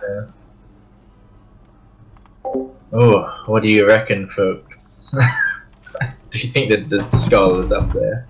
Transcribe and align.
there. 0.00 0.26
Oh, 2.92 3.42
what 3.46 3.62
do 3.62 3.68
you 3.68 3.86
reckon, 3.86 4.28
folks? 4.28 5.14
do 6.30 6.38
you 6.38 6.48
think 6.48 6.70
that 6.70 6.88
the 6.88 7.08
skull 7.10 7.60
is 7.60 7.70
up 7.72 7.88
there? 7.90 8.26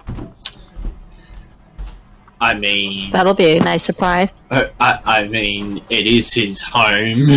I 2.43 2.55
mean, 2.55 3.11
That'll 3.11 3.35
be 3.35 3.57
a 3.57 3.61
nice 3.61 3.83
surprise. 3.83 4.33
I, 4.51 4.71
I 4.81 5.01
I 5.05 5.29
mean, 5.29 5.83
it 5.91 6.07
is 6.07 6.33
his 6.33 6.61
home. 6.61 7.29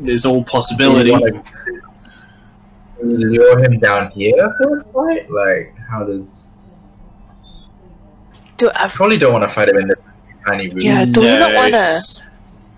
There's 0.00 0.26
all 0.26 0.42
possibility. 0.44 1.10
Do 1.12 1.16
you 1.16 1.20
wanna 1.20 1.42
lure 3.02 3.58
him 3.64 3.78
down 3.78 4.10
here 4.10 4.52
for 4.58 4.76
a 4.76 4.80
fight? 4.92 5.30
Like, 5.30 5.74
how 5.88 6.04
does? 6.04 6.54
Do 8.56 8.68
I, 8.70 8.84
I 8.84 8.88
probably 8.88 9.16
don't 9.16 9.32
want 9.32 9.44
to 9.44 9.48
fight 9.48 9.68
him 9.68 9.78
in 9.78 9.88
this 9.88 9.98
tiny 10.46 10.68
room. 10.70 10.80
Yeah, 10.80 11.04
do 11.04 11.20
we 11.20 11.26
not 11.26 11.54
wanna- 11.54 11.68
it's- 11.68 12.22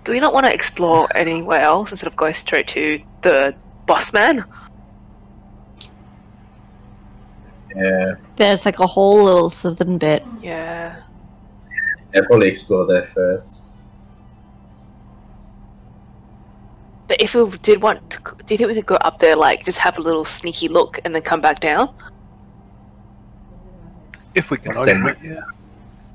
do 0.07 0.13
we 0.13 0.21
not 0.21 0.33
want 0.33 0.45
to 0.45 0.53
explore 0.53 1.05
anywhere 1.15 1.59
else 1.59 1.91
instead 1.91 2.07
of 2.07 2.15
going 2.15 2.33
straight 2.33 2.65
to 2.65 2.97
the 3.23 3.53
boss 3.87 4.13
man? 4.13 4.45
Yeah, 7.75 8.13
There's 8.37 8.65
like 8.65 8.79
a 8.79 8.87
whole 8.87 9.21
little 9.25 9.49
southern 9.49 9.97
bit. 9.97 10.23
Yeah. 10.41 10.95
I'll 12.15 12.23
probably 12.23 12.47
explore 12.47 12.85
there 12.87 13.03
first. 13.03 13.65
But 17.09 17.21
if 17.21 17.35
we 17.35 17.45
did 17.57 17.81
want 17.81 18.09
to, 18.11 18.19
do 18.45 18.53
you 18.53 18.57
think 18.57 18.69
we 18.69 18.75
could 18.75 18.85
go 18.85 18.95
up 18.95 19.19
there, 19.19 19.35
like 19.35 19.65
just 19.65 19.77
have 19.79 19.97
a 19.97 20.01
little 20.01 20.23
sneaky 20.23 20.69
look 20.69 21.01
and 21.03 21.13
then 21.13 21.21
come 21.21 21.41
back 21.41 21.59
down? 21.59 21.93
If 24.35 24.51
we 24.51 24.57
can 24.57 24.71
Send- 24.71 25.03
open 25.03 25.09
it, 25.09 25.35
yeah. 25.35 25.41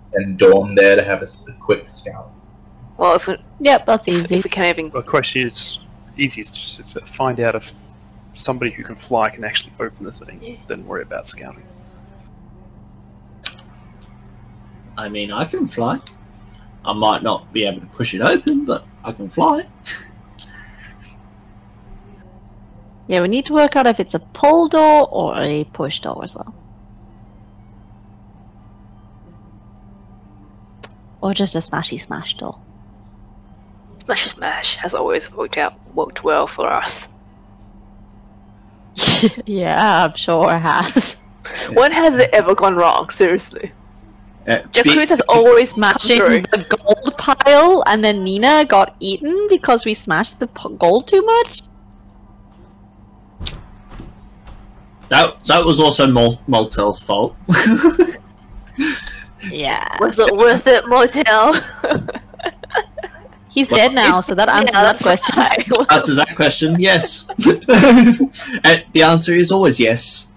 Send 0.07 0.39
Dawn 0.39 0.75
there 0.75 0.97
to 0.97 1.05
have 1.05 1.21
a 1.21 1.27
quick 1.61 1.87
scout. 1.87 2.33
Well, 2.97 3.15
if 3.15 3.27
we, 3.27 3.37
Yep, 3.61 3.87
that's 3.87 4.09
easy. 4.09 4.37
if 4.37 4.45
we 4.45 4.51
can 4.51 4.65
even, 4.67 4.91
The 4.91 5.03
question 5.03 5.47
is 5.47 5.81
easiest 6.17 6.55
just 6.55 6.93
to 6.93 7.01
find 7.07 7.41
out 7.41 7.55
if 7.55 7.73
somebody 8.35 8.71
who 8.71 8.83
can 8.83 8.97
fly 8.97 9.31
can 9.31 9.45
actually 9.45 9.73
open 9.81 10.05
the 10.05 10.13
thing, 10.13 10.39
Yeah. 10.43 10.57
then 10.67 10.87
worry 10.87 11.03
about 11.03 11.27
scouting. 11.27 11.63
I 14.97 15.09
mean, 15.09 15.33
I 15.33 15.45
can 15.47 15.67
fly. 15.67 16.01
I 16.85 16.93
might 16.93 17.23
not 17.23 17.51
be 17.53 17.65
able 17.67 17.81
to 17.81 17.87
push 17.87 18.13
it 18.15 18.21
open, 18.21 18.65
but 18.67 18.85
I 19.05 19.13
can 19.13 19.29
fly. 19.29 19.67
Yeah, 23.07 23.21
we 23.21 23.29
need 23.29 23.45
to 23.47 23.53
work 23.55 23.75
out 23.77 23.87
if 23.87 24.01
it's 24.01 24.15
a 24.15 24.19
pull 24.21 24.69
door 24.69 25.09
or 25.11 25.35
a 25.37 25.65
push 25.73 26.01
door 26.01 26.23
as 26.23 26.35
well. 26.35 26.55
Or 31.21 31.33
just 31.35 31.55
a 31.55 31.59
smashy 31.59 32.01
smash 32.01 32.35
door. 32.37 32.59
Smash 34.05 34.27
Smash 34.27 34.77
has 34.77 34.95
always 34.95 35.33
worked 35.33 35.59
out 35.59 35.75
worked 35.95 36.25
well 36.25 36.47
for 36.47 36.67
us. 36.67 37.09
yeah, 39.47 40.05
I'm 40.05 40.15
sure 40.15 40.51
it 40.55 40.59
has. 40.59 41.17
When 41.73 41.91
has 41.91 42.15
it 42.15 42.31
ever 42.33 42.55
gone 42.55 42.77
wrong? 42.77 43.11
Seriously, 43.11 43.73
Uh, 44.47 44.61
Jeff 44.73 44.85
be- 44.85 44.93
Cruz 44.95 45.09
has 45.09 45.21
always 45.29 45.73
come 45.73 45.83
Smashing 45.99 46.43
the 46.53 46.65
gold 46.69 47.15
pile, 47.19 47.83
and 47.87 48.05
then 48.05 48.23
Nina 48.23 48.65
got 48.65 48.95
eaten 49.01 49.47
because 49.49 49.85
we 49.85 49.93
smashed 49.95 50.39
the 50.41 50.47
p- 50.47 50.75
gold 50.79 51.07
too 51.09 51.23
much. 51.23 51.63
that 55.09 55.41
that 55.47 55.65
was 55.65 55.79
also 55.81 56.07
Mol- 56.07 56.41
Moltel's 56.49 57.01
fault. 57.01 57.35
Yeah, 59.51 59.85
Was 60.01 60.19
it 60.21 60.35
worth 60.37 60.67
it, 60.69 60.87
Motel? 60.87 61.55
He's 63.53 63.69
dead 63.69 63.95
now, 63.95 64.21
so 64.21 64.35
that 64.35 64.49
answers 64.49 64.73
that 64.73 64.99
question. 65.01 65.39
Answers 65.91 66.17
that 66.17 66.35
question, 66.37 66.77
yes. 66.79 67.27
Eh, 68.65 68.83
the 68.93 69.03
answer 69.03 69.33
is 69.33 69.51
always 69.53 69.79
yes. 69.81 70.29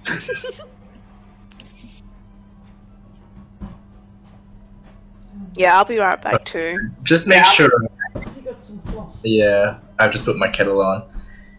yeah, 5.56 5.78
I'll 5.78 5.86
be 5.86 5.98
right 5.98 6.22
back 6.22 6.44
too. 6.46 6.92
Just 7.04 7.28
make 7.28 7.44
sure. 7.46 7.70
Yeah, 9.24 9.78
I've 10.00 10.12
just 10.12 10.26
put 10.26 10.38
my 10.38 10.50
kettle 10.50 10.82
on. 10.84 11.04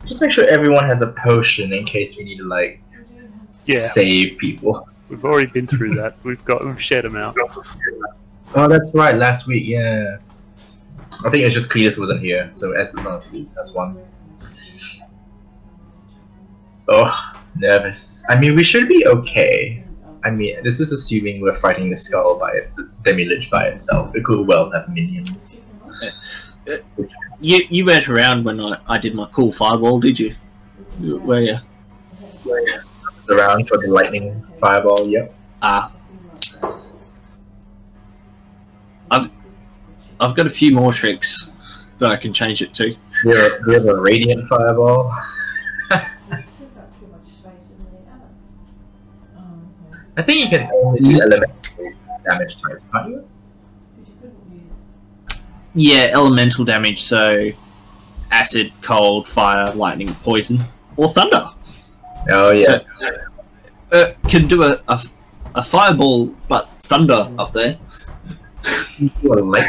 Just 0.07 0.21
make 0.23 0.31
sure 0.33 0.47
everyone 0.49 0.85
has 0.85 1.03
a 1.03 1.13
potion 1.13 1.73
in 1.73 1.85
case 1.85 2.17
we 2.19 2.25
need 2.25 2.39
to 2.39 2.45
like 2.45 2.81
Yeah. 3.65 3.79
save 3.79 4.39
people. 4.39 4.89
We've 5.09 5.25
already 5.25 5.47
been 5.47 5.67
through 5.67 5.95
that. 5.97 6.17
We've 6.25 6.45
got 6.45 6.65
we've 6.65 6.83
shared 6.83 7.05
them 7.05 7.17
out. 7.17 7.37
Oh, 8.55 8.69
that's 8.69 8.91
right. 8.95 9.17
Last 9.17 9.47
week, 9.47 9.65
yeah. 9.67 10.19
I 11.25 11.31
think 11.31 11.45
it's 11.45 11.55
just 11.55 11.71
Cletus 11.71 11.99
wasn't 11.99 12.21
here, 12.21 12.51
so 12.53 12.73
S 12.73 12.91
is 12.95 13.07
on 13.07 13.17
Cletus. 13.17 13.55
That's 13.55 13.75
one. 13.75 13.99
Oh, 16.89 17.33
nervous. 17.57 18.25
I 18.29 18.39
mean, 18.39 18.55
we 18.55 18.63
should 18.63 18.89
be 18.89 19.07
okay. 19.07 19.83
I 20.25 20.31
mean, 20.31 20.63
this 20.63 20.81
is 20.81 20.93
assuming 20.93 21.41
we're 21.41 21.53
fighting 21.53 21.89
the 21.91 21.97
skull 21.97 22.39
by 22.39 22.51
it, 22.53 22.71
the 22.77 22.89
Demi-Lich 23.03 23.51
by 23.51 23.69
itself. 23.69 24.15
It 24.15 24.25
could 24.25 24.47
well 24.47 24.71
have 24.71 24.89
minions. 24.89 25.61
You 27.41 27.63
you 27.69 27.85
weren't 27.85 28.09
around 28.09 28.45
when 28.45 28.61
I, 28.61 28.79
I 28.89 28.99
did 28.99 29.15
my 29.15 29.29
cool 29.33 29.53
fireball, 29.53 30.01
did 30.01 30.19
you? 30.19 30.35
You- 31.01 31.19
Were 31.19 31.41
you? 31.41 31.59
Around 33.29 33.69
for 33.69 33.79
the 33.79 33.89
lightning 33.89 34.45
fireball. 34.59 35.07
Yep. 35.09 35.35
Ah. 35.63 35.93
I've 39.11 39.31
I've 40.21 40.35
got 40.35 40.47
a 40.47 40.51
few 40.51 40.73
more 40.73 40.93
tricks 40.93 41.51
that 41.99 42.11
I 42.11 42.17
can 42.17 42.33
change 42.33 42.63
it 42.63 42.73
to. 42.75 42.95
We 43.25 43.35
have, 43.37 43.53
we 43.67 43.75
have 43.75 43.87
a 43.87 43.97
radiant 44.01 44.47
fireball. 44.49 45.11
I 50.19 50.23
think 50.23 50.41
you 50.41 50.49
can 50.49 50.71
only 50.73 51.01
do 51.01 51.21
elemental 51.21 51.55
damage 52.25 52.61
types, 52.61 52.87
can't 52.91 53.09
you? 53.11 53.29
Yeah, 55.75 56.09
elemental 56.15 56.65
damage, 56.65 57.03
so 57.03 57.51
acid, 58.31 58.73
cold, 58.81 59.29
fire, 59.29 59.73
lightning, 59.75 60.09
poison, 60.23 60.61
or 60.97 61.09
thunder. 61.09 61.51
Oh 62.31 62.51
yeah. 62.51 62.79
Uh, 63.93 64.13
can 64.29 64.49
do 64.49 64.63
a, 64.63 64.81
a, 64.89 65.01
a 65.55 65.63
fireball, 65.63 66.29
but 66.49 66.71
thunder 66.81 67.31
up 67.39 67.53
there. 67.53 67.77
You 68.99 69.33
are 69.33 69.43
like- 69.43 69.67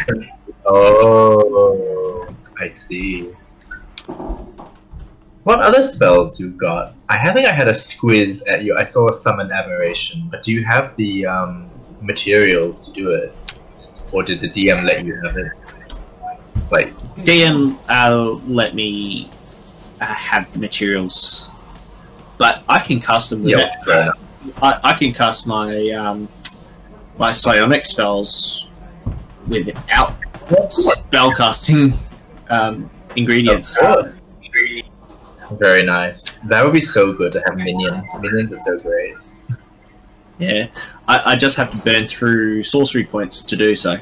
Oh, 0.69 2.27
I 2.59 2.67
see. 2.67 3.31
What 5.43 5.61
other 5.61 5.83
spells 5.85 6.39
you 6.41 6.49
got? 6.51 6.93
I 7.07 7.31
think 7.31 7.47
I 7.47 7.53
had 7.53 7.69
a 7.69 7.71
squiz 7.71 8.43
at 8.49 8.63
you. 8.63 8.75
I 8.75 8.83
saw 8.83 9.07
a 9.07 9.13
summon 9.13 9.49
aberration, 9.49 10.27
but 10.29 10.43
do 10.43 10.51
you 10.51 10.65
have 10.65 10.93
the 10.97 11.25
um, 11.25 11.69
materials 12.01 12.87
to 12.87 12.91
do 12.91 13.11
it, 13.11 13.33
or 14.11 14.23
did 14.23 14.41
the 14.41 14.49
DM 14.49 14.83
let 14.83 15.05
you 15.05 15.15
have 15.23 15.37
it? 15.37 15.51
Like, 16.69 16.93
DM 17.23 17.79
uh, 17.87 18.31
let 18.45 18.75
me 18.75 19.29
uh, 20.01 20.05
have 20.05 20.51
the 20.51 20.59
materials, 20.59 21.49
but 22.37 22.63
I 22.67 22.79
can 22.79 22.99
cast 22.99 23.29
them. 23.29 23.43
With 23.43 23.51
yeah. 23.87 24.11
I, 24.61 24.79
I 24.83 24.93
can 24.93 25.13
cast 25.13 25.47
my 25.47 25.91
um, 25.91 26.27
my 27.17 27.31
psionic 27.31 27.85
spells 27.85 28.67
without 29.47 30.13
spellcasting 30.47 31.97
um, 32.49 32.89
ingredients. 33.15 33.77
Very 35.51 35.83
nice. 35.83 36.33
That 36.39 36.63
would 36.63 36.73
be 36.73 36.81
so 36.81 37.13
good 37.13 37.31
to 37.33 37.43
have 37.45 37.57
minions. 37.57 38.09
Minions 38.19 38.53
are 38.53 38.57
so 38.57 38.79
great. 38.79 39.15
Yeah, 40.39 40.67
I, 41.07 41.31
I 41.31 41.35
just 41.35 41.57
have 41.57 41.71
to 41.71 41.77
burn 41.77 42.05
through 42.05 42.63
sorcery 42.63 43.03
points 43.03 43.41
to 43.43 43.55
do 43.55 43.75
so. 43.75 43.97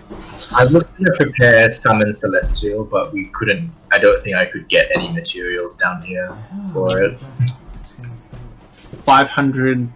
I 0.53 0.65
was 0.65 0.83
going 0.83 1.05
to 1.05 1.13
prepare 1.15 1.71
summon 1.71 2.13
celestial, 2.13 2.83
but 2.83 3.13
we 3.13 3.27
couldn't. 3.27 3.71
I 3.93 3.99
don't 3.99 4.19
think 4.19 4.35
I 4.35 4.45
could 4.45 4.67
get 4.67 4.89
any 4.95 5.11
materials 5.13 5.77
down 5.77 6.01
here 6.01 6.35
for 6.73 7.01
it. 7.01 7.19
500 8.73 9.87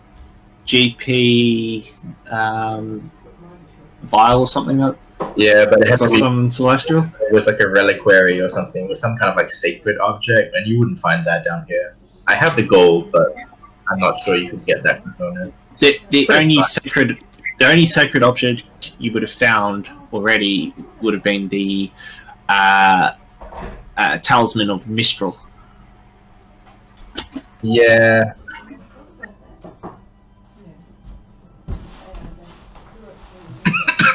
GP 0.65 1.91
um, 2.31 3.11
vial 4.03 4.41
or 4.41 4.47
something 4.47 4.77
like 4.77 4.95
Yeah, 5.35 5.65
but 5.65 5.81
it 5.81 5.87
had 5.87 5.99
for 5.99 6.07
to 6.07 6.13
be 6.13 6.19
some 6.19 6.51
celestial. 6.51 7.09
with 7.31 7.47
like 7.47 7.59
a 7.59 7.67
reliquary 7.67 8.39
or 8.39 8.49
something, 8.49 8.87
with 8.89 8.97
some 8.97 9.15
kind 9.17 9.29
of 9.31 9.37
like 9.37 9.51
sacred 9.51 9.97
object, 9.99 10.55
and 10.55 10.67
you 10.67 10.79
wouldn't 10.79 10.99
find 10.99 11.25
that 11.25 11.45
down 11.45 11.65
here. 11.67 11.95
I 12.27 12.35
have 12.35 12.55
the 12.55 12.63
gold, 12.63 13.11
but 13.11 13.35
I'm 13.89 13.99
not 13.99 14.19
sure 14.19 14.35
you 14.35 14.49
could 14.49 14.65
get 14.65 14.83
that 14.83 15.01
component. 15.01 15.53
The, 15.79 15.97
the 16.09 16.25
But 16.27 16.39
only 16.39 16.55
fine. 16.55 16.63
sacred 16.65 17.23
the 17.57 17.69
only 17.69 17.85
sacred 17.85 18.23
object 18.23 18.93
you 18.99 19.11
would 19.11 19.21
have 19.21 19.31
found 19.31 19.89
already 20.13 20.73
would 21.01 21.13
have 21.13 21.23
been 21.23 21.49
the 21.49 21.91
uh, 22.47 23.13
uh, 23.97 24.17
talisman 24.19 24.69
of 24.69 24.87
Mistral. 24.87 25.37
Yeah. 27.61 28.33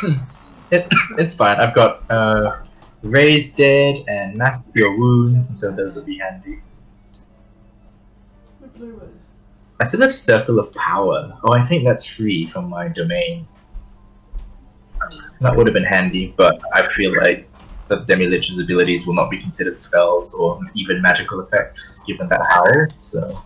it, 0.71 0.87
it's 1.19 1.35
fine. 1.35 1.57
I've 1.57 1.75
got 1.75 2.11
uh, 2.11 2.63
Raise 3.05 3.55
dead 3.55 4.03
and 4.09 4.35
mask 4.35 4.63
your 4.75 4.97
wounds, 4.97 5.49
and 5.49 5.59
so 5.59 5.71
those 5.71 5.97
will 5.97 6.07
be 6.07 6.19
handy. 6.19 6.61
I 9.79 9.85
still 9.85 10.01
have 10.01 10.13
Circle 10.13 10.59
of 10.59 10.73
Power. 10.73 11.39
Oh, 11.45 11.53
I 11.53 11.67
think 11.67 11.85
that's 11.85 12.07
free 12.07 12.47
from 12.47 12.71
my 12.71 12.89
domain. 12.89 13.47
That 15.43 15.55
would 15.55 15.67
have 15.67 15.75
been 15.75 15.85
handy, 15.85 16.33
but 16.37 16.59
I 16.73 16.89
feel 16.89 17.15
like 17.15 17.47
the 17.89 17.97
Demi-Lich's 18.05 18.59
abilities 18.59 19.07
will 19.07 19.15
not 19.15 19.31
be 19.31 19.39
considered 19.39 19.77
spells 19.77 20.33
or 20.33 20.59
even 20.75 21.03
magical 21.03 21.41
effects, 21.41 22.03
given 22.07 22.27
that 22.31 22.41
howl, 22.49 22.87
so 23.01 23.45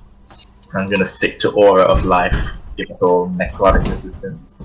I'm 0.73 0.89
gonna 0.89 1.05
stick 1.05 1.41
to 1.41 1.51
Aura 1.51 1.83
of 1.83 2.05
Life, 2.05 2.37
given 2.77 2.97
all 3.01 3.29
necrotic 3.31 3.91
resistance. 3.91 4.63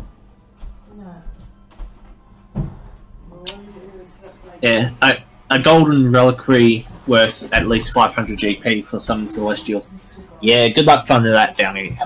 Yeah, 4.64 4.92
a, 5.02 5.18
a 5.52 5.60
golden 5.60 6.12
reliquary 6.12 6.88
worth 7.06 7.52
at 7.54 7.68
least 7.68 7.94
500 7.94 8.40
GP 8.40 8.82
for 8.82 8.98
summon 9.00 9.30
celestial. 9.30 9.86
Yeah, 10.42 10.70
good 10.70 10.86
luck 10.86 11.06
finding 11.06 11.34
that 11.34 11.58
down 11.58 11.76
here. 11.76 11.98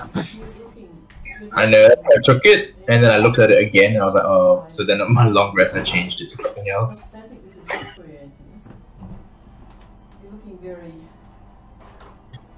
I 1.52 1.66
know, 1.66 1.86
I 1.86 2.16
took 2.24 2.44
it, 2.44 2.74
and 2.88 3.02
then 3.04 3.10
I 3.10 3.16
looked 3.18 3.38
at 3.38 3.50
it 3.50 3.58
again, 3.58 3.92
and 3.94 4.02
I 4.02 4.04
was 4.04 4.14
like, 4.14 4.24
oh, 4.24 4.64
so 4.68 4.84
then 4.84 5.00
on 5.00 5.12
my 5.14 5.28
long 5.28 5.54
rest 5.56 5.76
I 5.76 5.82
changed 5.82 6.20
it 6.20 6.28
to 6.30 6.36
something 6.36 6.68
else. 6.70 7.16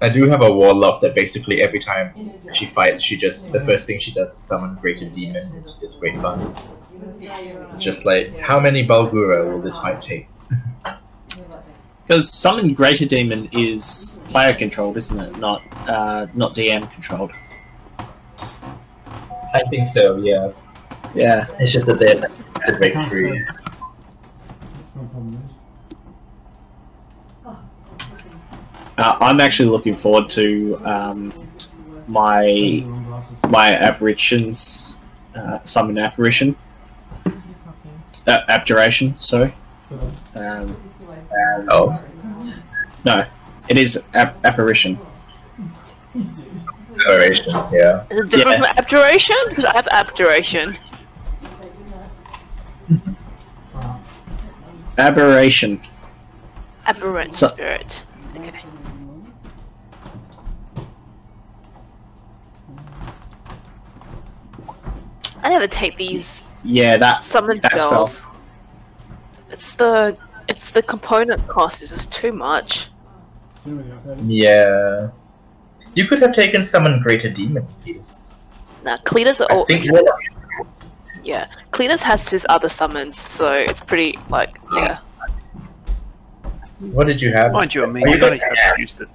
I 0.01 0.09
do 0.09 0.27
have 0.27 0.41
a 0.41 0.51
warlock 0.51 1.01
that 1.01 1.15
basically 1.15 1.61
every 1.61 1.79
time 1.79 2.13
she 2.51 2.65
fights, 2.65 3.01
she 3.03 3.15
just 3.17 3.51
the 3.53 3.61
first 3.61 3.87
thing 3.87 3.99
she 3.99 4.11
does 4.11 4.33
is 4.33 4.39
summon 4.39 4.75
greater 4.81 5.05
demon. 5.05 5.53
It's 5.55 5.79
it's 5.81 5.95
great 5.95 6.19
fun. 6.19 6.53
It's 7.71 7.81
just 7.83 8.05
like 8.05 8.37
how 8.37 8.59
many 8.59 8.85
Barlgura 8.87 9.49
will 9.51 9.61
this 9.61 9.77
fight 9.77 10.01
take? 10.01 10.27
Because 12.07 12.29
summon 12.29 12.73
greater 12.73 13.05
demon 13.05 13.47
is 13.53 14.19
player 14.27 14.53
controlled, 14.53 14.97
isn't 14.97 15.17
it? 15.17 15.37
Not 15.37 15.61
uh, 15.87 16.27
not 16.33 16.53
DM 16.55 16.91
controlled. 16.91 17.31
I 19.53 19.63
think 19.69 19.87
so. 19.87 20.17
Yeah, 20.17 20.51
Yeah. 21.15 21.45
it's 21.59 21.71
just 21.71 21.85
that 21.85 21.99
they're 21.99 22.21
it's 22.55 22.67
a 22.67 22.73
break 22.73 22.99
free. 23.03 23.45
Uh, 28.97 29.17
I'm 29.19 29.39
actually 29.39 29.69
looking 29.69 29.95
forward 29.95 30.29
to 30.31 30.79
um, 30.83 31.33
my 32.07 32.83
my 33.49 33.73
apparitions 33.75 34.99
uh, 35.35 35.59
summon 35.63 35.97
apparition 35.97 36.55
uh, 38.27 38.41
abjuration. 38.47 39.15
Sorry. 39.19 39.53
Um, 40.35 40.77
Oh, 41.69 41.99
no, 43.05 43.25
it 43.67 43.77
is 43.77 44.03
ap- 44.13 44.45
apparition. 44.45 44.99
aberration. 47.05 47.53
Yeah. 47.71 48.03
Is 48.09 48.19
it 48.19 48.29
different 48.29 48.59
Yeah. 48.59 48.67
from 48.73 48.77
abjuration? 48.77 49.35
Because 49.49 49.65
I 49.65 49.75
have 49.75 49.87
abjuration. 49.91 50.77
Aberration. 54.97 55.81
Aberrant 56.87 57.35
So- 57.35 57.47
spirit. 57.47 58.03
Okay. 58.37 58.51
I 65.43 65.49
never 65.49 65.67
take 65.67 65.97
these 65.97 66.43
Yeah, 66.63 66.97
that 66.97 67.23
summon 67.23 67.59
That 67.61 67.71
spell. 67.73 68.05
spells. 68.07 68.23
It's 69.49 69.75
the 69.75 70.17
it's 70.47 70.71
the 70.71 70.81
component 70.81 71.45
cost 71.47 71.81
is 71.81 71.89
just 71.91 72.11
too 72.11 72.31
much. 72.31 72.89
Yeah. 74.25 75.09
You 75.95 76.05
could 76.07 76.19
have 76.21 76.33
taken 76.33 76.63
summon 76.63 77.01
greater 77.01 77.29
demon 77.29 77.67
piece. 77.83 78.35
Now 78.83 78.97
Cletus 78.97 79.41
I 79.41 79.47
oh 79.53 79.65
think 79.65 79.91
warlock 79.91 80.19
yeah. 81.23 81.47
Cletus 81.71 82.01
has 82.01 82.27
his 82.29 82.45
other 82.49 82.67
summons, 82.69 83.15
so 83.15 83.51
it's 83.51 83.79
pretty 83.79 84.17
like 84.29 84.57
yeah. 84.75 84.99
What 86.79 87.05
did 87.05 87.21
you 87.21 87.31
have? 87.33 87.51
Mind 87.51 87.75
you, 87.75 87.83
I 87.83 87.85
mean, 87.87 88.03
Oh, 88.07 88.09
you 88.09 88.15
you 88.15 88.21
got 88.21 88.31
the 88.31 88.39
hand. 88.39 88.73
used 88.79 89.01
it. 89.01 89.07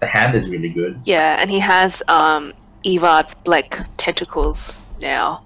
The 0.00 0.06
hand 0.06 0.34
is 0.34 0.50
really 0.50 0.68
good. 0.68 1.00
Yeah, 1.04 1.36
and 1.40 1.50
he 1.50 1.58
has 1.60 2.02
um 2.08 2.52
Evard's 2.84 3.34
black 3.34 3.86
tentacles 3.96 4.78
now. 5.00 5.42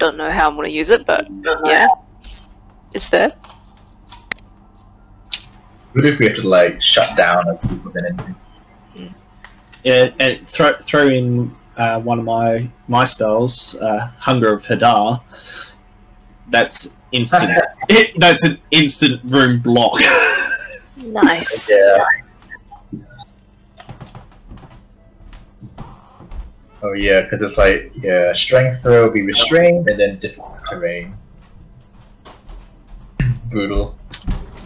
Don't 0.00 0.16
know 0.16 0.30
how 0.30 0.48
I'm 0.48 0.56
gonna 0.56 0.68
use 0.68 0.90
it, 0.90 1.06
but 1.06 1.28
yeah. 1.64 1.86
It's 2.92 3.08
there. 3.08 3.32
What 5.92 6.06
if 6.06 6.18
we 6.18 6.26
have 6.26 6.36
to 6.36 6.48
like 6.48 6.80
shut 6.80 7.16
down 7.16 7.48
a 7.48 7.54
group 7.66 7.86
of 7.86 7.96
enemies. 7.96 8.36
Yeah, 9.84 10.10
and 10.18 10.46
throw 10.48 10.72
throw 10.80 11.08
in 11.08 11.54
uh, 11.76 12.00
one 12.00 12.18
of 12.18 12.24
my 12.24 12.70
my 12.88 13.04
spells, 13.04 13.76
uh, 13.76 14.10
Hunger 14.18 14.54
of 14.54 14.64
Hadar. 14.64 15.20
That's 16.48 16.94
instant. 17.12 17.50
that's 18.18 18.44
an 18.44 18.58
instant 18.70 19.20
room 19.24 19.60
block. 19.60 20.00
Nice. 21.02 21.68
Yeah. 21.68 22.04
Oh 26.82 26.92
yeah, 26.94 27.20
because 27.22 27.42
it's 27.42 27.58
like 27.58 27.92
yeah, 28.00 28.32
strength 28.32 28.82
throw 28.82 29.04
will 29.04 29.12
be 29.12 29.22
restrained 29.22 29.88
and 29.88 30.00
then 30.00 30.18
difficult 30.18 30.58
terrain. 30.64 31.14
Brutal. 33.50 33.98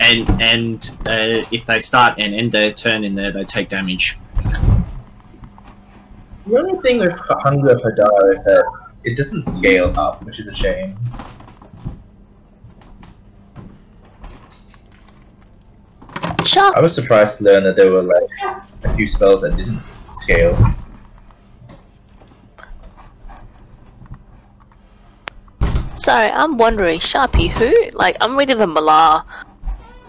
and 0.00 0.28
and 0.40 0.96
uh, 1.06 1.44
if 1.50 1.66
they 1.66 1.80
start 1.80 2.22
and 2.22 2.34
end 2.34 2.52
their 2.52 2.72
turn 2.72 3.02
in 3.02 3.14
there, 3.14 3.32
they 3.32 3.44
take 3.44 3.68
damage. 3.68 4.16
The 6.46 6.58
only 6.58 6.80
thing 6.82 6.98
with 6.98 7.18
Hunger 7.28 7.70
of 7.70 7.80
Hadar 7.80 8.30
is 8.30 8.44
that 8.44 8.64
it 9.02 9.16
doesn't 9.16 9.40
scale 9.40 9.92
up, 9.98 10.22
which 10.24 10.38
is 10.38 10.46
a 10.46 10.54
shame. 10.54 10.96
Sharp. 16.44 16.76
I 16.76 16.80
was 16.82 16.94
surprised 16.94 17.38
to 17.38 17.44
learn 17.44 17.64
that 17.64 17.76
there 17.76 17.90
were 17.90 18.02
like 18.02 18.58
a 18.84 18.94
few 18.94 19.06
spells 19.06 19.40
that 19.40 19.56
didn't 19.56 19.80
scale. 20.12 20.54
Sorry, 25.94 26.30
I'm 26.30 26.58
wondering, 26.58 26.98
Sharpie, 26.98 27.48
who? 27.48 27.72
Like, 27.96 28.16
I'm 28.20 28.36
reading 28.36 28.58
the 28.58 28.66
Malar 28.66 29.24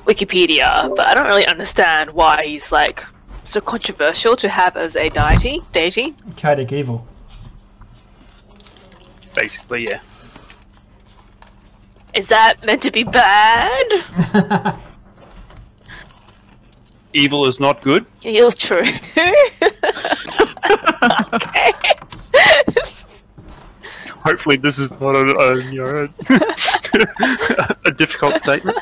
Wikipedia, 0.06 0.94
but 0.96 1.06
I 1.06 1.14
don't 1.14 1.28
really 1.28 1.46
understand 1.46 2.12
why 2.12 2.44
he's 2.44 2.72
like 2.72 3.04
so 3.44 3.62
controversial 3.62 4.36
to 4.38 4.50
have 4.50 4.76
as 4.78 4.96
a 4.96 5.10
deity. 5.10 5.62
Deity. 5.72 6.16
Chaotic 6.36 6.72
evil. 6.72 7.08
Basically, 9.36 9.86
yeah. 9.86 10.00
Is 12.16 12.30
that 12.30 12.66
meant 12.66 12.82
to 12.82 12.92
be 12.92 13.04
bad? 13.04 13.84
Evil 17.14 17.46
is 17.48 17.60
not 17.60 17.82
good. 17.82 18.06
You're 18.22 18.52
true. 18.52 18.82
okay. 21.34 21.74
Hopefully, 24.26 24.58
this 24.58 24.80
is 24.80 24.90
not 25.00 25.16
a, 25.16 25.38
a 25.38 25.62
you 25.64 25.82
know 25.84 26.10
a 27.86 27.92
difficult 27.92 28.40
statement. 28.40 28.76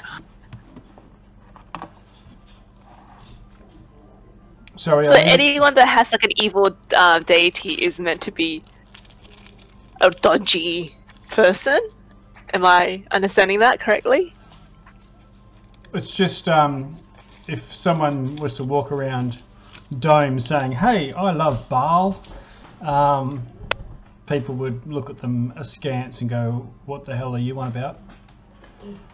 Sorry, 4.78 5.06
so 5.06 5.12
I 5.12 5.20
heard- 5.20 5.28
anyone 5.28 5.74
that 5.76 5.88
has 5.90 6.12
like 6.14 6.24
an 6.24 6.32
evil 6.42 6.76
uh, 6.96 7.20
deity 7.20 7.74
is 7.74 8.00
meant 8.00 8.22
to 8.22 8.32
be 8.32 8.64
a 10.00 10.10
dodgy 10.10 10.96
person. 11.30 11.80
Am 12.54 12.66
I 12.66 13.04
understanding 13.12 13.60
that 13.60 13.80
correctly? 13.80 14.34
it's 15.94 16.10
just 16.10 16.48
um, 16.50 16.96
if 17.48 17.72
someone 17.74 18.36
was 18.38 18.56
to 18.56 18.64
walk 18.64 18.92
around 18.92 19.44
Dome 20.00 20.40
saying, 20.40 20.72
"Hey, 20.72 21.12
I 21.14 21.32
love 21.32 21.68
Baal," 21.70 22.20
um, 22.82 23.44
people 24.28 24.56
would 24.56 24.86
look 24.86 25.10
at 25.10 25.18
them 25.20 25.54
askance 25.56 26.22
and 26.22 26.30
go, 26.30 26.70
"What 26.86 27.06
the 27.06 27.16
hell 27.16 27.36
are 27.36 27.40
you 27.40 27.60
on 27.60 27.68
about? 27.68 28.00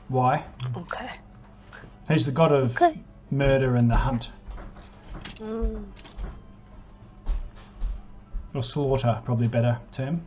Why?" 0.08 0.46
Okay. 0.76 1.12
He's 2.08 2.26
the 2.26 2.32
god 2.32 2.52
of 2.52 2.76
Okay. 2.76 3.00
murder 3.30 3.76
and 3.76 3.90
the 3.90 3.98
hunt, 3.98 4.32
Mm. 5.40 5.86
or 8.54 8.64
slaughter, 8.64 9.22
probably 9.24 9.46
a 9.46 9.50
better 9.50 9.80
term. 9.92 10.22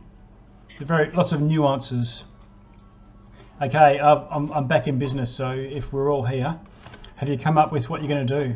There 0.69 0.83
are 0.83 0.85
very 0.85 1.11
lots 1.11 1.31
of 1.31 1.41
nuances. 1.41 2.23
Okay, 3.61 3.99
I'm, 3.99 4.51
I'm 4.51 4.67
back 4.67 4.87
in 4.87 4.97
business, 4.97 5.33
so 5.33 5.51
if 5.51 5.93
we're 5.93 6.11
all 6.11 6.23
here, 6.23 6.59
have 7.17 7.29
you 7.29 7.37
come 7.37 7.57
up 7.57 7.71
with 7.71 7.89
what 7.89 8.01
you're 8.01 8.09
going 8.09 8.25
to 8.25 8.45
do? 8.45 8.55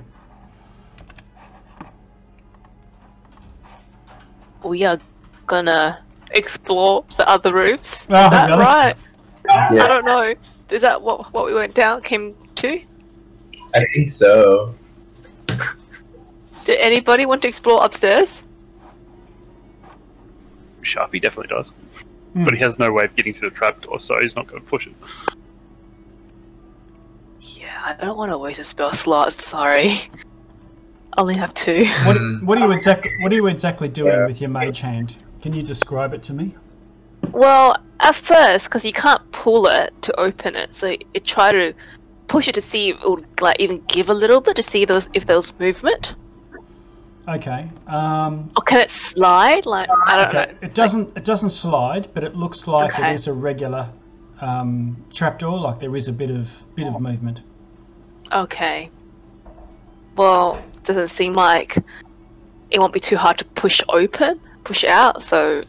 We 4.63 4.83
are 4.83 4.99
gonna 5.45 6.03
explore 6.31 7.05
the 7.17 7.27
other 7.27 7.53
rooms. 7.53 7.81
Is 7.81 8.07
Oh, 8.09 8.29
that 8.29 8.49
really? 8.49 8.59
right? 8.59 8.95
I 9.49 9.87
don't 9.87 10.05
know. 10.05 10.33
Is 10.69 10.81
that 10.81 11.01
what 11.01 11.31
what 11.33 11.45
we 11.45 11.53
went 11.53 11.73
down 11.73 12.01
came 12.01 12.35
to? 12.55 12.81
I 13.75 13.85
think 13.93 14.09
so. 14.09 14.75
Did 16.65 16.79
anybody 16.79 17.25
want 17.25 17.41
to 17.43 17.47
explore 17.47 17.83
upstairs? 17.83 18.43
Sharpie 20.81 21.21
definitely 21.21 21.47
does. 21.55 21.71
Hmm. 22.33 22.43
But 22.43 22.53
he 22.53 22.59
has 22.59 22.77
no 22.79 22.91
way 22.91 23.05
of 23.05 23.15
getting 23.15 23.33
through 23.33 23.51
the 23.51 23.55
trapdoor, 23.55 23.99
so 23.99 24.17
he's 24.21 24.35
not 24.35 24.47
going 24.47 24.61
to 24.61 24.67
push 24.67 24.87
it. 24.87 24.93
Yeah, 27.41 27.81
I 27.85 27.93
don't 27.93 28.17
want 28.17 28.31
to 28.31 28.37
waste 28.37 28.59
a 28.59 28.63
spell 28.63 28.93
slot. 28.93 29.33
Sorry. 29.33 29.99
I 31.17 31.21
only 31.21 31.35
have 31.35 31.53
two. 31.55 31.85
What, 32.05 32.15
Mm. 32.17 32.43
what 32.43 32.57
are 32.59 32.65
you 32.67 32.71
exactly 32.71 33.09
What 33.21 33.31
are 33.31 33.35
you 33.35 33.47
exactly 33.47 33.87
doing 33.89 34.13
Yeah. 34.13 34.27
with 34.27 34.39
your 34.39 34.51
mage 34.51 34.79
hand? 34.81 35.15
Can 35.41 35.51
you 35.53 35.63
describe 35.63 36.13
it 36.13 36.21
to 36.23 36.33
me? 36.33 36.53
Well, 37.31 37.75
at 37.99 38.15
first, 38.15 38.65
because 38.65 38.85
you 38.85 38.93
can't 38.93 39.21
pull 39.31 39.65
it 39.67 39.93
to 40.03 40.19
open 40.19 40.55
it, 40.55 40.77
so 40.77 40.95
it 41.13 41.25
try 41.25 41.51
to 41.51 41.73
push 42.27 42.47
it 42.47 42.53
to 42.55 42.61
see 42.61 42.89
if 42.89 42.97
it 43.03 43.09
would 43.09 43.25
like 43.41 43.59
even 43.59 43.81
give 43.87 44.09
a 44.09 44.13
little 44.13 44.41
bit 44.41 44.55
to 44.57 44.61
see 44.63 44.85
those 44.85 45.09
if 45.13 45.25
there 45.25 45.35
was 45.35 45.51
movement. 45.59 46.13
Okay. 47.27 47.67
Um, 47.87 48.49
Or 48.55 48.61
can 48.63 48.77
it 48.77 48.91
slide? 48.91 49.65
Like 49.65 49.89
I 50.05 50.17
don't 50.17 50.27
okay. 50.27 50.51
know. 50.51 50.57
It 50.61 50.75
doesn't. 50.75 51.17
It 51.17 51.23
doesn't 51.25 51.49
slide, 51.49 52.07
but 52.13 52.23
it 52.23 52.35
looks 52.35 52.67
like 52.67 52.93
Okay. 52.93 53.09
it 53.11 53.15
is 53.15 53.27
a 53.27 53.33
regular 53.33 53.89
um, 54.39 54.95
trapdoor. 55.11 55.59
Like 55.59 55.79
there 55.79 55.95
is 55.95 56.07
a 56.07 56.13
bit 56.13 56.29
of 56.29 56.47
bit 56.75 56.85
of 56.87 57.01
movement. 57.01 57.41
Okay. 58.31 58.89
Well, 60.17 60.61
doesn't 60.83 61.09
seem 61.09 61.33
like 61.33 61.77
it 62.71 62.79
won't 62.79 62.93
be 62.93 62.99
too 62.99 63.17
hard 63.17 63.37
to 63.37 63.45
push 63.45 63.81
open, 63.89 64.39
push 64.63 64.83
out. 64.83 65.23
So 65.23 65.61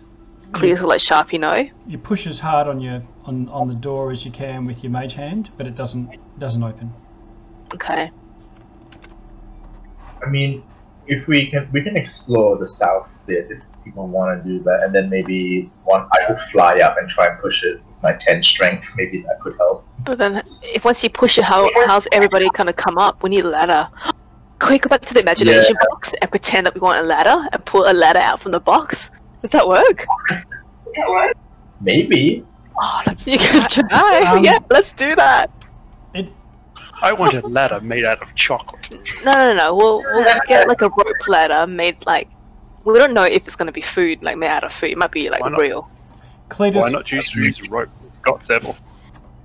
clear 0.52 0.76
to 0.76 0.86
let 0.86 1.00
Sharpie 1.00 1.38
know. 1.38 1.68
You 1.86 1.98
push 1.98 2.26
as 2.26 2.38
hard 2.38 2.66
on 2.66 2.80
your 2.80 3.02
on, 3.24 3.48
on 3.50 3.68
the 3.68 3.74
door 3.74 4.10
as 4.10 4.24
you 4.24 4.30
can 4.30 4.64
with 4.64 4.82
your 4.82 4.90
mage 4.90 5.14
hand, 5.14 5.50
but 5.56 5.66
it 5.66 5.74
doesn't 5.74 6.16
doesn't 6.38 6.62
open. 6.62 6.92
Okay. 7.74 8.10
I 10.24 10.28
mean, 10.28 10.64
if 11.06 11.26
we 11.26 11.46
can, 11.46 11.68
we 11.72 11.82
can 11.82 11.96
explore 11.96 12.56
the 12.58 12.66
south 12.66 13.20
bit 13.26 13.50
if 13.50 13.64
people 13.84 14.08
want 14.08 14.42
to 14.42 14.48
do 14.48 14.62
that, 14.64 14.82
and 14.82 14.94
then 14.94 15.08
maybe 15.08 15.70
one 15.84 16.08
I 16.12 16.26
could 16.26 16.40
fly 16.40 16.80
up 16.80 16.96
and 16.98 17.08
try 17.08 17.26
and 17.28 17.38
push 17.38 17.64
it 17.64 17.80
with 17.86 18.02
my 18.02 18.14
ten 18.14 18.42
strength. 18.42 18.92
Maybe 18.96 19.22
that 19.22 19.40
could 19.40 19.56
help. 19.58 19.86
But 20.04 20.18
then, 20.18 20.42
if 20.62 20.84
once 20.84 21.02
you 21.04 21.10
push 21.10 21.38
it, 21.38 21.44
how 21.44 21.68
how's 21.86 22.08
everybody 22.12 22.48
gonna 22.54 22.72
come 22.72 22.98
up? 22.98 23.22
We 23.22 23.30
need 23.30 23.44
a 23.44 23.50
ladder. 23.50 23.88
Can 24.68 24.74
we 24.74 24.78
go 24.80 24.88
back 24.88 25.00
to 25.02 25.14
the 25.14 25.20
imagination 25.20 25.76
box 25.90 26.14
and 26.20 26.30
pretend 26.30 26.66
that 26.66 26.74
we 26.74 26.80
want 26.80 26.98
a 26.98 27.02
ladder 27.02 27.48
and 27.52 27.64
pull 27.64 27.90
a 27.90 27.92
ladder 27.92 28.18
out 28.18 28.40
from 28.40 28.52
the 28.52 28.60
box? 28.60 29.10
Does 29.42 29.50
that 29.52 29.66
work? 29.66 30.04
Does 30.28 30.46
that 30.94 31.08
work? 31.10 31.36
Maybe. 31.80 32.44
Oh, 32.80 33.02
let's 33.06 33.26
You 33.26 33.38
could 33.38 33.66
try. 33.90 34.18
Um, 34.30 34.44
yeah, 34.48 34.58
let's 34.70 34.92
do 34.92 35.16
that. 35.16 35.50
It 36.14 36.28
I 37.00 37.12
want 37.12 37.34
a 37.34 37.46
ladder 37.46 37.80
made 37.80 38.04
out 38.04 38.20
of 38.20 38.34
chocolate. 38.34 38.90
No, 39.24 39.32
no, 39.34 39.54
no. 39.54 39.74
We'll 39.74 40.02
we'll 40.02 40.24
get 40.46 40.68
like 40.68 40.82
a 40.82 40.88
rope 40.90 41.28
ladder 41.28 41.66
made 41.66 42.04
like. 42.06 42.28
We 42.84 42.98
don't 42.98 43.14
know 43.14 43.24
if 43.24 43.46
it's 43.46 43.56
gonna 43.56 43.72
be 43.72 43.80
food, 43.82 44.22
like 44.22 44.36
made 44.36 44.48
out 44.48 44.64
of 44.64 44.72
food. 44.72 44.90
It 44.90 44.98
might 44.98 45.12
be 45.12 45.30
like 45.30 45.40
Why 45.40 45.50
real. 45.56 45.88
Cletus, 46.50 46.80
Why 46.82 46.90
not 46.90 47.04
just 47.06 47.34
use 47.34 47.58
a 47.66 47.70
rope? 47.70 47.88
We've 48.02 48.22
got 48.22 48.44
several. 48.46 48.76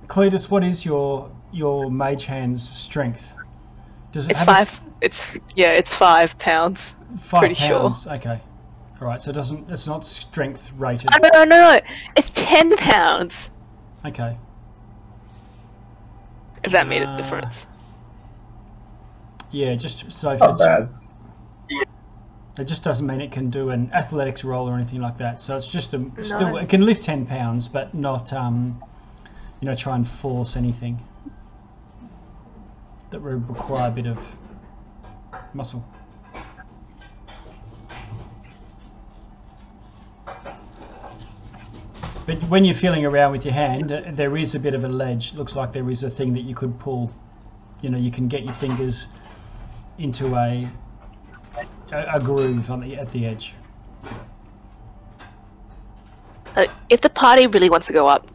Cletus, 0.06 0.50
what 0.50 0.64
is 0.64 0.84
your 0.84 1.30
your 1.52 1.90
mage 1.90 2.24
hand's 2.24 2.66
strength? 2.68 3.34
Does 4.12 4.26
it 4.28 4.32
It's 4.32 4.40
have 4.40 4.48
a 4.48 4.52
s- 4.52 4.68
five. 4.70 4.80
It's 5.04 5.36
yeah, 5.54 5.68
it's 5.68 5.94
five 5.94 6.36
pounds. 6.38 6.94
five 7.20 7.40
pretty 7.40 7.54
sure. 7.54 7.92
Okay. 8.06 8.40
All 9.00 9.06
right. 9.06 9.20
So 9.20 9.30
it 9.30 9.34
doesn't. 9.34 9.70
It's 9.70 9.86
not 9.86 10.06
strength 10.06 10.72
rated. 10.78 11.10
Oh, 11.12 11.18
no, 11.22 11.28
no, 11.40 11.44
no, 11.44 11.60
no. 11.74 11.80
It's 12.16 12.30
ten 12.34 12.74
pounds. 12.78 13.50
Okay. 14.06 14.34
If 16.62 16.72
that 16.72 16.88
made 16.88 17.02
Uh, 17.02 17.12
a 17.12 17.16
difference. 17.16 17.66
Yeah. 19.50 19.74
Just 19.74 20.10
so 20.10 20.30
if 20.30 20.40
Not 20.40 20.52
it's, 20.52 20.60
bad. 20.60 20.88
it 22.58 22.64
just 22.64 22.82
doesn't 22.82 23.06
mean 23.06 23.20
it 23.20 23.30
can 23.30 23.50
do 23.50 23.70
an 23.70 23.90
athletics 23.92 24.42
roll 24.42 24.66
or 24.66 24.74
anything 24.74 25.02
like 25.02 25.18
that. 25.18 25.38
So 25.38 25.54
it's 25.54 25.70
just 25.70 25.92
a 25.92 26.02
still 26.22 26.56
it 26.56 26.70
can 26.70 26.86
lift 26.86 27.02
ten 27.02 27.26
pounds, 27.26 27.68
but 27.68 27.94
not 27.94 28.32
um, 28.32 28.82
you 29.60 29.68
know, 29.68 29.74
try 29.74 29.96
and 29.96 30.08
force 30.08 30.56
anything 30.56 30.98
that 33.10 33.20
would 33.20 33.46
require 33.50 33.88
a 33.88 33.92
bit 33.92 34.06
of 34.06 34.18
muscle. 35.52 35.84
But 42.26 42.42
when 42.44 42.64
you're 42.64 42.74
feeling 42.74 43.04
around 43.04 43.32
with 43.32 43.44
your 43.44 43.52
hand, 43.52 43.92
uh, 43.92 44.02
there 44.12 44.36
is 44.36 44.54
a 44.54 44.58
bit 44.58 44.74
of 44.74 44.84
a 44.84 44.88
ledge. 44.88 45.34
Looks 45.34 45.56
like 45.56 45.72
there 45.72 45.90
is 45.90 46.02
a 46.02 46.10
thing 46.10 46.32
that 46.34 46.40
you 46.42 46.54
could 46.54 46.78
pull. 46.78 47.12
You 47.82 47.90
know, 47.90 47.98
you 47.98 48.10
can 48.10 48.28
get 48.28 48.44
your 48.44 48.54
fingers 48.54 49.08
into 49.98 50.34
a 50.34 50.68
a, 51.92 52.16
a 52.16 52.20
groove 52.20 52.70
on 52.70 52.80
the 52.80 52.96
at 52.96 53.10
the 53.12 53.26
edge. 53.26 53.54
Uh, 56.56 56.66
if 56.88 57.00
the 57.00 57.10
party 57.10 57.46
really 57.46 57.68
wants 57.68 57.86
to 57.88 57.92
go 57.92 58.06
up, 58.06 58.30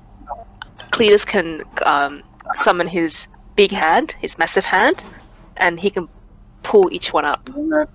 Cletus 0.91 1.25
can 1.25 1.63
um, 1.86 2.22
summon 2.56 2.88
his 2.88 3.27
big 3.56 3.72
hand, 3.72 4.13
his 4.20 4.38
massive 4.38 4.65
hand, 4.65 5.03
and 5.58 5.79
he 5.79 5.89
can 5.89 6.08
pull 6.63 6.92
each 6.92 7.13
one 7.13 7.25
up. 7.25 7.50
Why 7.50 7.63
not, 7.63 7.89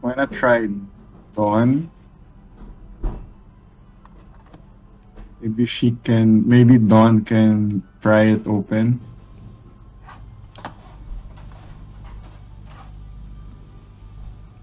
why 0.00 0.14
not 0.14 0.32
try 0.32 0.68
Dawn? 1.32 1.90
Maybe 5.40 5.64
she 5.64 5.96
can, 6.04 6.46
maybe 6.48 6.78
Dawn 6.78 7.24
can 7.24 7.82
pry 8.00 8.22
it 8.24 8.46
open. 8.46 9.00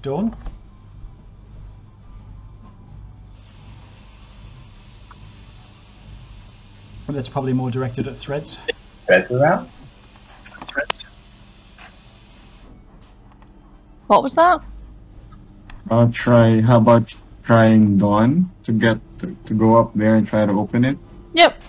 Dawn. 0.03 0.35
Well, 7.07 7.15
that's 7.15 7.29
probably 7.29 7.53
more 7.53 7.71
directed 7.71 8.07
at 8.07 8.17
threads. 8.17 8.57
Threads 9.05 9.31
around. 9.31 9.69
What 14.07 14.23
was 14.23 14.33
that? 14.35 14.61
I'll 15.89 16.09
try, 16.11 16.61
how 16.61 16.77
about 16.77 17.15
trying 17.43 17.97
Dawn 17.97 18.51
to 18.63 18.71
get, 18.71 18.99
to, 19.19 19.35
to 19.45 19.53
go 19.53 19.75
up 19.77 19.93
there 19.95 20.15
and 20.15 20.27
try 20.27 20.45
to 20.45 20.51
open 20.51 20.83
it? 20.83 20.97
Yep. 21.33 21.61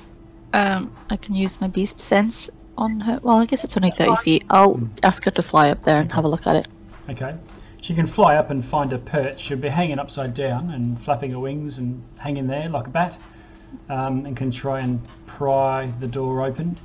Um, 0.53 0.93
I 1.11 1.17
can 1.17 1.35
use 1.35 1.61
my 1.61 1.69
beast 1.69 2.01
sense 2.01 2.51
on 2.77 3.01
her. 3.01 3.21
Well, 3.23 3.37
I 3.37 3.47
guess 3.47 3.65
it's 3.65 3.77
only 3.77 3.91
30 3.91 4.17
feet. 4.17 4.45
I'll 4.51 4.81
ask 5.03 5.25
her 5.25 5.31
to 5.33 5.43
fly 5.43 5.71
up 5.71 5.83
there 5.85 6.01
and 6.01 6.11
have 6.13 6.25
a 6.25 6.29
look 6.29 6.47
at 6.47 6.57
it. 6.57 6.69
Okay. 7.09 7.37
She 7.81 7.95
can 7.95 8.07
fly 8.07 8.37
up 8.37 8.51
and 8.51 8.65
find 8.65 8.93
a 8.93 8.99
perch. 8.99 9.41
She'll 9.41 9.59
be 9.59 9.69
hanging 9.69 9.99
upside 9.99 10.35
down 10.35 10.71
and 10.71 11.01
flapping 11.01 11.31
her 11.33 11.39
wings 11.39 11.79
and 11.79 12.03
hanging 12.17 12.47
there 12.47 12.69
like 12.69 12.87
a 12.87 12.91
bat, 12.91 13.19
um, 13.89 14.27
and 14.27 14.37
can 14.37 14.51
try 14.51 14.81
and 14.81 15.01
pry 15.27 15.93
the 16.01 16.07
door 16.07 16.45
open. 16.45 16.79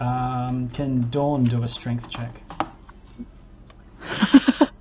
Um, 0.00 0.68
can 0.70 1.08
Dawn 1.10 1.44
do 1.44 1.62
a 1.64 1.68
strength 1.68 2.08
check? 2.08 2.42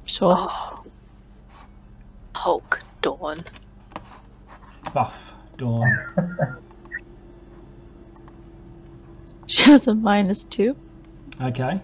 Sure. 0.05 0.35
Oh. 0.37 0.83
Hulk 2.35 2.81
Dawn. 3.01 3.43
Buff 4.93 5.33
Dawn. 5.57 6.57
She 9.47 9.63
has 9.71 9.87
a 9.87 9.95
minus 9.95 10.43
two. 10.43 10.75
Okay. 11.41 11.79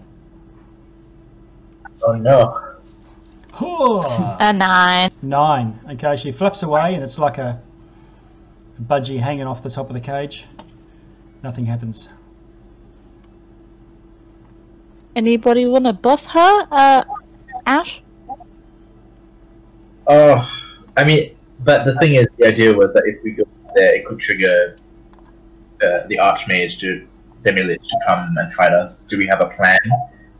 Oh 2.02 2.12
no. 2.12 2.74
Huh. 3.52 4.36
A 4.38 4.52
nine. 4.52 5.10
Nine. 5.22 5.80
Okay, 5.92 6.14
she 6.16 6.30
flaps 6.30 6.62
away 6.62 6.94
and 6.94 7.02
it's 7.02 7.18
like 7.18 7.38
a, 7.38 7.60
a 8.78 8.82
budgie 8.82 9.18
hanging 9.18 9.46
off 9.46 9.62
the 9.62 9.70
top 9.70 9.88
of 9.88 9.94
the 9.94 10.00
cage. 10.00 10.44
Nothing 11.42 11.64
happens. 11.64 12.08
Anybody 15.16 15.66
want 15.66 15.86
to 15.86 15.92
buff 15.92 16.26
her? 16.26 16.68
Uh, 16.70 17.04
Ash? 17.66 18.02
Oh, 20.06 20.46
I 20.96 21.04
mean, 21.04 21.34
but 21.60 21.86
the 21.86 21.94
thing 21.98 22.14
is, 22.14 22.26
the 22.38 22.46
idea 22.46 22.74
was 22.74 22.92
that 22.92 23.04
if 23.06 23.22
we 23.24 23.32
go 23.32 23.44
there, 23.74 23.94
it 23.94 24.06
could 24.06 24.18
trigger 24.18 24.76
uh, 25.82 26.06
the 26.08 26.18
Archmage 26.18 26.78
to 26.80 27.06
Demilich 27.42 27.82
to 27.82 27.98
come 28.06 28.34
and 28.36 28.52
fight 28.52 28.72
us. 28.72 29.06
Do 29.06 29.18
we 29.18 29.26
have 29.26 29.40
a 29.40 29.46
plan? 29.46 29.78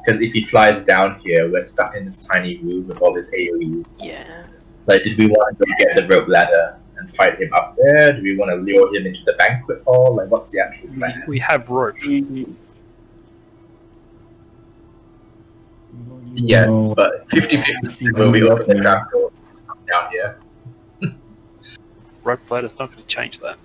Because 0.04 0.20
if 0.20 0.32
he 0.32 0.42
flies 0.42 0.84
down 0.84 1.20
here, 1.24 1.50
we're 1.50 1.62
stuck 1.62 1.96
in 1.96 2.04
this 2.04 2.26
tiny 2.26 2.58
room 2.58 2.86
with 2.88 3.00
all 3.00 3.14
these 3.14 3.32
AoEs. 3.32 4.04
Yeah. 4.04 4.44
Like, 4.86 5.02
did 5.02 5.16
we 5.16 5.26
want 5.28 5.58
to 5.58 5.64
go 5.64 5.72
get 5.78 5.96
the 5.96 6.06
rope 6.06 6.28
ladder 6.28 6.78
and 6.98 7.10
fight 7.10 7.40
him 7.40 7.50
up 7.54 7.74
there? 7.82 8.12
Do 8.12 8.22
we 8.22 8.36
want 8.36 8.50
to 8.50 8.56
lure 8.56 8.94
him 8.94 9.06
into 9.06 9.24
the 9.24 9.32
banquet 9.34 9.82
hall? 9.86 10.16
Like, 10.16 10.30
what's 10.30 10.50
the 10.50 10.60
actual 10.60 10.90
plan? 10.90 11.24
we 11.26 11.38
have 11.38 11.68
rope. 11.70 11.96
Yes, 16.34 16.66
No. 16.68 16.94
but 16.94 17.28
50-50 17.28 18.18
when 18.18 18.30
we 18.32 18.42
open 18.42 18.76
the 18.76 18.82
trap 18.82 19.10
door, 19.10 19.30
it's 19.50 19.60
down 19.60 20.10
here. 20.10 20.38
Rope 22.24 22.50
ladder's 22.50 22.78
not 22.78 22.90
going 22.90 23.02
to 23.02 23.08
change 23.08 23.38
that. 23.40 23.56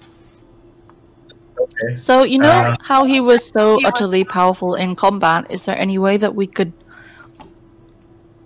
Okay. 1.59 1.95
So 1.95 2.23
you 2.23 2.39
know 2.39 2.49
Uh, 2.49 2.75
how 2.81 3.03
he 3.05 3.19
was 3.19 3.45
so 3.49 3.77
He 3.77 3.85
was- 3.85 3.93
utterly 3.93 4.23
powerful 4.23 4.75
in 4.75 4.95
combat. 4.95 5.45
Is 5.49 5.65
there 5.65 5.77
any 5.77 5.97
way 5.97 6.17
that 6.17 6.33
we 6.35 6.45
could 6.47 6.71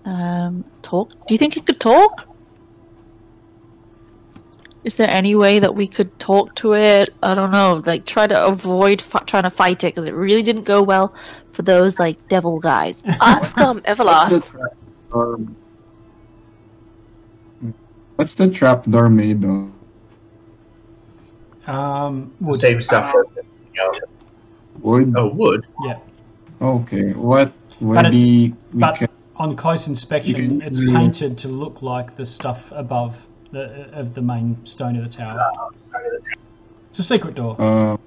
um, 0.06 0.64
talk? 0.82 1.10
Do 1.28 1.34
you 1.34 1.38
think 1.38 1.54
he 1.56 1.62
could 1.62 1.80
talk? 1.80 2.28
Is 4.84 4.98
there 4.98 5.10
any 5.10 5.34
way 5.36 5.60
that 5.60 5.74
we 5.74 5.88
could 5.88 6.18
talk 6.20 6.54
to 6.56 6.74
it? 6.74 7.10
I 7.24 7.34
don't 7.36 7.52
know. 7.52 7.82
Like 7.86 8.06
try 8.06 8.28
to 8.28 8.46
avoid 8.46 9.02
f- 9.02 9.26
trying 9.26 9.44
to 9.44 9.50
fight 9.50 9.84
it 9.84 9.88
because 9.96 10.08
it 10.08 10.14
really 10.14 10.42
didn't 10.42 10.66
go 10.66 10.82
well 10.84 11.14
for 11.54 11.62
those 11.62 12.00
like 12.00 12.28
devil 12.28 12.60
guys. 12.60 13.04
Ask 13.22 13.56
them, 13.56 13.80
Everlast. 13.82 14.30
the 14.30 14.40
trap 14.42 14.76
door? 15.12 15.40
What's 18.16 18.36
the 18.36 18.50
trap 18.50 18.84
door 18.84 19.10
made 19.10 19.44
of? 19.46 19.70
Um, 21.66 22.34
wood. 22.42 22.56
Same 22.58 22.82
stuff 22.82 23.14
as 23.16 23.32
everything 23.32 23.46
else. 23.80 24.00
Wood? 24.82 25.14
Oh, 25.16 25.28
wood. 25.28 25.66
Yeah. 25.86 26.00
Okay. 26.62 27.14
What 27.14 27.54
But 27.82 28.04
maybe 28.04 28.54
we 28.74 28.80
but- 28.80 28.96
can 28.96 29.08
On 29.38 29.56
close 29.56 29.88
inspection, 29.88 30.36
can 30.36 30.62
it's 30.62 30.80
really- 30.80 30.94
painted 30.94 31.38
to 31.40 31.48
look 31.48 31.82
like 31.82 32.16
the 32.16 32.26
stuff 32.26 32.72
above 32.76 33.26
the 33.52 33.90
of 33.94 34.14
the 34.14 34.22
main 34.22 34.58
stone 34.66 34.96
of 34.96 35.04
the 35.04 35.10
tower. 35.10 35.40
It's 36.90 37.00
a 37.00 37.04
secret 37.04 37.34
door. 37.36 37.56
uh 37.60 37.98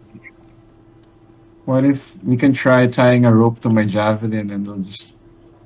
what 1.66 1.84
if 1.84 2.16
we 2.24 2.36
can 2.36 2.52
try 2.52 2.86
tying 2.86 3.26
a 3.26 3.34
rope 3.34 3.60
to 3.60 3.68
my 3.68 3.84
javelin 3.84 4.50
and 4.50 4.68
I'll 4.68 4.78
just 4.78 5.12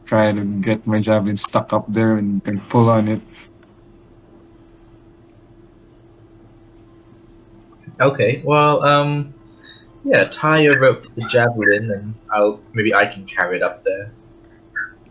try 0.06 0.32
to 0.32 0.44
get 0.44 0.86
my 0.86 1.00
javelin 1.00 1.36
stuck 1.36 1.72
up 1.72 1.84
there 1.88 2.16
and 2.16 2.42
can 2.44 2.60
pull 2.62 2.88
on 2.88 3.06
it. 3.08 3.20
Okay. 8.00 8.40
Well, 8.44 8.84
um, 8.86 9.34
yeah. 10.04 10.24
Tie 10.24 10.60
your 10.60 10.80
rope 10.80 11.02
to 11.02 11.14
the 11.14 11.22
javelin, 11.22 11.90
and 11.90 12.14
I'll 12.32 12.60
maybe 12.72 12.94
I 12.94 13.04
can 13.06 13.26
carry 13.26 13.56
it 13.56 13.62
up 13.62 13.84
there. 13.84 14.10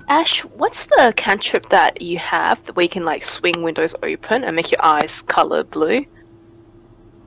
Ash, 0.09 0.43
what's 0.43 0.87
the 0.87 1.13
cantrip 1.15 1.69
that 1.69 2.01
you 2.01 2.17
have 2.17 2.65
that 2.65 2.75
where 2.75 2.83
you 2.83 2.89
can 2.89 3.05
like 3.05 3.23
swing 3.23 3.61
windows 3.61 3.95
open 4.01 4.43
and 4.43 4.55
make 4.55 4.71
your 4.71 4.83
eyes 4.83 5.21
color 5.21 5.63
blue? 5.63 6.03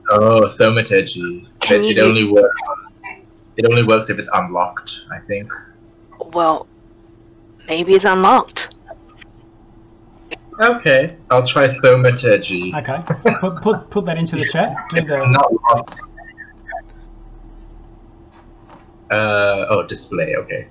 Oh, 0.09 0.49
thaumaturgy. 0.49 1.47
Can 1.61 1.79
It, 1.79 1.85
you 1.85 1.91
it 1.91 1.99
only 1.99 2.29
works. 2.29 2.61
It 3.57 3.65
only 3.65 3.83
works 3.83 4.09
if 4.09 4.19
it's 4.19 4.29
unlocked. 4.33 5.01
I 5.11 5.19
think. 5.19 5.51
Well, 6.33 6.67
maybe 7.67 7.93
it's 7.93 8.05
unlocked. 8.05 8.75
Okay, 10.59 11.17
I'll 11.31 11.45
try 11.45 11.67
thaumaturgy. 11.81 12.73
Okay, 12.75 13.03
put, 13.05 13.61
put 13.61 13.89
put 13.89 14.05
that 14.05 14.17
into 14.17 14.35
the 14.35 14.45
chat. 14.45 14.75
Do 14.89 14.97
If 14.97 15.09
it's 15.09 15.21
the 15.21 15.29
not 15.29 15.51
locked. 15.51 16.01
Uh 19.11 19.65
oh, 19.69 19.83
display. 19.87 20.35
Okay. 20.35 20.67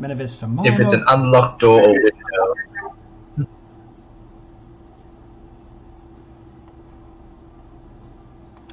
manifest 0.00 0.42
If 0.64 0.80
it's 0.80 0.92
an 0.92 1.04
unlocked 1.08 1.60
door 1.60 1.80
or 1.80 1.92
window, 1.92 2.54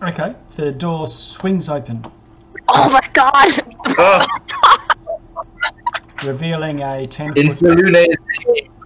Okay, 0.01 0.35
the 0.55 0.71
door 0.71 1.07
swings 1.07 1.69
open, 1.69 2.03
Oh 2.67 2.89
my 2.89 3.01
god! 3.13 3.51
oh, 3.97 4.25
revealing 6.23 6.83
a 6.83 7.07
ten 7.07 7.33
in 7.37 7.47
foot 7.49 7.53
Salune's 7.53 8.17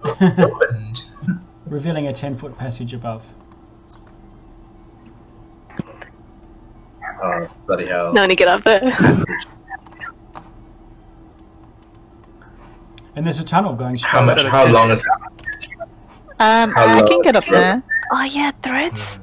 opened. 0.38 1.04
revealing 1.66 2.06
a 2.08 2.12
ten 2.12 2.36
foot 2.36 2.56
passage 2.56 2.94
above. 2.94 3.24
Oh 7.22 7.48
bloody 7.66 7.86
hell! 7.86 8.12
no, 8.12 8.22
need 8.24 8.30
to 8.30 8.36
get 8.36 8.48
up 8.48 8.64
there. 8.64 8.80
And 13.14 13.26
there's 13.26 13.38
a 13.38 13.44
tunnel 13.44 13.74
going 13.74 13.98
straight. 13.98 14.10
How 14.10 14.24
much? 14.24 14.42
How 14.42 14.66
long 14.68 14.90
is? 14.90 15.06
Um, 16.40 16.70
How 16.70 16.86
I 16.96 17.02
can 17.02 17.18
low? 17.18 17.22
get 17.22 17.36
up 17.36 17.44
there. 17.44 17.82
Oh 18.10 18.22
yeah, 18.24 18.52
threads. 18.62 19.18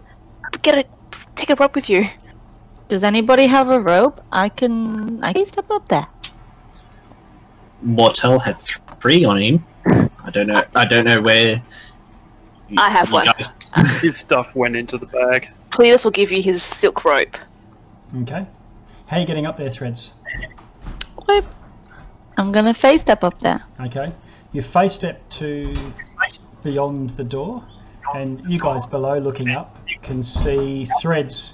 Get 0.62 0.78
it. 0.78 0.90
Take 1.40 1.52
a 1.52 1.56
rope 1.56 1.74
with 1.74 1.90
you. 1.90 2.06
Does 2.90 3.06
anybody 3.06 3.48
have 3.48 3.70
a 3.70 3.80
rope? 3.80 4.20
I 4.30 4.50
can. 4.50 5.24
I 5.24 5.32
can 5.32 5.46
step 5.46 5.72
up 5.72 5.88
there. 5.88 6.06
Mortel 7.82 8.40
had 8.40 8.60
three 9.00 9.24
on 9.24 9.38
him. 9.42 9.66
I 9.86 10.32
don't 10.34 10.48
know. 10.48 10.66
I 10.76 10.84
don't 10.84 11.06
know 11.06 11.22
where. 11.22 11.64
you- 12.68 12.76
I 12.78 12.90
have 12.90 13.10
one. 13.14 13.26
guys- 13.26 14.02
His 14.02 14.18
stuff 14.18 14.54
went 14.54 14.76
into 14.76 14.98
the 14.98 15.06
bag. 15.06 15.48
Cletus 15.70 16.04
will 16.04 16.12
give 16.12 16.30
you 16.30 16.42
his 16.42 16.62
silk 16.62 17.06
rope. 17.06 17.38
Okay, 18.24 18.46
how 19.08 19.16
are 19.16 19.20
you 19.22 19.26
getting 19.26 19.46
up 19.46 19.56
there, 19.56 19.70
Threads? 19.70 20.12
I'm 22.38 22.52
gonna 22.52 22.74
fey 22.74 22.98
step 22.98 23.24
up 23.24 23.40
there. 23.40 23.64
Okay, 23.80 24.12
you 24.52 24.62
fey 24.62 24.90
step 24.90 25.22
to 25.40 25.74
beyond 26.64 27.12
the 27.12 27.24
door, 27.24 27.64
and 28.16 28.42
you 28.50 28.60
guys 28.60 28.86
below 28.86 29.18
looking 29.20 29.50
up 29.50 29.78
can 30.02 30.24
see 30.24 30.86
threads 31.02 31.54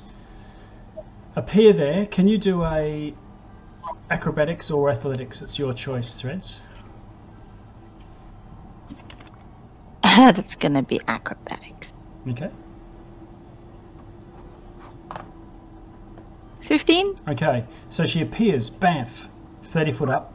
appear 1.36 1.74
there. 1.74 2.06
Can 2.08 2.28
you 2.28 2.38
do 2.38 2.64
a 2.64 3.14
acrobatics 4.10 4.72
or 4.72 4.90
athletics? 4.90 5.42
It's 5.42 5.60
your 5.60 5.74
choice, 5.74 6.14
threads. 6.16 6.62
That's 10.04 10.56
gonna 10.56 10.84
be 10.84 11.02
acrobatics. 11.08 11.94
Okay. 12.30 12.50
Fifteen. 16.62 17.14
Okay, 17.28 17.64
so 17.90 18.06
she 18.06 18.22
appears, 18.22 18.72
bamf, 18.72 19.28
30 19.62 19.92
foot 19.92 20.10
up, 20.10 20.34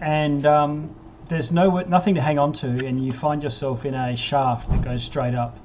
and 0.00 0.46
um, 0.46 0.94
there's 1.28 1.52
no 1.52 1.80
nothing 1.80 2.14
to 2.14 2.20
hang 2.20 2.38
on 2.38 2.52
to, 2.54 2.66
and 2.66 3.04
you 3.04 3.12
find 3.12 3.42
yourself 3.42 3.84
in 3.84 3.94
a 3.94 4.16
shaft 4.16 4.68
that 4.70 4.82
goes 4.82 5.02
straight 5.02 5.34
up. 5.34 5.58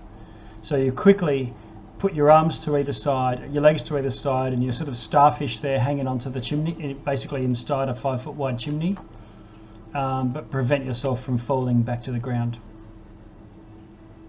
So 0.61 0.75
you 0.75 0.91
quickly 0.91 1.53
put 1.99 2.13
your 2.13 2.31
arms 2.31 2.59
to 2.59 2.77
either 2.77 2.93
side, 2.93 3.51
your 3.51 3.63
legs 3.63 3.81
to 3.83 3.97
either 3.97 4.11
side, 4.11 4.53
and 4.53 4.63
you're 4.63 4.73
sort 4.73 4.89
of 4.89 4.97
starfish 4.97 5.59
there 5.59 5.79
hanging 5.79 6.07
onto 6.07 6.29
the 6.29 6.41
chimney, 6.41 6.93
basically 7.05 7.43
inside 7.43 7.89
a 7.89 7.95
five 7.95 8.21
foot 8.23 8.35
wide 8.35 8.59
chimney, 8.59 8.97
um, 9.93 10.31
but 10.31 10.49
prevent 10.51 10.85
yourself 10.85 11.23
from 11.23 11.37
falling 11.37 11.81
back 11.81 12.01
to 12.03 12.11
the 12.11 12.19
ground. 12.19 12.59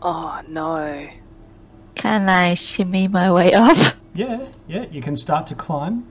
Oh 0.01 0.41
no. 0.49 1.09
Can 1.95 2.29
I 2.29 2.55
shimmy 2.55 3.09
my 3.09 3.33
way 3.33 3.53
up? 3.53 3.77
Yeah, 4.15 4.47
yeah, 4.67 4.87
you 4.91 5.03
can 5.03 5.17
start 5.17 5.47
to 5.49 5.55
climb. 5.55 6.07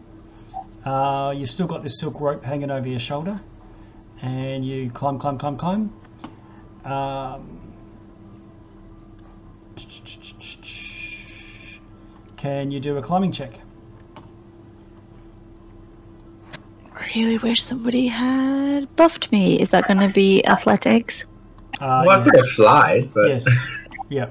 Uh, 0.86 1.34
you've 1.36 1.52
still 1.52 1.68
got 1.68 1.84
this 1.84 2.00
silk 2.00 2.22
rope 2.22 2.44
hanging 2.44 2.72
over 2.72 2.88
your 2.88 3.00
shoulder, 3.00 3.40
and 4.22 4.66
you 4.66 4.90
climb, 4.92 5.20
climb, 5.20 5.38
climb, 5.38 5.58
climb. 5.58 5.94
Um, 6.86 7.62
can 12.36 12.72
you 12.72 12.80
do 12.80 12.98
a 12.98 13.02
climbing 13.02 13.32
check? 13.32 13.60
Really 17.16 17.38
wish 17.38 17.62
somebody 17.62 18.08
had 18.08 18.94
buffed 18.96 19.32
me. 19.32 19.60
Is 19.60 19.70
that 19.70 19.88
gonna 19.88 20.10
be 20.10 20.46
athletics? 20.48 21.26
Uh, 21.80 22.04
well, 22.06 22.20
I 22.20 22.24
could 22.24 22.36
have 22.36 22.48
flied, 22.50 23.14
but 23.14 23.30
Yes. 23.30 23.48
yeah. 24.10 24.30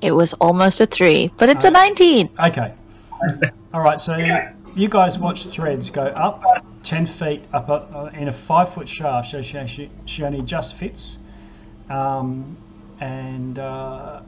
It 0.00 0.12
was 0.12 0.34
almost 0.34 0.80
a 0.80 0.86
three, 0.86 1.30
but 1.38 1.48
it's 1.48 1.64
a 1.64 1.68
Uh, 1.68 1.70
nineteen. 1.70 2.28
Okay. 2.38 2.74
All 3.74 3.80
right. 3.80 4.00
So 4.00 4.16
you 4.76 4.88
guys 4.88 5.18
watch 5.18 5.46
threads 5.46 5.88
go 5.88 6.02
up 6.02 6.44
ten 6.82 7.06
feet 7.06 7.42
up 7.52 7.68
uh, 7.70 8.10
in 8.12 8.28
a 8.28 8.32
five 8.32 8.72
foot 8.72 8.88
shaft. 8.88 9.30
So 9.30 9.42
she, 9.42 9.66
she, 9.66 9.90
she 10.04 10.22
only 10.22 10.42
just 10.42 10.76
fits, 10.76 11.18
um, 11.88 12.56
and 13.00 13.58
uh, 13.58 14.20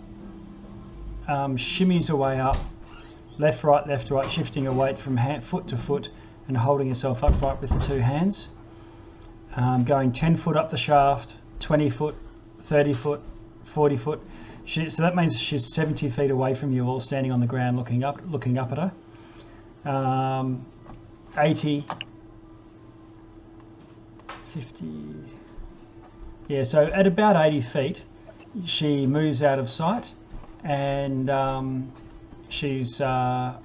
um, 1.29 1.57
shimmies 1.57 2.09
her 2.09 2.17
way 2.17 2.41
up, 2.41 2.57
left, 3.39 3.63
right, 3.63 3.87
left, 3.87 4.11
right, 4.11 4.29
shifting 4.29 4.65
her 4.65 4.73
weight 4.73 4.99
from 4.99 5.19
hand, 5.19 5.45
foot 5.45 5.67
to 5.69 5.77
foot, 5.77 6.09
and 6.49 6.57
holding 6.57 6.89
herself 6.89 7.23
upright 7.23 7.61
with 7.61 7.71
the 7.71 7.81
two 7.81 7.99
hands. 7.99 8.49
Um, 9.55 9.85
going 9.85 10.13
ten 10.13 10.35
foot 10.35 10.57
up 10.57 10.71
the 10.71 10.79
shaft, 10.79 11.37
twenty 11.61 11.91
foot, 11.91 12.17
thirty 12.63 12.95
foot, 12.95 13.21
forty 13.65 13.99
foot. 13.99 14.23
She, 14.65 14.89
so 14.91 15.03
that 15.03 15.17
means 15.17 15.39
she's 15.39 15.73
70 15.73 16.11
feet 16.11 16.31
away 16.31 16.53
from 16.53 16.73
you 16.73 16.87
all 16.87 17.01
standing 17.01 17.33
on 17.33 17.41
the 17.41 17.47
ground 17.47 17.79
looking 17.79 18.05
up 18.05 18.21
looking 18.27 18.59
up 18.59 18.71
at 18.71 18.77
her. 18.77 18.93
Um, 19.89 20.67
80, 21.39 21.85
50. 24.53 24.87
Yeah, 26.49 26.63
so 26.63 26.87
at 26.87 27.07
about 27.07 27.37
80 27.37 27.61
feet, 27.63 28.05
she 28.67 29.07
moves 29.07 29.43
out 29.43 29.59
of 29.59 29.71
sight 29.71 30.13
and 30.63 31.31
um, 31.31 31.91
she's 32.51 33.01
uh, 33.01 33.57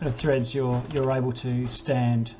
the 0.00 0.10
threads 0.10 0.54
you're 0.54 0.82
you're 0.92 1.12
able 1.12 1.32
to 1.32 1.66
stand. 1.66 2.34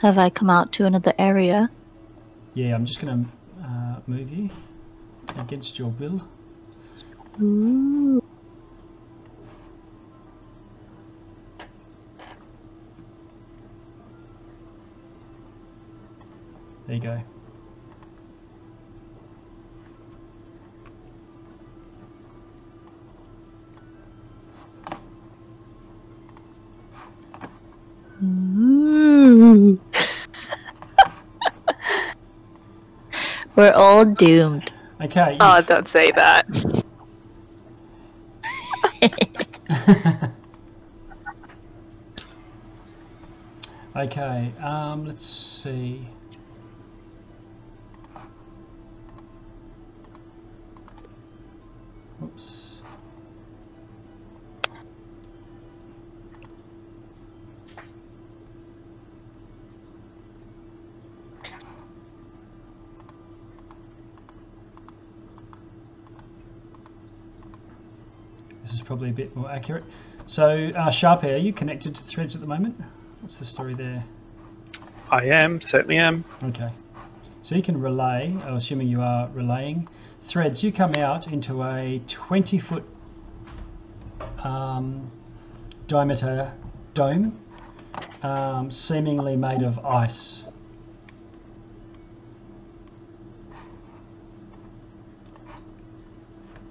have 0.00 0.18
I 0.18 0.28
come 0.28 0.50
out 0.50 0.70
to 0.72 0.84
another 0.84 1.14
area? 1.18 1.70
Yeah, 2.52 2.74
I'm 2.74 2.84
just 2.84 3.00
gonna 3.00 3.24
move 4.06 4.30
you 4.30 4.50
against 5.36 5.78
your 5.78 5.88
will. 5.90 6.22
Ooh. 7.40 8.20
There 16.86 16.96
you 16.96 17.02
go. 17.02 17.22
Ooh. 28.22 29.80
We're 33.56 33.72
all 33.72 34.04
doomed. 34.04 34.72
Okay. 35.00 35.36
Oh, 35.40 35.56
you've- 35.56 35.66
don't 35.68 35.88
say 35.88 36.10
that. 36.12 36.46
okay. 43.96 44.52
Um, 44.60 45.06
let's 45.06 45.24
see. 45.24 46.06
Oops. 52.22 52.60
This 68.62 68.72
is 68.72 68.80
probably 69.04 69.22
a 69.22 69.26
bit 69.26 69.36
more 69.36 69.50
accurate. 69.50 69.84
So, 70.26 70.72
uh, 70.74 70.88
Sharpie, 70.88 71.34
are 71.34 71.36
you 71.36 71.52
connected 71.52 71.94
to 71.94 72.02
Threads 72.02 72.34
at 72.34 72.40
the 72.40 72.46
moment? 72.46 72.80
What's 73.20 73.36
the 73.36 73.44
story 73.44 73.74
there? 73.74 74.04
I 75.10 75.26
am, 75.26 75.60
certainly 75.60 75.98
am. 75.98 76.24
Okay. 76.42 76.70
So 77.42 77.54
you 77.54 77.62
can 77.62 77.78
relay, 77.78 78.34
I'm 78.44 78.54
assuming 78.54 78.88
you 78.88 79.02
are 79.02 79.28
relaying. 79.34 79.86
Threads, 80.22 80.62
you 80.62 80.72
come 80.72 80.94
out 80.96 81.30
into 81.30 81.62
a 81.62 82.00
20 82.06 82.58
foot 82.58 82.84
um, 84.42 85.10
diameter 85.86 86.50
dome, 86.94 87.38
um, 88.22 88.70
seemingly 88.70 89.36
made 89.36 89.60
of 89.60 89.78
ice. 89.84 90.44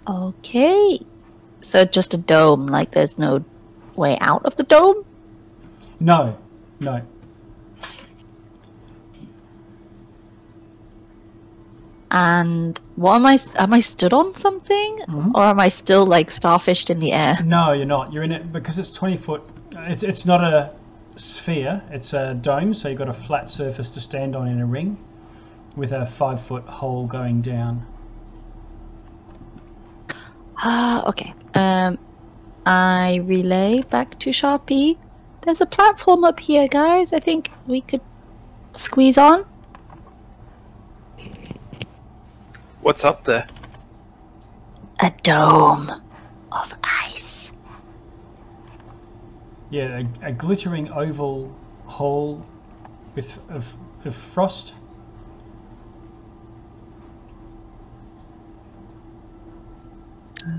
Okay. 0.07 0.99
So 1.63 1.85
just 1.85 2.13
a 2.13 2.17
dome, 2.17 2.67
like 2.67 2.91
there's 2.91 3.17
no 3.17 3.43
way 3.95 4.17
out 4.19 4.45
of 4.45 4.55
the 4.57 4.63
dome? 4.63 5.05
No, 5.99 6.37
no. 6.79 7.01
And 12.11 12.79
what 12.95 13.15
am 13.15 13.25
I? 13.25 13.39
Am 13.57 13.73
I 13.73 13.79
stood 13.79 14.13
on 14.13 14.35
something, 14.35 14.99
Mhm. 15.07 15.31
or 15.33 15.43
am 15.45 15.59
I 15.59 15.69
still 15.69 16.05
like 16.05 16.29
starfished 16.29 16.89
in 16.91 16.99
the 16.99 17.11
air? 17.11 17.37
No, 17.43 17.71
you're 17.71 17.87
not. 17.87 18.13
You're 18.13 18.23
in 18.23 18.31
it 18.31 18.51
because 18.51 18.77
it's 18.77 18.91
20 18.91 19.17
foot. 19.17 19.41
It's, 19.75 20.03
it's 20.03 20.25
not 20.25 20.43
a 20.43 20.69
sphere, 21.15 21.81
it's 21.91 22.13
a 22.13 22.33
dome, 22.35 22.73
so 22.73 22.89
you've 22.89 22.99
got 22.99 23.09
a 23.09 23.13
flat 23.13 23.49
surface 23.49 23.89
to 23.91 23.99
stand 24.01 24.35
on 24.35 24.47
in 24.47 24.59
a 24.59 24.65
ring 24.65 24.97
with 25.75 25.91
a 25.91 26.05
five 26.05 26.39
foot 26.41 26.63
hole 26.65 27.07
going 27.07 27.41
down. 27.41 27.83
Ah, 30.57 31.07
okay. 31.09 31.33
Um, 31.55 31.97
I 32.65 33.21
relay 33.23 33.81
back 33.89 34.17
to 34.19 34.29
Sharpie. 34.29 34.97
There's 35.41 35.61
a 35.61 35.65
platform 35.65 36.23
up 36.23 36.39
here, 36.39 36.67
guys. 36.67 37.11
I 37.11 37.19
think 37.19 37.49
we 37.67 37.81
could 37.81 38.01
squeeze 38.73 39.17
on. 39.17 39.45
What's 42.81 43.03
up 43.03 43.23
there? 43.23 43.47
A 45.01 45.11
dome 45.23 45.89
of 46.51 46.77
ice. 46.83 47.51
Yeah, 49.69 50.03
a, 50.21 50.27
a 50.27 50.31
glittering 50.31 50.89
oval 50.91 51.53
hall 51.85 52.45
with 53.15 53.37
of, 53.49 53.75
of 54.05 54.15
frost. 54.15 54.73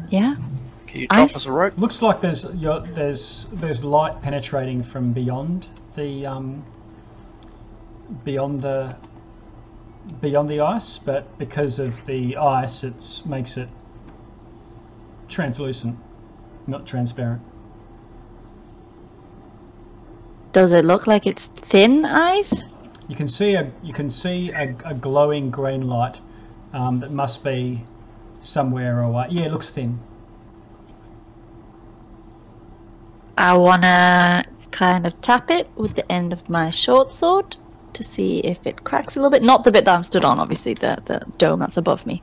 Yeah. 0.09 0.37
Can 0.87 1.01
you 1.03 1.09
drop 1.09 1.21
Ice? 1.21 1.37
us 1.37 1.47
a 1.47 1.53
rope? 1.53 1.77
Looks 1.77 2.03
like 2.03 2.21
there's 2.21 2.45
your, 2.55 2.81
there's 2.81 3.47
there's 3.53 3.83
light 3.83 4.21
penetrating 4.23 4.83
from 4.83 5.13
beyond 5.13 5.69
the 5.97 6.27
um, 6.27 6.65
beyond 8.25 8.63
the 8.63 8.97
beyond 10.21 10.51
the 10.51 10.61
ice, 10.61 10.99
but 10.99 11.37
because 11.39 11.79
of 11.79 12.05
the 12.07 12.37
ice, 12.37 12.85
it 12.85 13.23
makes 13.25 13.57
it 13.57 13.69
translucent, 15.29 15.99
not 16.67 16.87
transparent. 16.87 17.43
Does 20.53 20.71
it 20.71 20.85
look 20.85 21.07
like 21.07 21.27
it's 21.27 21.47
thin 21.47 22.05
ice? 22.05 22.69
You 23.09 23.17
can 23.17 23.27
see 23.27 23.55
a 23.55 23.71
you 23.83 23.93
can 23.93 24.09
see 24.09 24.51
a, 24.53 24.75
a 24.85 24.95
glowing 24.95 25.51
green 25.51 25.89
light 25.89 26.21
um, 26.73 27.01
that 27.01 27.11
must 27.11 27.43
be 27.43 27.85
somewhere 28.45 29.01
away. 29.01 29.27
Yeah, 29.31 29.45
it 29.45 29.53
looks 29.53 29.71
thin. 29.71 29.99
I 33.37 33.57
wanna 33.57 34.45
kind 34.71 35.07
of 35.07 35.21
tap 35.21 35.51
it 35.51 35.69
with 35.77 35.95
the 35.95 36.11
end 36.11 36.33
of 36.33 36.49
my 36.49 36.71
short 36.71 37.11
sword 37.11 37.57
to 37.95 38.05
see 38.05 38.41
if 38.41 38.67
it 38.67 38.85
cracks 38.85 39.17
a 39.17 39.21
little 39.21 39.31
bit. 39.31 39.43
Not 39.43 39.65
the 39.65 39.73
bit 39.73 39.85
that 39.85 39.95
I'm 39.95 40.03
stood 40.03 40.25
on, 40.25 40.39
obviously, 40.39 40.75
the, 40.75 41.01
the 41.05 41.23
dome 41.39 41.61
that's 41.61 41.77
above 41.77 42.07
me. 42.07 42.23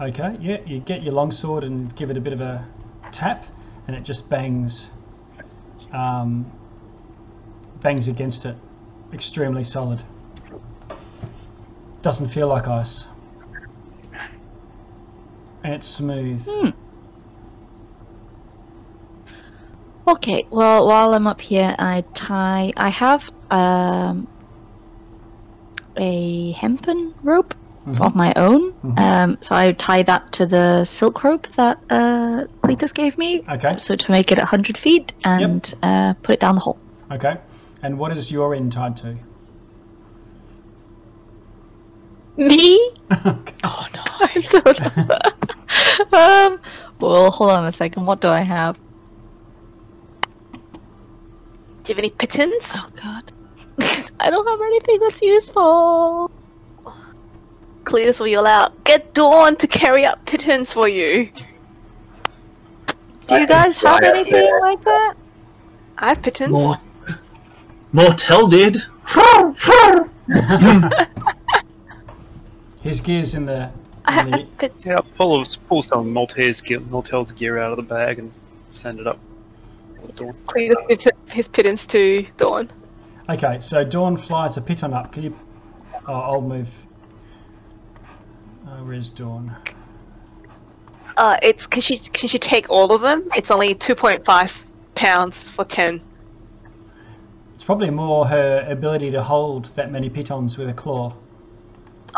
Okay, 0.00 0.36
yeah, 0.40 0.58
you 0.66 0.78
get 0.80 1.02
your 1.02 1.14
longsword 1.14 1.64
and 1.64 1.94
give 1.96 2.10
it 2.10 2.16
a 2.16 2.20
bit 2.20 2.34
of 2.34 2.42
a 2.42 2.66
tap, 3.12 3.46
and 3.86 3.96
it 3.96 4.02
just 4.02 4.28
bangs, 4.28 4.90
um, 5.92 6.50
bangs 7.80 8.08
against 8.08 8.44
it. 8.44 8.56
Extremely 9.12 9.64
solid. 9.64 10.02
Doesn't 12.02 12.28
feel 12.28 12.48
like 12.48 12.68
ice, 12.68 13.06
and 15.66 15.74
it's 15.74 15.88
smooth. 15.88 16.46
Okay, 20.08 20.46
well, 20.52 20.86
while 20.86 21.12
I'm 21.14 21.26
up 21.26 21.40
here, 21.40 21.74
I 21.78 22.04
tie. 22.14 22.72
I 22.76 22.88
have 22.90 23.28
um, 23.50 24.28
a 25.98 26.52
hempen 26.52 27.12
rope 27.24 27.54
of 28.00 28.14
my 28.14 28.32
own. 28.36 28.72
Mhm. 28.84 28.98
Um, 28.98 29.38
so 29.40 29.56
I 29.56 29.72
tie 29.72 30.02
that 30.04 30.30
to 30.32 30.46
the 30.46 30.84
silk 30.84 31.24
rope 31.24 31.48
that 31.56 31.78
uh, 31.90 32.44
Cletus 32.64 32.92
gave 32.94 33.18
me. 33.18 33.42
Okay, 33.48 33.76
So 33.78 33.96
to 33.96 34.10
make 34.12 34.30
it 34.30 34.38
100 34.38 34.78
feet 34.78 35.12
and 35.24 35.72
uh, 35.82 36.14
put 36.22 36.34
it 36.34 36.40
down 36.40 36.54
the 36.54 36.60
hole. 36.60 36.78
okay. 37.10 37.38
And 37.82 37.98
what 37.98 38.16
is 38.16 38.30
your 38.30 38.54
end 38.54 38.72
tied 38.72 38.96
to? 38.98 39.16
Me? 42.36 42.78
Okay. 43.10 43.54
Oh 43.64 43.86
no, 43.94 44.02
I 44.20 44.46
don't 44.50 44.80
know. 46.12 46.18
um, 46.18 46.60
well, 47.00 47.30
hold 47.30 47.50
on 47.50 47.64
a 47.66 47.72
second. 47.72 48.04
What 48.04 48.20
do 48.20 48.28
I 48.28 48.40
have? 48.40 48.78
Do 51.82 51.92
you 51.92 51.94
have 51.94 51.98
any 51.98 52.10
pitons? 52.10 52.72
Oh 52.76 52.88
god. 53.02 53.32
I 54.20 54.30
don't 54.30 54.46
have 54.46 54.60
anything 54.60 54.98
that's 55.00 55.22
useful. 55.22 56.30
Cletus 57.84 58.18
will 58.20 58.26
yell 58.26 58.46
out, 58.46 58.82
Get 58.84 59.14
Dawn 59.14 59.56
to 59.56 59.66
carry 59.66 60.04
up 60.04 60.24
pitons 60.26 60.72
for 60.72 60.88
you. 60.88 61.30
Do 63.26 63.34
I 63.34 63.40
you 63.40 63.46
can 63.46 63.62
guys 63.62 63.78
have 63.78 64.02
anything 64.02 64.32
there. 64.40 64.60
like 64.60 64.80
that? 64.82 65.14
I 65.98 66.08
have 66.08 66.22
pitons. 66.22 66.50
More, 66.50 66.76
Mortel 67.92 68.48
did. 68.48 68.82
His 72.86 73.00
gear's 73.00 73.34
in 73.34 73.46
the. 73.46 73.70
I 74.04 74.20
In 74.20 74.30
the 74.30 74.70
Yeah, 74.84 74.98
pull, 75.16 75.44
pull 75.68 75.82
some 75.82 76.12
Maltese 76.12 76.60
gear, 76.60 76.78
Maltel's 76.80 77.32
gear 77.32 77.58
out 77.58 77.72
of 77.72 77.76
the 77.76 77.82
bag 77.82 78.20
and 78.20 78.32
send 78.70 79.00
it 79.00 79.06
up. 79.06 79.18
the 80.06 80.12
door. 80.12 80.34
Cletus 80.44 80.88
gives 80.88 81.08
his 81.32 81.48
pitons 81.48 81.86
to 81.88 82.24
Dawn. 82.36 82.70
okay, 83.28 83.58
so 83.60 83.82
Dawn 83.82 84.16
flies 84.16 84.56
a 84.56 84.60
piton 84.60 84.94
up. 84.94 85.10
Can 85.12 85.24
you? 85.24 85.36
Oh, 86.06 86.12
I'll 86.12 86.40
move. 86.40 86.68
Uh, 88.64 88.78
where's 88.84 89.10
Dawn? 89.10 89.54
Uh, 91.16 91.36
it's 91.42 91.66
can 91.66 91.80
she 91.82 91.98
can 91.98 92.28
she 92.28 92.38
take 92.38 92.70
all 92.70 92.92
of 92.92 93.00
them? 93.00 93.28
It's 93.34 93.50
only 93.50 93.74
two 93.74 93.94
point 93.96 94.24
five 94.24 94.64
pounds 94.94 95.48
for 95.48 95.64
ten. 95.64 96.00
It's 97.54 97.64
probably 97.64 97.90
more 97.90 98.26
her 98.28 98.64
ability 98.68 99.10
to 99.12 99.22
hold 99.22 99.66
that 99.74 99.90
many 99.90 100.08
pitons 100.08 100.56
with 100.58 100.68
a 100.68 100.74
claw. 100.74 101.12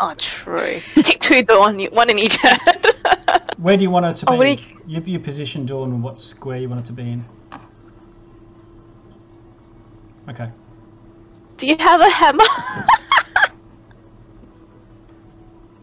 Oh, 0.01 0.13
true. 0.17 0.77
Take 1.03 1.19
two, 1.19 1.43
Dawn. 1.43 1.79
you- 1.79 1.89
One 1.91 2.09
in 2.09 2.17
each 2.19 2.37
hand. 2.37 2.87
Where 3.57 3.75
do 3.75 3.83
you 3.83 3.89
want 3.89 4.05
her 4.05 4.13
to 4.13 4.29
Oh, 4.29 4.35
what 4.35 4.45
do 4.45 4.55
be? 4.55 4.63
You, 4.87 5.01
you 5.05 5.19
position 5.19 5.65
Dawn 5.65 5.91
and 5.91 6.01
what 6.01 6.19
square 6.21 6.57
you 6.57 6.69
want 6.69 6.81
it 6.81 6.85
to 6.87 6.93
be 6.93 7.03
in. 7.11 7.25
Okay. 10.29 10.49
Do 11.57 11.67
you 11.67 11.75
have 11.79 11.99
a 12.01 12.09
hammer? 12.09 12.43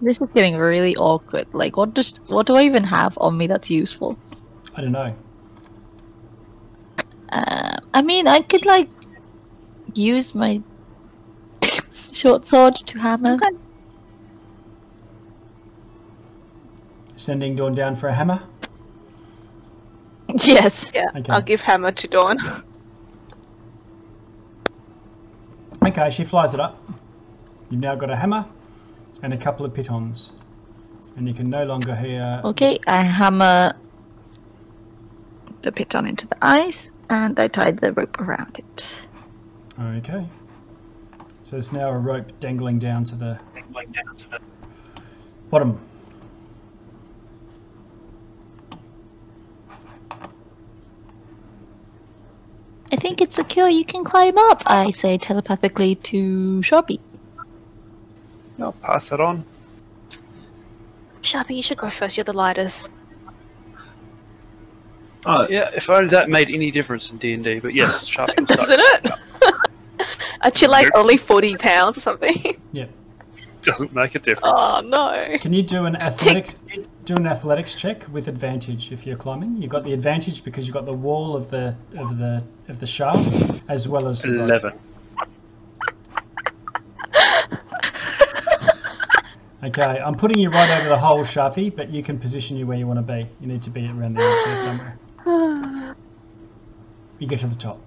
This 0.03 0.21
is 0.21 0.29
getting 0.31 0.57
really 0.59 0.95
awkward. 0.97 1.53
Like, 1.55 1.77
what 1.79 1.95
does 1.95 2.21
what 2.29 2.47
do 2.47 2.55
I 2.55 2.63
even 2.65 2.85
have 2.85 3.17
on 3.19 3.39
me 3.39 3.47
that's 3.47 3.71
useful? 3.71 4.19
I 4.75 4.83
don't 4.83 4.93
know. 4.93 5.15
Uh, 7.31 7.79
I 7.95 8.03
mean, 8.03 8.27
I 8.29 8.43
could 8.43 8.67
like 8.67 8.91
use 9.95 10.35
my 10.35 10.63
short 12.13 12.47
sword 12.47 12.75
to 12.77 12.99
hammer. 12.99 13.39
Sending 17.17 17.57
Dawn 17.57 17.75
down 17.75 17.97
for 17.97 18.09
a 18.09 18.15
hammer. 18.15 18.43
Yes. 20.45 20.91
yeah, 20.93 21.07
Okay. 21.17 21.33
I'll 21.33 21.41
give 21.41 21.61
hammer 21.61 21.93
to 21.93 22.09
Dawn. 22.09 22.39
Okay, 25.87 26.11
she 26.11 26.25
flies 26.25 26.53
it 26.53 26.59
up. 26.61 26.79
You've 27.71 27.81
now 27.81 27.95
got 27.95 28.11
a 28.11 28.17
hammer 28.17 28.45
and 29.23 29.33
a 29.33 29.37
couple 29.37 29.65
of 29.65 29.73
pitons. 29.73 30.33
And 31.17 31.27
you 31.29 31.33
can 31.33 31.49
no 31.49 31.65
longer 31.65 31.95
hear. 31.95 32.41
Okay, 32.45 32.77
I 32.87 33.03
hammer 33.03 33.73
the 35.63 35.73
piton 35.73 36.09
into 36.09 36.27
the 36.27 36.37
ice, 36.43 36.91
and 37.09 37.39
I 37.41 37.49
tie 37.49 37.71
the 37.71 37.93
rope 37.93 38.21
around 38.21 38.59
it. 38.59 39.09
Okay. 39.81 40.27
So 41.45 41.57
it's 41.57 41.73
now 41.73 41.89
a 41.91 41.99
rope 41.99 42.27
dangling 42.41 42.79
down 42.79 43.05
to 43.05 43.15
the 43.15 43.39
Like 43.73 43.91
down 43.93 44.17
to 44.17 44.31
the 44.31 44.39
bottom. 45.51 45.79
I 52.97 52.99
think 52.99 53.21
it's 53.21 53.37
secure. 53.37 53.69
You 53.69 53.85
can 53.85 54.05
climb 54.05 54.39
up. 54.39 54.63
I 54.65 54.91
say 54.91 55.19
telepathically 55.19 55.97
to 55.97 56.61
Sharpie. 56.63 56.99
I'll 58.59 58.73
pass 58.73 59.13
it 59.13 59.21
on. 59.21 59.45
Sharpie, 61.21 61.57
you 61.57 61.63
should 61.63 61.77
go 61.77 61.91
first. 61.91 62.17
You're 62.17 62.25
the 62.25 62.33
lightest. 62.33 62.89
Oh, 65.27 65.47
Yeah, 65.51 65.69
if 65.75 65.91
only 65.91 66.09
that 66.09 66.31
made 66.31 66.49
any 66.49 66.71
difference 66.71 67.11
in 67.11 67.19
D 67.19 67.35
and 67.35 67.45
D. 67.45 67.59
But 67.61 67.75
yes, 67.75 68.09
Sharpie 68.11 68.39
will 68.41 68.47
start. 68.47 68.69
Doesn't 68.71 68.81
it? 68.81 69.13
Aren't 70.43 70.63
you 70.63 70.69
like 70.69 70.85
Nope. 70.85 70.93
only 71.03 71.19
40 71.19 71.57
pounds 71.59 71.99
or 71.99 72.01
something? 72.01 72.59
Yeah. 72.73 72.87
Doesn't 73.67 73.93
make 73.93 74.15
a 74.15 74.19
difference. 74.21 74.55
Oh, 74.59 74.81
no. 74.81 75.37
Can 75.41 75.53
you 75.53 75.63
do 75.63 75.87
an 75.87 75.97
athletics 75.97 76.55
do 77.05 77.15
an 77.17 77.27
athletics 77.27 77.75
check 77.75 78.05
with 78.13 78.29
advantage 78.29 78.93
if 78.93 79.05
you're 79.07 79.17
climbing? 79.17 79.57
You've 79.57 79.71
got 79.71 79.83
the 79.85 79.93
advantage 79.93 80.45
because 80.45 80.67
you've 80.67 80.75
got 80.75 80.87
the 80.87 80.93
wall 80.93 81.35
of 81.35 81.51
the 81.51 81.77
of 81.99 82.17
the 82.19 82.43
of 82.69 82.79
the 82.81 82.87
shaft 82.87 83.63
as 83.69 83.89
well 83.89 84.09
as 84.09 84.23
the 84.23 84.31
rope. 84.31 84.49
Eleven. 84.51 84.73
Okay, 89.65 89.83
I'm 90.01 90.15
putting 90.15 90.39
you 90.39 90.51
right 90.51 90.79
over 90.79 90.89
the 90.89 90.99
hole, 90.99 91.21
Sharpie, 91.25 91.75
but 91.75 91.91
you 91.91 92.03
can 92.03 92.19
position 92.19 92.57
you 92.57 92.67
where 92.67 92.79
you 92.79 92.87
want 92.87 92.99
to 92.99 93.03
be. 93.03 93.29
You 93.41 93.49
need 93.49 93.63
to 93.63 93.71
be 93.71 93.87
around 93.89 94.15
the 94.17 94.23
edge 94.23 94.45
there 94.45 94.57
somewhere. 94.57 94.99
You 97.19 97.27
get 97.27 97.41
to 97.41 97.47
the 97.47 97.55
top. 97.57 97.81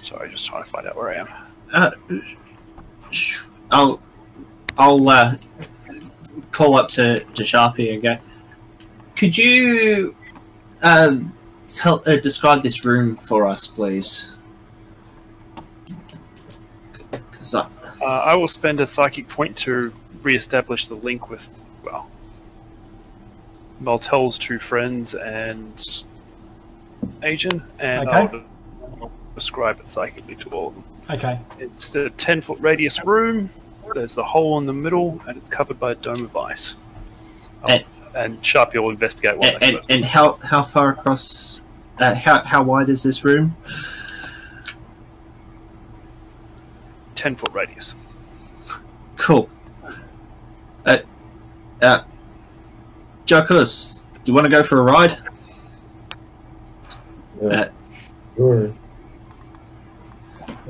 Sorry, 0.00 0.30
just 0.30 0.46
trying 0.46 0.62
to 0.62 0.70
find 0.70 0.86
out 0.86 0.94
where 0.96 1.10
I 1.10 1.14
am. 1.16 1.28
uh, 1.72 1.90
sh- 2.24 2.36
I'll 3.70 4.00
I'll 4.78 5.08
uh, 5.08 5.36
call 6.52 6.76
up 6.76 6.88
to, 6.90 7.20
to 7.20 7.42
Sharpie 7.42 7.92
and 7.94 8.02
go. 8.02 8.16
Could 9.16 9.36
you 9.36 10.14
um, 10.82 11.32
tell 11.68 12.02
uh, 12.06 12.16
describe 12.16 12.62
this 12.62 12.84
room 12.84 13.16
for 13.16 13.46
us, 13.46 13.66
please? 13.66 14.34
'Cause 17.32 17.54
I, 17.54 17.66
Uh, 18.00 18.04
I 18.04 18.34
will 18.34 18.48
spend 18.48 18.80
a 18.80 18.86
psychic 18.86 19.28
point 19.28 19.56
to 19.58 19.92
re-establish 20.22 20.86
the 20.86 20.94
link 20.94 21.28
with, 21.30 21.48
well, 21.84 22.08
Maltel's 23.82 24.38
two 24.38 24.58
friends 24.58 25.14
and 25.14 26.02
Agent, 27.22 27.62
and 27.78 28.08
Okay. 28.08 28.44
I'll 29.00 29.10
describe 29.34 29.80
it 29.80 29.88
psychically 29.88 30.36
to 30.36 30.48
all 30.50 30.68
of 30.68 30.74
them. 30.74 30.84
Okay. 31.10 31.38
It's 31.58 31.94
a 31.94 32.10
10 32.10 32.40
foot 32.40 32.58
radius 32.60 33.04
room, 33.04 33.50
there's 33.94 34.14
the 34.14 34.24
hole 34.24 34.58
in 34.58 34.66
the 34.66 34.72
middle, 34.72 35.20
and 35.26 35.36
it's 35.36 35.48
covered 35.48 35.80
by 35.80 35.92
a 35.92 35.94
dome 35.96 36.24
of 36.24 36.36
ice. 36.36 36.76
Oh, 37.64 37.68
And- 37.68 37.84
and 38.12 38.42
Sharpie 38.42 38.74
will 38.82 38.90
investigate 38.90 39.38
what 39.38 39.62
and, 39.62 39.76
and, 39.76 39.86
and 39.88 40.04
how 40.04 40.32
how 40.42 40.62
far 40.64 40.90
across? 40.90 41.62
Uh, 42.00 42.12
how 42.12 42.42
how 42.42 42.60
wide 42.60 42.88
is 42.88 43.04
this 43.04 43.22
room? 43.24 43.56
10 47.14 47.36
foot 47.36 47.52
radius. 47.52 47.94
Cool. 49.16 49.48
Uh, 50.84 50.98
uh, 51.82 52.02
Jacques, 53.26 53.46
do 53.48 53.64
you 54.24 54.34
want 54.34 54.44
to 54.46 54.50
go 54.50 54.64
for 54.64 54.78
a 54.78 54.82
ride? 54.82 55.16
Uh, 57.48 57.66
Sure. 58.36 58.72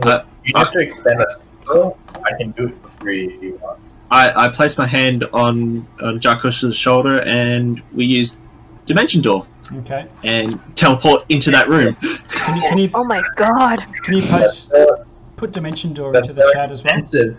uh, 0.03 0.23
You 0.45 0.53
have 0.57 0.71
to 0.73 0.79
extend 0.79 1.21
a 1.21 1.31
spell. 1.31 1.99
I 2.25 2.37
can 2.37 2.51
do 2.53 2.69
it 2.69 2.83
for 2.83 2.89
free 2.89 3.27
if 3.35 3.43
you 3.43 3.59
want. 3.63 3.81
I, 4.11 4.47
I 4.47 4.49
place 4.49 4.77
my 4.77 4.87
hand 4.87 5.25
on, 5.33 5.87
on 6.03 6.21
Jacques' 6.21 6.53
shoulder 6.73 7.21
and 7.21 7.81
we 7.93 8.07
use 8.07 8.39
Dimension 8.87 9.23
Door 9.23 9.47
Okay. 9.73 10.09
and 10.25 10.59
teleport 10.75 11.25
into 11.29 11.51
that 11.53 11.69
room. 11.69 11.95
Can 12.31 12.57
you 12.57 12.63
can 12.63 12.79
you 12.79 12.91
Oh 12.95 13.05
my 13.05 13.23
god. 13.37 13.79
can 14.03 14.15
you 14.17 14.23
That's 14.23 14.67
post 14.67 14.69
so, 14.71 15.05
put 15.37 15.53
dimension 15.53 15.93
door 15.93 16.13
that's 16.13 16.29
into 16.29 16.41
the 16.41 16.49
so 16.49 16.53
chat 16.55 16.71
as 16.73 16.83
well? 16.83 16.93
expensive. 16.95 17.39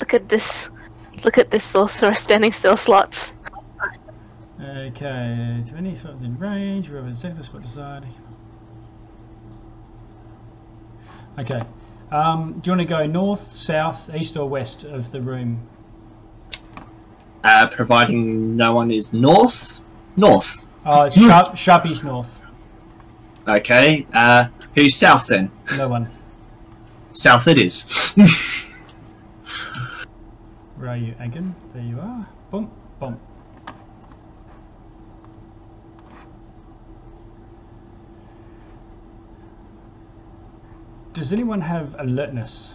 Look 0.00 0.12
at 0.14 0.28
this. 0.28 0.68
Look 1.24 1.38
at 1.38 1.50
this 1.50 1.64
sorcerer 1.64 2.14
standing 2.14 2.52
still 2.52 2.76
slots. 2.76 3.32
Okay. 4.62 5.62
To 5.68 5.74
any 5.76 5.94
sort 5.96 6.14
of 6.14 6.22
in 6.22 6.38
range, 6.38 6.90
wherever 6.90 7.08
exactly 7.08 7.38
the 7.38 7.44
spot 7.44 7.62
desired. 7.62 8.04
Okay. 11.38 11.62
Um, 12.10 12.58
do 12.60 12.70
you 12.70 12.76
want 12.76 12.88
to 12.88 12.94
go 12.94 13.06
north, 13.06 13.52
south, 13.52 14.10
east, 14.14 14.36
or 14.36 14.48
west 14.48 14.84
of 14.84 15.12
the 15.12 15.20
room? 15.20 15.60
Uh, 17.44 17.68
providing 17.68 18.56
no 18.56 18.74
one 18.74 18.90
is 18.90 19.12
north. 19.12 19.80
North. 20.16 20.64
Oh, 20.84 21.02
it's 21.02 21.14
sharp, 21.20 21.56
Sharpie's 21.56 22.02
north. 22.02 22.40
Okay. 23.46 24.06
Uh, 24.12 24.48
who's 24.74 24.96
south 24.96 25.26
then? 25.26 25.50
No 25.76 25.88
one. 25.88 26.08
South 27.12 27.46
it 27.46 27.58
is. 27.58 27.82
Where 30.76 30.90
are 30.90 30.96
you, 30.96 31.14
Agan? 31.20 31.54
There 31.74 31.82
you 31.82 32.00
are. 32.00 32.26
Bump, 32.50 32.72
boom. 33.00 33.20
Does 41.18 41.32
anyone 41.32 41.60
have 41.60 41.96
alertness? 41.98 42.74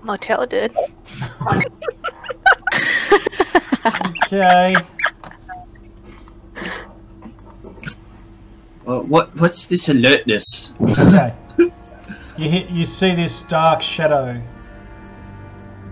Motel 0.00 0.46
did. 0.46 0.72
Okay. 4.26 4.76
Well, 8.84 9.02
what 9.02 9.34
what's 9.34 9.66
this 9.66 9.88
alertness? 9.88 10.72
Okay. 10.80 11.34
You 11.58 12.48
hit, 12.48 12.70
you 12.70 12.86
see 12.86 13.16
this 13.16 13.42
dark 13.42 13.82
shadow 13.82 14.40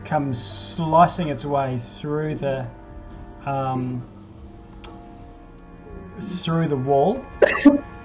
come 0.04 0.32
slicing 0.32 1.30
its 1.30 1.44
way 1.44 1.78
through 1.78 2.36
the 2.36 2.70
um, 3.44 4.06
through 6.20 6.68
the 6.68 6.76
wall. 6.76 7.26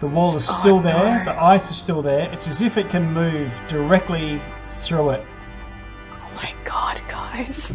The 0.02 0.08
wall 0.08 0.36
is 0.36 0.44
still 0.44 0.80
oh, 0.80 0.82
there. 0.82 1.24
The 1.24 1.40
ice 1.40 1.70
is 1.70 1.78
still 1.78 2.02
there. 2.02 2.28
It's 2.34 2.48
as 2.48 2.64
if 2.64 2.76
it 2.76 2.90
can 2.90 3.14
move 3.14 3.54
directly 3.68 4.42
through 4.82 5.12
it. 5.12 5.24
Oh 6.12 6.36
my 6.36 6.56
god, 6.64 7.00
guys. 7.08 7.72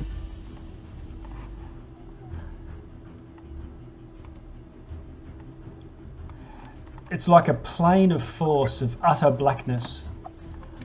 It's 7.13 7.29
like 7.29 7.47
a 7.47 7.55
plane 7.55 8.11
of 8.11 8.25
force 8.25 8.83
of 8.83 8.97
utter 9.05 9.31
blackness. 9.31 10.03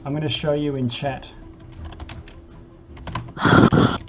I'm 0.05 0.11
going 0.11 0.21
to 0.21 0.29
show 0.29 0.53
you 0.53 0.75
in 0.75 0.87
chat. 0.87 1.31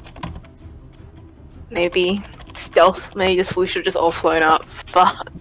Maybe 1.71 2.23
stealth 2.59 3.17
Maybe 3.17 3.43
we 3.57 3.67
should 3.67 3.77
have 3.77 3.85
just 3.87 3.97
all 3.97 4.13
flown 4.13 4.43
up. 4.43 4.67
Fuck. 4.85 5.33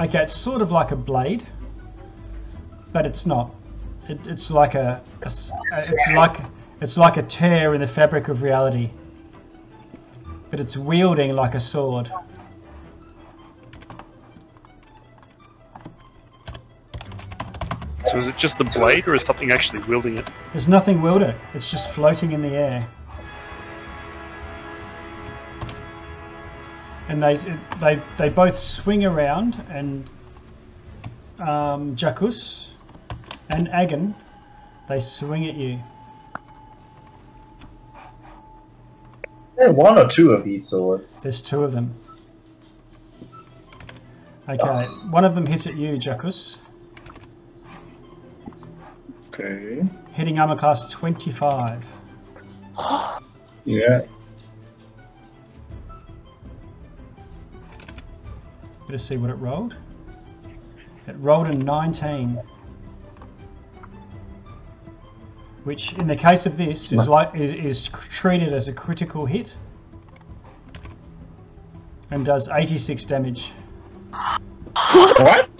Okay, 0.00 0.22
it's 0.22 0.32
sort 0.32 0.62
of 0.62 0.70
like 0.70 0.92
a 0.92 0.96
blade, 0.96 1.44
but 2.92 3.04
it's 3.04 3.26
not. 3.26 3.52
It, 4.08 4.26
it's 4.28 4.48
like 4.50 4.76
a, 4.76 5.02
a 5.22 5.26
It's 5.26 6.10
like 6.14 6.38
it's 6.80 6.96
like 6.96 7.16
a 7.16 7.22
tear 7.22 7.74
in 7.74 7.80
the 7.80 7.86
fabric 7.86 8.28
of 8.28 8.42
reality, 8.42 8.90
but 10.50 10.60
it's 10.60 10.76
wielding 10.76 11.34
like 11.34 11.56
a 11.56 11.60
sword. 11.60 12.12
So 18.04 18.16
is 18.18 18.28
it 18.28 18.40
just 18.40 18.56
the 18.56 18.64
blade, 18.64 19.08
or 19.08 19.16
is 19.16 19.24
something 19.24 19.50
actually 19.50 19.80
wielding 19.80 20.16
it? 20.16 20.30
There's 20.52 20.68
nothing 20.68 21.02
wielding 21.02 21.30
it. 21.30 21.36
It's 21.54 21.70
just 21.70 21.90
floating 21.90 22.30
in 22.30 22.40
the 22.40 22.54
air. 22.54 22.88
And 27.08 27.22
they 27.22 27.36
they 27.80 28.00
they 28.16 28.28
both 28.28 28.56
swing 28.56 29.04
around, 29.04 29.62
and 29.70 30.08
um, 31.38 31.96
Jakus 31.96 32.68
and 33.50 33.68
Agon, 33.68 34.14
they 34.88 35.00
swing 35.00 35.46
at 35.46 35.54
you. 35.54 35.80
There 39.56 39.68
are 39.68 39.72
one 39.72 39.98
or 39.98 40.06
two 40.06 40.32
of 40.32 40.44
these 40.44 40.68
swords. 40.68 41.22
There's 41.22 41.40
two 41.40 41.64
of 41.64 41.72
them. 41.72 41.94
Okay, 44.48 44.84
one 45.10 45.24
of 45.24 45.34
them 45.34 45.46
hits 45.46 45.66
at 45.66 45.76
you, 45.76 45.96
Jakus, 45.96 46.56
Okay. 49.28 49.84
hitting 50.12 50.38
armor 50.38 50.56
class 50.56 50.90
25. 50.90 51.84
Yeah. 53.64 54.02
Better 58.88 58.96
see 58.96 59.18
what 59.18 59.28
it 59.28 59.34
rolled. 59.34 59.76
It 61.06 61.14
rolled 61.18 61.48
a 61.48 61.54
19. 61.54 62.40
Which, 65.64 65.92
in 65.92 66.06
the 66.06 66.16
case 66.16 66.46
of 66.46 66.56
this, 66.56 66.90
is 66.90 67.06
like 67.06 67.34
is, 67.34 67.52
is 67.52 67.88
treated 67.88 68.54
as 68.54 68.68
a 68.68 68.72
critical 68.72 69.26
hit 69.26 69.54
and 72.10 72.24
does 72.24 72.48
86 72.48 73.04
damage. 73.04 73.52
What? 74.10 75.20
What? 75.20 75.50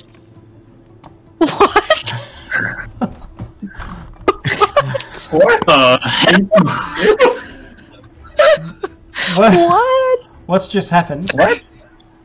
What? 5.30 5.66
What- 9.36 9.54
what? 9.54 10.30
What's 10.46 10.68
just 10.68 10.88
happened? 10.88 11.30
What? 11.32 11.62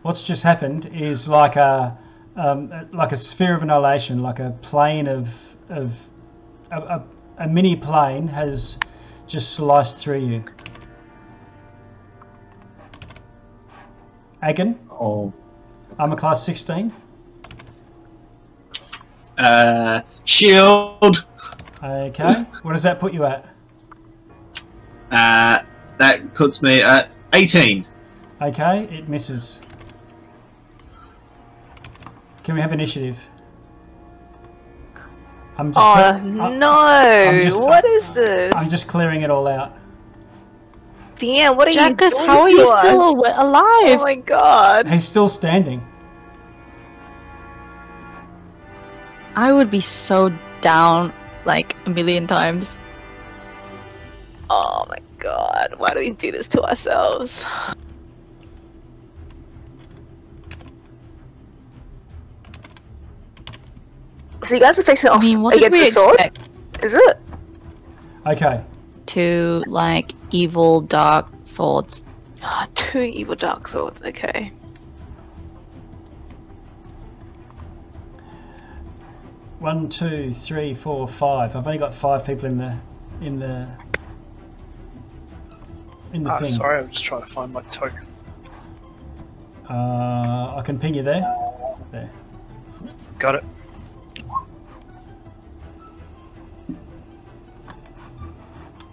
What's 0.04 0.22
just 0.24 0.44
happened 0.44 0.86
is 0.94 1.28
like 1.28 1.56
a 1.56 1.98
um, 2.36 2.72
like 2.92 3.12
a 3.14 3.18
sphere 3.18 3.56
of 3.56 3.64
annihilation, 3.64 4.22
like 4.22 4.40
a 4.40 4.52
plane 4.62 5.08
of 5.08 5.34
of 5.70 5.96
a, 6.72 6.80
a, 6.82 7.04
a 7.40 7.48
mini 7.48 7.76
plane 7.76 8.28
has 8.28 8.78
just 9.28 9.54
sliced 9.54 10.00
through 10.00 10.26
you. 10.26 10.44
Agon, 14.42 14.78
Oh. 14.92 15.34
I'm 15.98 16.12
a 16.12 16.16
class 16.16 16.44
16. 16.44 16.92
uh, 19.38 20.02
shield. 20.26 21.26
Okay, 21.84 22.46
what 22.62 22.72
does 22.74 22.84
that 22.84 23.00
put 23.00 23.14
you 23.14 23.26
at? 23.26 23.46
Uh, 25.12 25.60
that 25.98 26.34
puts 26.34 26.62
me 26.62 26.82
at 26.82 27.10
18. 27.34 27.86
Okay, 28.42 28.84
it 28.86 29.08
misses. 29.08 29.60
Can 32.44 32.56
we 32.56 32.62
have 32.62 32.72
initiative? 32.74 33.18
I'm 35.58 35.72
just 35.72 35.80
Oh 35.80 35.94
cle- 35.94 36.42
I- 36.42 36.56
no! 36.58 37.42
just- 37.42 37.62
what 37.62 37.86
is 37.86 38.10
this? 38.14 38.54
I'm 38.56 38.70
just 38.70 38.88
clearing 38.88 39.22
it 39.22 39.30
all 39.30 39.48
out. 39.48 39.78
Damn, 41.16 41.56
what 41.56 41.68
are 41.68 41.72
you 41.72 41.78
Jackus, 41.78 42.16
doing 42.16 42.28
how 42.28 42.42
are 42.42 42.50
you 42.50 42.66
to 42.66 42.68
still 42.80 43.02
awa- 43.02 43.36
alive? 43.38 44.00
Oh 44.00 44.04
my 44.04 44.16
god! 44.16 44.88
He's 44.88 45.06
still 45.08 45.30
standing. 45.30 45.82
I 49.36 49.52
would 49.54 49.72
be 49.72 49.80
so 49.80 50.32
down 50.62 51.14
like 51.46 51.76
a 51.86 51.90
million 51.92 52.28
times. 52.28 52.78
Oh 54.50 54.86
my 54.90 54.98
god! 55.20 55.76
Why 55.78 55.94
do 55.94 56.00
we 56.00 56.12
do 56.12 56.32
this 56.32 56.48
to 56.50 56.64
ourselves? 56.64 57.46
So 64.46 64.56
you 64.56 64.60
guys 64.62 64.78
are 64.78 64.84
facing 64.84 65.10
off 65.10 65.16
I 65.16 65.18
off 65.18 65.24
mean, 65.24 65.42
what 65.42 65.54
did 65.54 65.64
against 65.64 65.74
we 65.74 65.80
the 65.80 65.92
sword? 65.92 66.16
expect? 66.20 66.84
Is 66.84 66.94
it? 66.94 67.18
Okay, 68.26 68.64
Two 69.06 69.64
like 69.68 70.12
evil 70.32 70.82
dark 70.82 71.30
swords. 71.44 72.04
Ah, 72.42 72.68
two 72.76 73.00
evil 73.00 73.36
dark 73.36 73.68
swords. 73.68 74.02
Okay. 74.02 74.52
one, 79.60 79.88
two, 79.88 80.34
three, 80.34 80.74
four, 80.74 81.08
five. 81.08 81.56
I've 81.56 81.66
only 81.66 81.80
got 81.80 81.94
five 81.94 82.26
people 82.26 82.46
in 82.46 82.58
the 82.58 82.78
in 83.22 83.40
the 83.40 83.68
in 86.14 86.24
the 86.24 86.32
Ah, 86.32 86.38
thing. 86.40 86.48
sorry, 86.48 86.80
I'm 86.80 86.90
just 86.90 87.04
trying 87.06 87.22
to 87.22 87.28
find 87.28 87.54
my 87.54 87.62
token. 87.64 88.00
Uh, 89.70 90.56
I 90.58 90.62
can 90.66 90.78
ping 90.78 90.94
you 90.96 91.04
there. 91.04 91.24
There. 91.92 92.10
Got 93.20 93.36
it. 93.36 93.44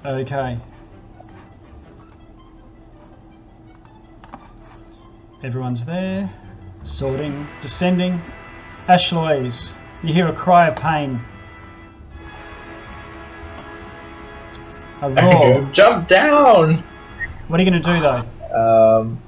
Okay. 0.05 0.59
Everyone's 5.43 5.85
there. 5.85 6.31
Sorting. 6.85 7.47
Descending. 7.61 8.21
Ashloys. 8.89 9.75
You 10.03 10.15
hear 10.15 10.27
a 10.29 10.33
cry 10.33 10.69
of 10.69 10.77
pain. 10.77 11.21
A 15.03 15.11
roar. 15.23 15.69
Jump 15.73 16.09
down! 16.09 16.83
what 17.49 17.61
are 17.61 17.63
you 17.63 17.71
going 17.71 17.83
to 17.83 17.93
do 17.93 18.01
though? 18.01 18.25
Um, 18.55 19.19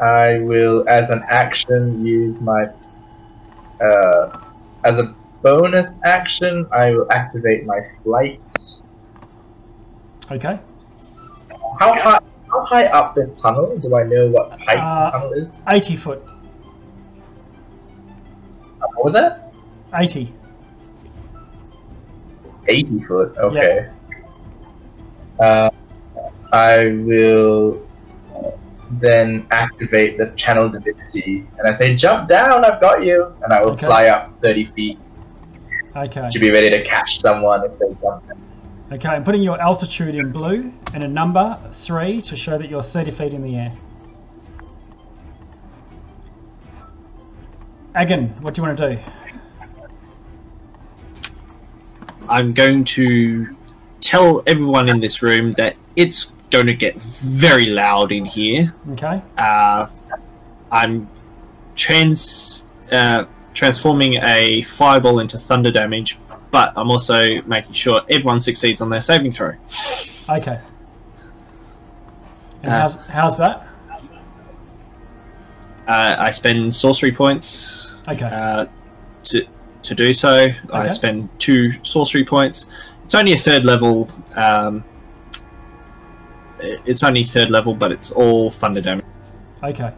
I 0.00 0.40
will, 0.40 0.86
as 0.88 1.08
an 1.08 1.22
action, 1.28 2.04
use 2.04 2.38
my. 2.40 2.66
Uh, 3.80 4.40
as 4.84 4.98
a 4.98 5.14
bonus 5.42 6.00
action, 6.04 6.66
I 6.72 6.90
will 6.90 7.10
activate 7.12 7.64
my 7.66 7.80
flight. 8.02 8.40
Okay. 10.30 10.58
How 11.80 11.92
high? 11.94 12.18
How 12.50 12.64
high 12.64 12.86
up 12.86 13.14
this 13.14 13.40
tunnel? 13.40 13.76
Do 13.78 13.96
I 13.96 14.04
know 14.04 14.28
what 14.28 14.58
height 14.60 14.78
Uh, 14.78 15.00
this 15.00 15.10
tunnel 15.12 15.32
is? 15.32 15.62
80 15.68 15.96
foot. 15.96 16.22
What 18.78 19.04
was 19.04 19.12
that? 19.14 19.52
80. 19.94 20.32
80 22.68 23.00
foot. 23.04 23.36
Okay. 23.38 23.88
Uh, 25.40 25.68
I 26.52 26.92
will 27.04 27.82
then 29.00 29.46
activate 29.50 30.16
the 30.18 30.32
channel 30.36 30.68
divinity, 30.68 31.48
and 31.58 31.66
I 31.68 31.72
say, 31.72 31.96
"Jump 31.96 32.28
down! 32.28 32.64
I've 32.64 32.80
got 32.80 33.02
you!" 33.02 33.34
And 33.42 33.52
I 33.52 33.60
will 33.60 33.72
Okay. 33.72 33.86
fly 33.86 34.06
up 34.08 34.32
30 34.44 34.64
feet 34.64 34.98
Okay. 35.96 36.28
to 36.30 36.38
be 36.38 36.50
ready 36.52 36.70
to 36.70 36.82
catch 36.84 37.18
someone 37.20 37.64
if 37.64 37.76
they 37.80 37.86
jump. 38.00 38.24
down. 38.28 38.43
Okay, 38.94 39.08
I'm 39.08 39.24
putting 39.24 39.42
your 39.42 39.60
altitude 39.60 40.14
in 40.14 40.30
blue 40.30 40.72
and 40.92 41.02
a 41.02 41.08
number, 41.08 41.58
3, 41.72 42.22
to 42.22 42.36
show 42.36 42.56
that 42.56 42.70
you're 42.70 42.80
30 42.80 43.10
feet 43.10 43.34
in 43.34 43.42
the 43.42 43.56
air. 43.56 43.76
Agon, 47.96 48.28
what 48.40 48.54
do 48.54 48.62
you 48.62 48.68
want 48.68 48.78
to 48.78 48.94
do? 48.94 49.02
I'm 52.28 52.52
going 52.52 52.84
to 52.84 53.56
tell 53.98 54.44
everyone 54.46 54.88
in 54.88 55.00
this 55.00 55.22
room 55.22 55.54
that 55.54 55.74
it's 55.96 56.30
going 56.52 56.66
to 56.66 56.74
get 56.74 56.94
very 56.94 57.66
loud 57.66 58.12
in 58.12 58.24
here. 58.24 58.72
Okay. 58.92 59.20
Uh, 59.36 59.88
I'm 60.70 61.08
trans 61.74 62.64
uh, 62.92 63.24
transforming 63.54 64.14
a 64.22 64.62
fireball 64.62 65.18
into 65.18 65.36
thunder 65.36 65.72
damage, 65.72 66.16
but 66.54 66.72
I'm 66.76 66.88
also 66.88 67.42
making 67.42 67.72
sure 67.72 68.00
everyone 68.08 68.38
succeeds 68.38 68.80
on 68.80 68.88
their 68.88 69.00
saving 69.00 69.32
throw. 69.32 69.54
Okay. 70.30 70.60
And 72.62 72.72
Uh, 72.72 72.80
how's, 72.80 72.94
how's 73.08 73.38
that? 73.38 73.66
Uh, 75.88 76.14
I 76.16 76.30
spend 76.30 76.72
sorcery 76.72 77.10
points 77.10 77.96
Okay. 78.08 78.26
uh, 78.26 78.66
to 79.24 79.44
to 79.82 79.94
do 79.96 80.14
so. 80.14 80.48
I 80.72 80.88
spend 80.90 81.28
two 81.40 81.72
sorcery 81.82 82.24
points. 82.24 82.66
It's 83.04 83.16
only 83.16 83.32
a 83.32 83.36
third 83.36 83.64
level. 83.64 84.08
Um, 84.36 84.84
it's 86.60 87.02
only 87.02 87.24
third 87.24 87.50
level, 87.50 87.74
but 87.74 87.90
it's 87.90 88.12
all 88.12 88.48
thunder 88.48 88.80
damage. 88.80 89.04
Okay. 89.64 89.92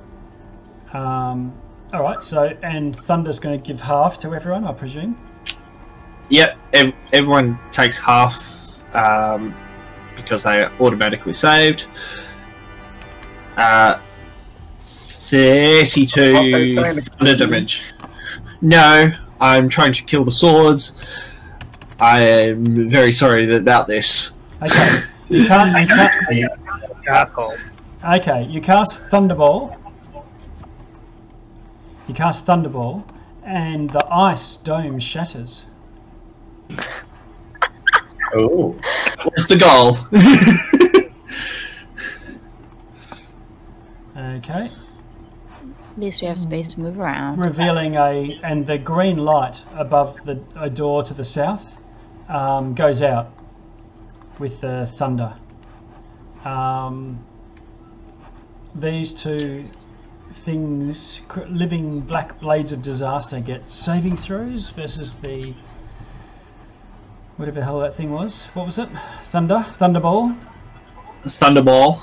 Um, 0.94 1.52
all 1.92 2.02
right. 2.02 2.20
So, 2.22 2.56
and 2.62 2.96
Thunder's 2.96 3.38
going 3.38 3.60
to 3.60 3.64
give 3.64 3.78
half 3.80 4.18
to 4.20 4.34
everyone, 4.34 4.64
I 4.64 4.72
presume. 4.72 5.16
Yep, 6.28 6.56
ev- 6.72 6.94
everyone 7.12 7.58
takes 7.70 7.98
half 7.98 8.82
um, 8.94 9.54
because 10.16 10.42
they 10.42 10.62
are 10.62 10.72
automatically 10.80 11.32
saved. 11.32 11.86
Uh, 13.56 13.98
Thirty-two 14.78 16.76
thunder 17.02 17.34
damage. 17.36 17.82
No, 18.60 19.10
I'm 19.40 19.68
trying 19.68 19.92
to 19.92 20.04
kill 20.04 20.24
the 20.24 20.30
swords. 20.30 20.94
I 21.98 22.20
am 22.20 22.88
very 22.88 23.12
sorry 23.12 23.44
that- 23.46 23.62
about 23.62 23.86
this. 23.88 24.34
Okay. 24.62 25.00
You 25.28 25.46
can't. 25.48 25.76
You 26.30 26.48
can't 26.48 27.08
Asshole. 27.08 27.54
okay. 28.16 28.44
You 28.44 28.60
cast 28.60 29.08
Thunderball. 29.10 29.76
You 32.08 32.14
cast 32.14 32.46
Thunderball, 32.46 33.04
and 33.44 33.90
the 33.90 34.04
ice 34.06 34.56
dome 34.56 35.00
shatters. 35.00 35.64
Oh, 38.34 38.76
What's 39.24 39.46
the 39.46 39.56
goal? 39.56 39.96
Okay. 44.16 44.70
At 44.70 45.98
least 45.98 46.22
we 46.22 46.28
have 46.28 46.38
space 46.38 46.72
to 46.72 46.80
move 46.80 46.98
around. 46.98 47.38
revealing 47.38 47.96
a 47.96 48.38
and 48.44 48.66
the 48.66 48.78
green 48.78 49.18
light 49.18 49.62
above 49.74 50.22
the 50.24 50.42
a 50.54 50.68
door 50.70 51.02
to 51.02 51.14
the 51.14 51.24
south 51.24 51.82
um, 52.28 52.74
goes 52.74 53.02
out 53.02 53.32
with 54.38 54.60
the 54.60 54.86
thunder. 54.86 55.34
Um, 56.44 57.24
these 58.74 59.14
two 59.14 59.66
things, 60.32 61.20
living 61.48 62.00
black 62.00 62.38
blades 62.40 62.72
of 62.72 62.82
disaster, 62.82 63.40
get 63.40 63.66
saving 63.66 64.16
throws 64.16 64.70
versus 64.70 65.16
the 65.16 65.54
whatever 67.36 67.60
the 67.60 67.64
hell 67.64 67.78
that 67.80 67.94
thing 67.94 68.10
was. 68.10 68.46
What 68.54 68.66
was 68.66 68.78
it? 68.78 68.88
Thunder, 69.24 69.64
thunderball. 69.78 70.36
Thunderball. 71.24 72.00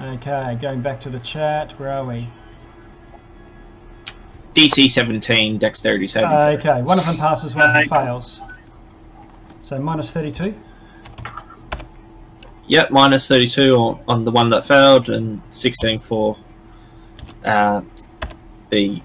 Okay, 0.00 0.58
going 0.60 0.82
back 0.82 1.00
to 1.00 1.10
the 1.10 1.18
chat. 1.20 1.78
Where 1.78 1.90
are 1.90 2.04
we? 2.04 2.28
DC 4.52 4.88
17, 4.88 5.58
dexterity 5.58 6.06
saving. 6.06 6.30
throw. 6.30 6.38
Okay, 6.48 6.82
one 6.82 6.98
of 6.98 7.06
them 7.06 7.16
passes, 7.16 7.54
one 7.54 7.68
of 7.68 7.74
them 7.74 7.88
fails. 7.88 8.40
So 9.62 9.78
minus 9.78 10.10
32. 10.10 10.54
Yep, 12.68 12.90
minus 12.90 13.28
32 13.28 13.76
on, 13.76 14.00
on 14.08 14.24
the 14.24 14.30
one 14.30 14.48
that 14.50 14.66
failed, 14.66 15.08
and 15.08 15.40
16 15.50 15.98
for 16.00 16.36
uh, 17.44 17.82
the 18.70 19.00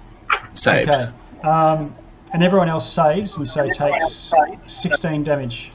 save. 0.53 0.89
Okay. 0.89 1.11
Um, 1.47 1.95
and 2.33 2.43
everyone 2.43 2.69
else 2.69 2.91
saves 2.91 3.37
and 3.37 3.47
so 3.47 3.67
takes 3.69 4.33
16 4.67 5.23
damage. 5.23 5.71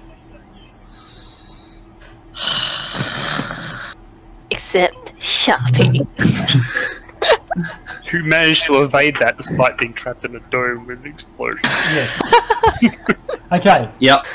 Except 4.51 5.13
Sharpie. 5.19 6.07
Who 8.11 8.23
managed 8.23 8.67
to 8.67 8.83
evade 8.83 9.17
that 9.17 9.37
despite 9.37 9.79
being 9.79 9.95
trapped 9.95 10.25
in 10.25 10.37
a 10.37 10.41
dome 10.51 10.87
with 10.87 11.05
an 11.05 11.11
explosion. 11.11 11.61
Yes. 11.65 12.21
okay. 13.53 13.91
Yep. 13.99 14.27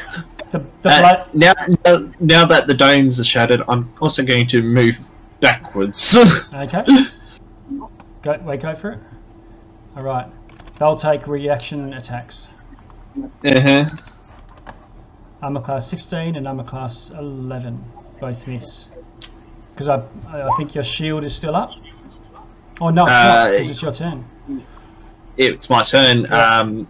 The, 0.51 0.65
the 0.81 0.89
Uh, 0.89 1.23
bla- 1.23 1.25
now, 1.33 1.53
now, 1.85 2.13
now 2.19 2.45
that 2.45 2.67
the 2.67 2.73
domes 2.73 3.19
are 3.19 3.23
shattered, 3.23 3.61
I'm 3.67 3.93
also 4.01 4.23
going 4.23 4.47
to 4.47 4.61
move 4.61 4.99
backwards. 5.39 6.17
Okay. 6.53 6.83
Go, 8.21 8.37
wait, 8.43 8.61
go 8.61 8.75
for 8.75 8.91
it. 8.91 8.99
All 9.95 10.03
right. 10.03 10.27
They'll 10.81 10.95
take 10.95 11.27
reaction 11.27 11.93
attacks. 11.93 12.47
uh-huh. 13.45 13.85
Armor 15.43 15.61
class 15.61 15.87
16 15.87 16.35
and 16.37 16.47
armor 16.47 16.63
class 16.63 17.11
11 17.11 17.83
both 18.19 18.47
miss. 18.47 18.87
Because 19.69 19.89
I, 19.89 20.01
I 20.27 20.49
think 20.57 20.73
your 20.73 20.83
shield 20.83 21.23
is 21.23 21.35
still 21.35 21.55
up. 21.55 21.73
Oh 22.81 22.89
no, 22.89 23.03
it's 23.03 23.11
not. 23.11 23.11
Uh, 23.11 23.51
Because 23.51 23.69
it's 23.69 23.81
your 23.83 23.91
turn. 23.91 24.25
It's 25.37 25.69
my 25.69 25.83
turn. 25.83 26.23
Yeah. 26.23 26.55
Um, 26.57 26.87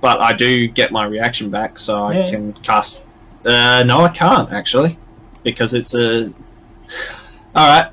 but 0.00 0.20
I 0.20 0.32
do 0.32 0.68
get 0.68 0.92
my 0.92 1.04
reaction 1.04 1.50
back, 1.50 1.80
so 1.80 2.00
I 2.04 2.12
Yeah. 2.18 2.30
can 2.30 2.52
cast. 2.62 3.08
Uh, 3.44 3.82
no, 3.84 4.02
I 4.02 4.08
can't 4.08 4.52
actually, 4.52 4.96
because 5.42 5.74
it's 5.74 5.94
a. 5.94 6.26
All 7.56 7.68
right, 7.68 7.90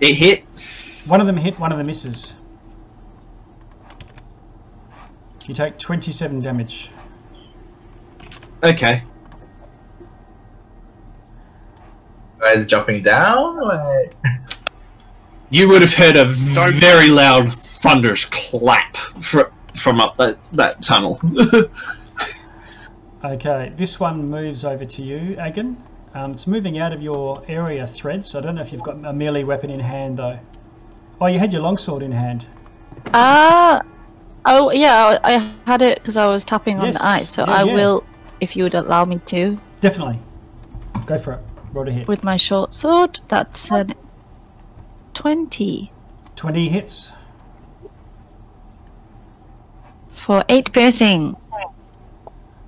it 0.00 0.12
hit. 0.12 0.44
One 1.06 1.22
of 1.22 1.26
them 1.26 1.38
hit, 1.38 1.58
one 1.58 1.72
of 1.72 1.78
them 1.78 1.86
misses. 1.86 2.34
You 5.48 5.54
take 5.54 5.78
27 5.78 6.40
damage. 6.40 6.90
Okay. 8.62 9.02
guys 12.38 12.66
jumping 12.66 13.02
down? 13.02 13.56
Like, 13.60 14.14
You 15.50 15.68
would 15.68 15.82
have 15.82 15.94
heard 15.94 16.16
a 16.16 16.26
very 16.26 17.08
loud 17.08 17.52
thunderous 17.52 18.26
clap 18.26 18.96
fr- 19.22 19.50
from 19.74 20.00
up 20.00 20.16
that, 20.18 20.38
that 20.52 20.82
tunnel. 20.82 21.20
Okay, 23.24 23.72
this 23.74 23.98
one 23.98 24.30
moves 24.30 24.64
over 24.64 24.84
to 24.84 25.02
you, 25.02 25.36
Agan. 25.40 25.76
Um, 26.14 26.30
it's 26.30 26.46
moving 26.46 26.78
out 26.78 26.92
of 26.92 27.02
your 27.02 27.42
area 27.48 27.84
thread, 27.84 28.24
so 28.24 28.38
I 28.38 28.42
don't 28.42 28.54
know 28.54 28.62
if 28.62 28.70
you've 28.72 28.84
got 28.84 29.04
a 29.04 29.12
melee 29.12 29.42
weapon 29.42 29.70
in 29.70 29.80
hand 29.80 30.18
though. 30.18 30.38
Oh, 31.20 31.26
you 31.26 31.40
had 31.40 31.52
your 31.52 31.60
longsword 31.62 32.04
in 32.04 32.12
hand. 32.12 32.46
Ah, 33.12 33.82
oh 34.44 34.70
yeah, 34.72 35.18
I 35.24 35.52
had 35.66 35.82
it 35.82 35.98
because 35.98 36.16
I 36.16 36.26
was 36.28 36.44
tapping 36.44 36.78
on 36.78 36.86
Yes, 36.86 36.98
the 36.98 37.04
ice. 37.06 37.30
So 37.30 37.44
yeah, 37.46 37.52
I 37.52 37.62
yeah. 37.64 37.74
will, 37.74 38.04
if 38.40 38.56
you 38.56 38.64
would 38.64 38.74
allow 38.74 39.04
me 39.04 39.20
to, 39.26 39.58
Definitely. 39.80 40.18
Go 41.06 41.18
for 41.18 41.32
it. 41.34 41.40
Roll 41.72 41.84
to 41.84 41.92
hit. 41.92 42.08
with 42.08 42.24
my 42.24 42.36
short 42.36 42.74
sword. 42.74 43.20
That's 43.28 43.70
a 43.70 43.86
twenty 45.14 45.92
20 46.36 46.68
hits. 46.68 47.10
for 50.08 50.42
eight 50.48 50.72
piercing. 50.72 51.36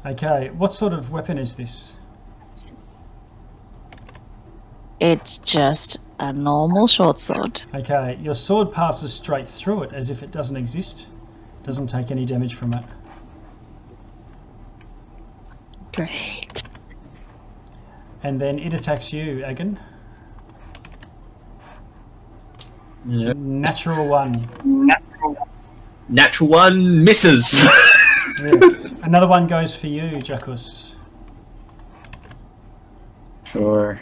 Okay, 0.07 0.51
what 0.57 0.73
sort 0.73 0.93
of 0.93 1.11
weapon 1.13 1.37
is 1.39 1.55
this? 1.55 1.93
It's 4.99 5.39
just 5.39 5.99
a 6.19 6.33
normal 6.33 6.87
short 6.87 7.19
sword. 7.19 7.63
Okay, 7.75 8.19
your 8.23 8.35
sword 8.35 8.73
passes 8.73 9.13
straight 9.13 9.49
through 9.49 9.85
it 9.85 9.93
as 9.93 10.11
if 10.11 10.23
it 10.23 10.31
doesn't 10.31 10.57
exist. 10.57 11.07
Doesn't 11.63 11.89
take 11.89 12.11
any 12.11 12.25
damage 12.25 12.55
from 12.55 12.75
it. 12.75 12.85
Great. 15.95 16.63
And 18.23 18.41
then 18.41 18.59
it 18.59 18.73
attacks 18.75 19.13
you, 19.13 19.45
Agan. 19.45 19.79
Yep. 23.07 23.37
Natural 23.37 24.09
one. 24.09 24.49
Natural 26.09 26.49
one 26.49 27.05
misses. 27.05 27.67
Yes. 28.43 28.91
Another 29.03 29.29
one 29.29 29.47
goes 29.47 29.77
for 29.77 29.87
you, 29.87 30.13
Jackus. 30.23 30.95
Sure. 33.45 34.01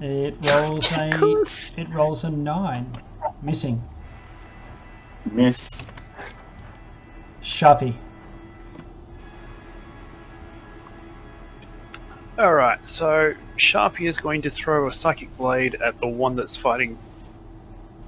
It 0.00 0.36
rolls 0.40 0.90
a 0.92 1.10
it 1.76 1.90
rolls 1.90 2.24
a 2.24 2.30
nine. 2.30 2.90
Missing. 3.42 3.82
Miss. 5.30 5.86
Sharpie. 7.48 7.94
Alright, 12.38 12.86
so 12.88 13.34
Sharpie 13.56 14.08
is 14.08 14.18
going 14.18 14.42
to 14.42 14.50
throw 14.50 14.86
a 14.86 14.92
psychic 14.92 15.34
blade 15.36 15.74
at 15.76 15.98
the 15.98 16.06
one 16.06 16.36
that's 16.36 16.56
fighting 16.56 16.96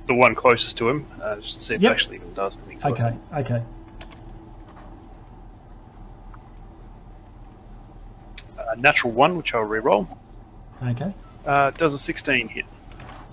the 0.07 0.15
one 0.15 0.35
closest 0.35 0.77
to 0.79 0.89
him. 0.89 1.07
Uh, 1.21 1.37
just 1.41 1.59
to 1.59 1.63
see 1.65 1.75
if 1.75 1.81
Yep. 1.81 1.91
it 1.91 1.95
actually 1.95 2.17
even 2.17 2.35
does 2.35 2.59
anything. 2.67 2.79
it. 2.79 2.85
Okay, 2.93 3.17
okay. 3.35 3.63
Uh, 8.59 8.75
natural 8.77 9.13
one, 9.13 9.37
which 9.37 9.55
I'll 9.55 9.63
re-roll. 9.63 10.07
Okay. 10.85 11.13
Uh, 11.47 11.71
does 11.73 11.95
a 11.95 11.99
16 11.99 12.49
hit. 12.49 12.67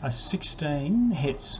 A 0.03 0.11
sixteen 0.11 1.09
hits. 1.11 1.59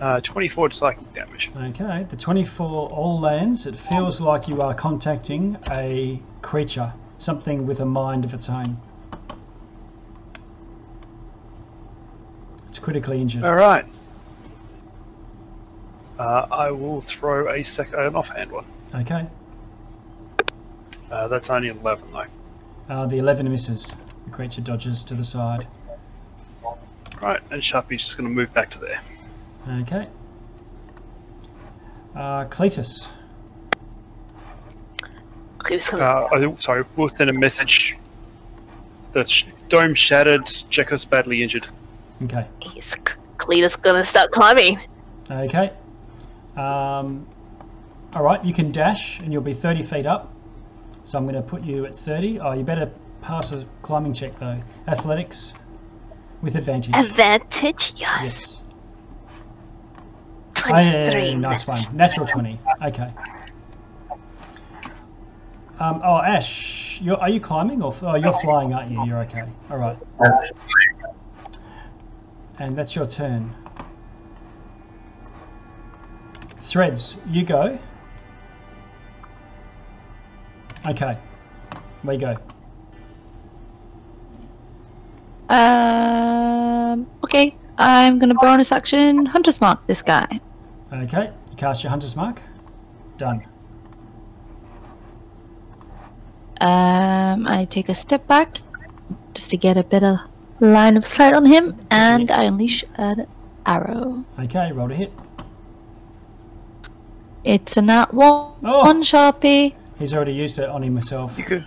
Uh, 0.00 0.20
24 0.20 0.70
psychic 0.72 1.14
damage. 1.14 1.50
Okay. 1.58 2.06
The 2.10 2.16
twenty-four 2.16 2.90
all 2.90 3.18
lands. 3.18 3.64
It 3.66 3.76
feels 3.78 4.20
like 4.20 4.46
you 4.46 4.60
are 4.60 4.74
contacting 4.74 5.56
a 5.70 6.20
creature. 6.42 6.92
something 7.18 7.66
with 7.66 7.80
a 7.80 7.86
mind 7.86 8.24
of 8.26 8.34
its 8.34 8.50
own. 8.50 8.78
It's 12.68 12.78
critically 12.78 13.20
injured. 13.22 13.42
All 13.44 13.54
right. 13.54 13.86
Uh, 16.18 16.46
I 16.50 16.70
will 16.70 17.00
throw 17.00 17.48
a 17.50 17.62
sec- 17.62 17.94
an 17.94 18.14
offhand 18.16 18.52
one. 18.52 18.64
Okay. 18.94 19.26
Uh, 21.10 21.28
that's 21.28 21.48
only 21.50 21.68
eleven 21.68 22.10
though. 22.12 22.24
Uh, 22.88 23.06
the 23.06 23.18
11 23.18 23.50
misses. 23.50 23.90
The 24.26 24.30
creature 24.30 24.60
dodges 24.60 25.02
to 25.04 25.14
the 25.14 25.24
side. 25.24 25.66
Right, 27.20 27.40
and 27.50 27.64
Sharpie's 27.64 28.02
just 28.02 28.16
going 28.16 28.28
to 28.28 28.34
move 28.34 28.52
back 28.54 28.70
to 28.72 28.78
there. 28.78 29.00
Okay. 29.68 30.08
Uh, 32.14 32.44
Cletus. 32.46 33.06
Cletus 35.58 35.90
gonna 35.90 36.04
Uh, 36.04 36.28
I, 36.32 36.54
sorry, 36.58 36.84
we'll 36.96 37.08
send 37.08 37.30
a 37.30 37.32
message. 37.32 37.96
The 39.12 39.24
sh- 39.24 39.46
dome 39.68 39.94
shattered. 39.94 40.46
Jacko's 40.70 41.04
badly 41.04 41.42
injured. 41.42 41.68
Okay. 42.22 42.46
He's 42.62 42.94
Cletus 43.38 43.80
gonna 43.80 44.04
start 44.04 44.30
climbing. 44.30 44.80
Okay. 45.30 45.72
Um, 46.56 47.26
all 48.14 48.22
right, 48.22 48.42
you 48.44 48.54
can 48.54 48.72
dash 48.72 49.18
and 49.20 49.32
you'll 49.32 49.42
be 49.42 49.52
30 49.52 49.82
feet 49.82 50.06
up. 50.06 50.32
So 51.04 51.18
I'm 51.18 51.24
going 51.24 51.34
to 51.34 51.42
put 51.42 51.62
you 51.62 51.84
at 51.84 51.94
30. 51.94 52.40
Oh, 52.40 52.52
you 52.52 52.64
better 52.64 52.90
pass 53.20 53.52
a 53.52 53.66
climbing 53.82 54.12
check 54.14 54.34
though. 54.36 54.60
Athletics 54.88 55.52
with 56.42 56.56
advantage. 56.56 56.94
Advantage, 56.96 57.92
yes. 57.96 58.22
Yes. 58.22 58.62
Oh, 60.68 60.70
yeah, 60.70 60.80
yeah, 60.80 60.90
yeah, 60.90 61.10
Twenty-three. 61.10 61.28
yeah, 61.30 61.38
nice 61.38 61.66
one. 61.66 61.78
Natural 61.92 62.26
20. 62.26 62.58
Okay. 62.86 63.12
Um, 65.78 66.00
oh, 66.02 66.18
Ash, 66.18 67.00
you're, 67.00 67.18
are 67.18 67.28
you 67.28 67.38
climbing 67.38 67.82
or 67.82 67.94
oh, 68.02 68.14
you're 68.16 68.32
flying, 68.40 68.72
aren't 68.72 68.90
you? 68.90 69.04
You're 69.04 69.18
okay. 69.20 69.44
All 69.70 69.76
right. 69.76 69.98
And 72.58 72.76
that's 72.76 72.96
your 72.96 73.06
turn. 73.06 73.54
Threads, 76.60 77.18
you 77.28 77.44
go. 77.44 77.78
Okay. 80.86 81.18
We 82.02 82.16
go. 82.16 82.36
Um. 85.48 87.06
Okay. 87.24 87.54
I'm 87.78 88.18
gonna 88.18 88.34
bonus 88.34 88.72
action 88.72 89.26
Hunter's 89.26 89.60
Mark 89.60 89.86
this 89.86 90.00
guy. 90.00 90.26
Okay. 90.92 91.30
You 91.50 91.56
cast 91.56 91.82
your 91.82 91.90
hunter's 91.90 92.16
mark. 92.16 92.40
Done. 93.18 93.44
Um. 96.60 97.46
I 97.46 97.66
take 97.68 97.88
a 97.88 97.94
step 97.94 98.26
back 98.26 98.58
just 99.34 99.50
to 99.50 99.56
get 99.56 99.76
a 99.76 99.84
better 99.84 100.18
line 100.60 100.96
of 100.96 101.04
sight 101.04 101.34
on 101.34 101.44
him, 101.44 101.76
and 101.90 102.30
I 102.30 102.44
unleash 102.44 102.84
an 102.96 103.26
arrow. 103.66 104.24
Okay, 104.38 104.72
roll 104.72 104.88
to 104.88 104.94
hit. 104.94 105.12
It's 107.44 107.76
a 107.76 107.82
nat 107.82 108.12
one, 108.12 108.52
Oh. 108.64 108.84
one 108.84 109.02
sharpie. 109.02 109.76
He's 109.98 110.12
already 110.12 110.32
used 110.32 110.58
it 110.58 110.68
on 110.68 110.82
himself. 110.82 111.36
You 111.38 111.44
could. 111.44 111.66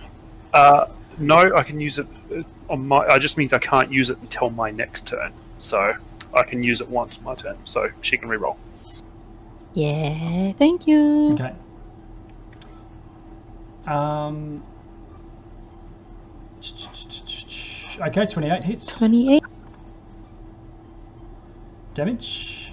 Uh, 0.52 0.86
no, 1.18 1.54
I 1.56 1.62
can 1.62 1.80
use 1.80 1.98
it 1.98 2.06
uh, 2.34 2.42
on 2.68 2.86
my. 2.86 3.06
It 3.14 3.20
just 3.20 3.36
means 3.36 3.52
I 3.52 3.58
can't 3.58 3.92
use 3.92 4.10
it 4.10 4.18
until 4.18 4.50
my 4.50 4.70
next 4.70 5.06
turn. 5.06 5.32
So 5.58 5.94
I 6.34 6.42
can 6.42 6.62
use 6.62 6.80
it 6.80 6.88
once 6.88 7.20
my 7.22 7.34
turn. 7.34 7.56
So 7.64 7.88
she 8.02 8.16
can 8.16 8.28
reroll. 8.28 8.56
Yeah. 9.74 10.52
Thank 10.52 10.86
you. 10.86 11.32
Okay. 11.32 11.54
Um. 13.86 14.62
Okay, 18.00 18.26
28 18.26 18.64
hits. 18.64 18.86
Twenty-eight. 18.86 19.42
Damage. 21.94 22.72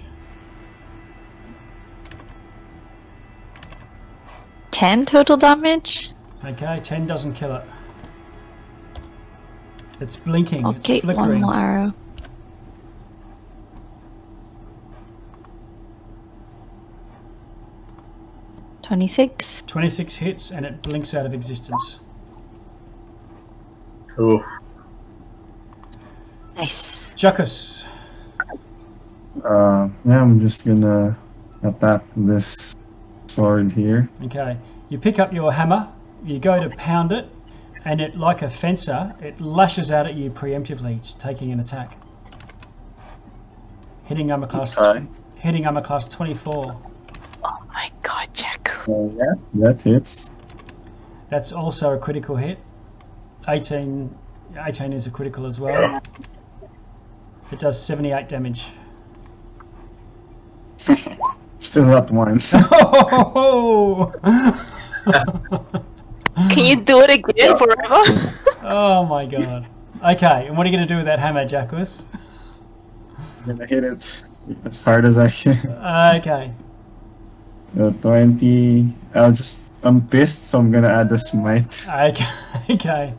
Ten 4.70 5.04
total 5.04 5.36
damage. 5.36 6.12
Okay, 6.44 6.78
10 6.80 7.06
doesn't 7.06 7.34
kill 7.34 7.56
it. 7.56 7.64
It's 10.00 10.14
blinking. 10.16 10.64
Okay, 10.64 10.98
it's 10.98 11.06
one 11.06 11.40
more 11.40 11.54
arrow. 11.54 11.92
Twenty-six. 18.88 19.62
26 19.66 20.14
hits 20.16 20.50
and 20.50 20.64
it 20.64 20.80
blinks 20.80 21.12
out 21.12 21.26
of 21.26 21.34
existence. 21.34 22.00
Oof. 24.18 24.42
Nice. 26.56 27.12
Jackus. 27.14 27.84
Uh, 29.44 29.90
yeah, 30.06 30.22
I'm 30.22 30.40
just 30.40 30.64
gonna 30.64 31.14
attack 31.62 32.02
this 32.16 32.74
sword 33.26 33.72
here. 33.72 34.08
Okay. 34.24 34.56
You 34.88 34.96
pick 34.98 35.18
up 35.18 35.34
your 35.34 35.52
hammer, 35.52 35.86
you 36.24 36.38
go 36.38 36.58
to 36.58 36.70
pound 36.76 37.12
it, 37.12 37.28
and 37.84 38.00
it, 38.00 38.16
like 38.16 38.40
a 38.40 38.48
fencer, 38.48 39.14
it 39.20 39.38
lashes 39.38 39.90
out 39.90 40.06
at 40.06 40.14
you 40.14 40.30
preemptively, 40.30 40.96
it's 40.96 41.12
taking 41.12 41.52
an 41.52 41.60
attack. 41.60 41.98
Hitting 44.04 44.32
armor 44.32 44.46
class, 44.46 44.78
Okay. 44.78 45.04
hitting 45.36 45.66
armor 45.66 45.82
class 45.82 46.06
24. 46.06 46.74
Oh 47.44 47.58
my 47.74 47.90
god, 48.02 48.28
Jack. 48.32 48.74
Uh, 48.88 49.08
yeah, 49.16 49.34
that 49.54 49.82
hits. 49.82 50.30
That's 51.28 51.52
also 51.52 51.92
a 51.92 51.98
critical 51.98 52.36
hit. 52.36 52.58
18, 53.46 54.16
18 54.56 54.92
is 54.92 55.06
a 55.06 55.10
critical 55.10 55.44
as 55.46 55.60
well. 55.60 56.00
It 57.52 57.58
does 57.58 57.82
78 57.82 58.28
damage. 58.28 58.66
Still 61.60 61.86
not 61.86 62.10
one. 62.10 62.38
Can 66.50 66.64
you 66.64 66.76
do 66.76 67.00
it 67.00 67.10
again 67.10 67.56
forever? 67.58 68.34
oh 68.62 69.04
my 69.06 69.26
god. 69.26 69.66
Okay, 70.02 70.46
and 70.46 70.56
what 70.56 70.66
are 70.66 70.70
you 70.70 70.76
going 70.76 70.86
to 70.86 70.94
do 70.94 70.96
with 70.96 71.06
that 71.06 71.18
hammer, 71.18 71.44
Jackus? 71.44 72.04
I'm 73.18 73.56
gonna 73.56 73.66
hit 73.66 73.82
it 73.82 74.22
as 74.64 74.80
hard 74.80 75.04
as 75.04 75.18
I 75.18 75.28
can. 75.28 75.58
Okay. 76.18 76.52
Uh, 77.78 77.90
20. 77.90 78.94
I'll 79.14 79.32
just. 79.32 79.58
I'm 79.82 80.06
pissed, 80.08 80.44
so 80.44 80.58
I'm 80.58 80.70
gonna 80.70 80.88
add 80.88 81.10
a 81.12 81.18
smite. 81.18 81.86
Okay. 81.88 82.26
Okay. 82.70 83.14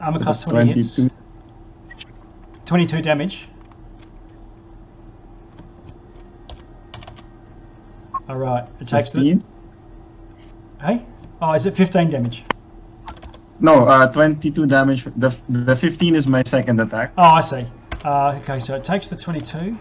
Armor 0.00 0.18
So 0.18 0.24
that's 0.24 0.44
20 0.44 0.72
hits. 0.72 0.96
22. 0.96 1.14
22 2.64 3.02
damage. 3.02 3.48
Alright, 8.28 8.68
it 8.80 8.88
takes 8.88 9.10
the. 9.10 9.18
15? 9.20 9.44
Hey? 10.80 11.06
Oh, 11.40 11.52
is 11.52 11.66
it 11.66 11.76
15 11.76 12.10
damage? 12.10 12.44
No, 13.60 13.86
uh, 13.86 14.10
22 14.10 14.66
damage. 14.66 15.04
The, 15.16 15.36
the 15.48 15.76
15 15.76 16.14
is 16.14 16.26
my 16.26 16.42
second 16.46 16.80
attack. 16.80 17.12
Oh, 17.18 17.22
I 17.22 17.40
see. 17.40 17.66
Uh, 18.04 18.38
okay, 18.42 18.58
so 18.58 18.74
it 18.74 18.84
takes 18.84 19.06
the 19.08 19.16
22. 19.16 19.78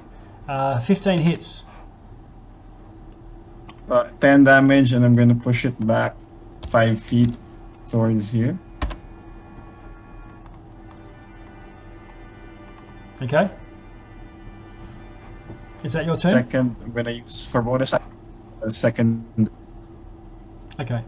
Uh, 0.47 0.80
15 0.82 1.19
hits. 1.19 1.63
Uh, 3.91 4.07
10 4.21 4.45
damage, 4.45 4.93
and 4.93 5.03
I'm 5.03 5.13
gonna 5.13 5.35
push 5.35 5.65
it 5.65 5.75
back 5.85 6.15
5 6.69 7.03
feet 7.03 7.29
towards 7.89 8.31
here. 8.31 8.57
Okay. 13.21 13.51
Is 15.83 15.91
that 15.91 16.05
your 16.05 16.15
turn? 16.15 16.31
Second, 16.31 16.75
I'm 16.81 16.91
gonna 16.93 17.11
use 17.11 17.45
for 17.45 17.61
bonus. 17.61 17.93
uh, 17.93 17.99
second. 18.69 19.49
Okay. 20.79 21.03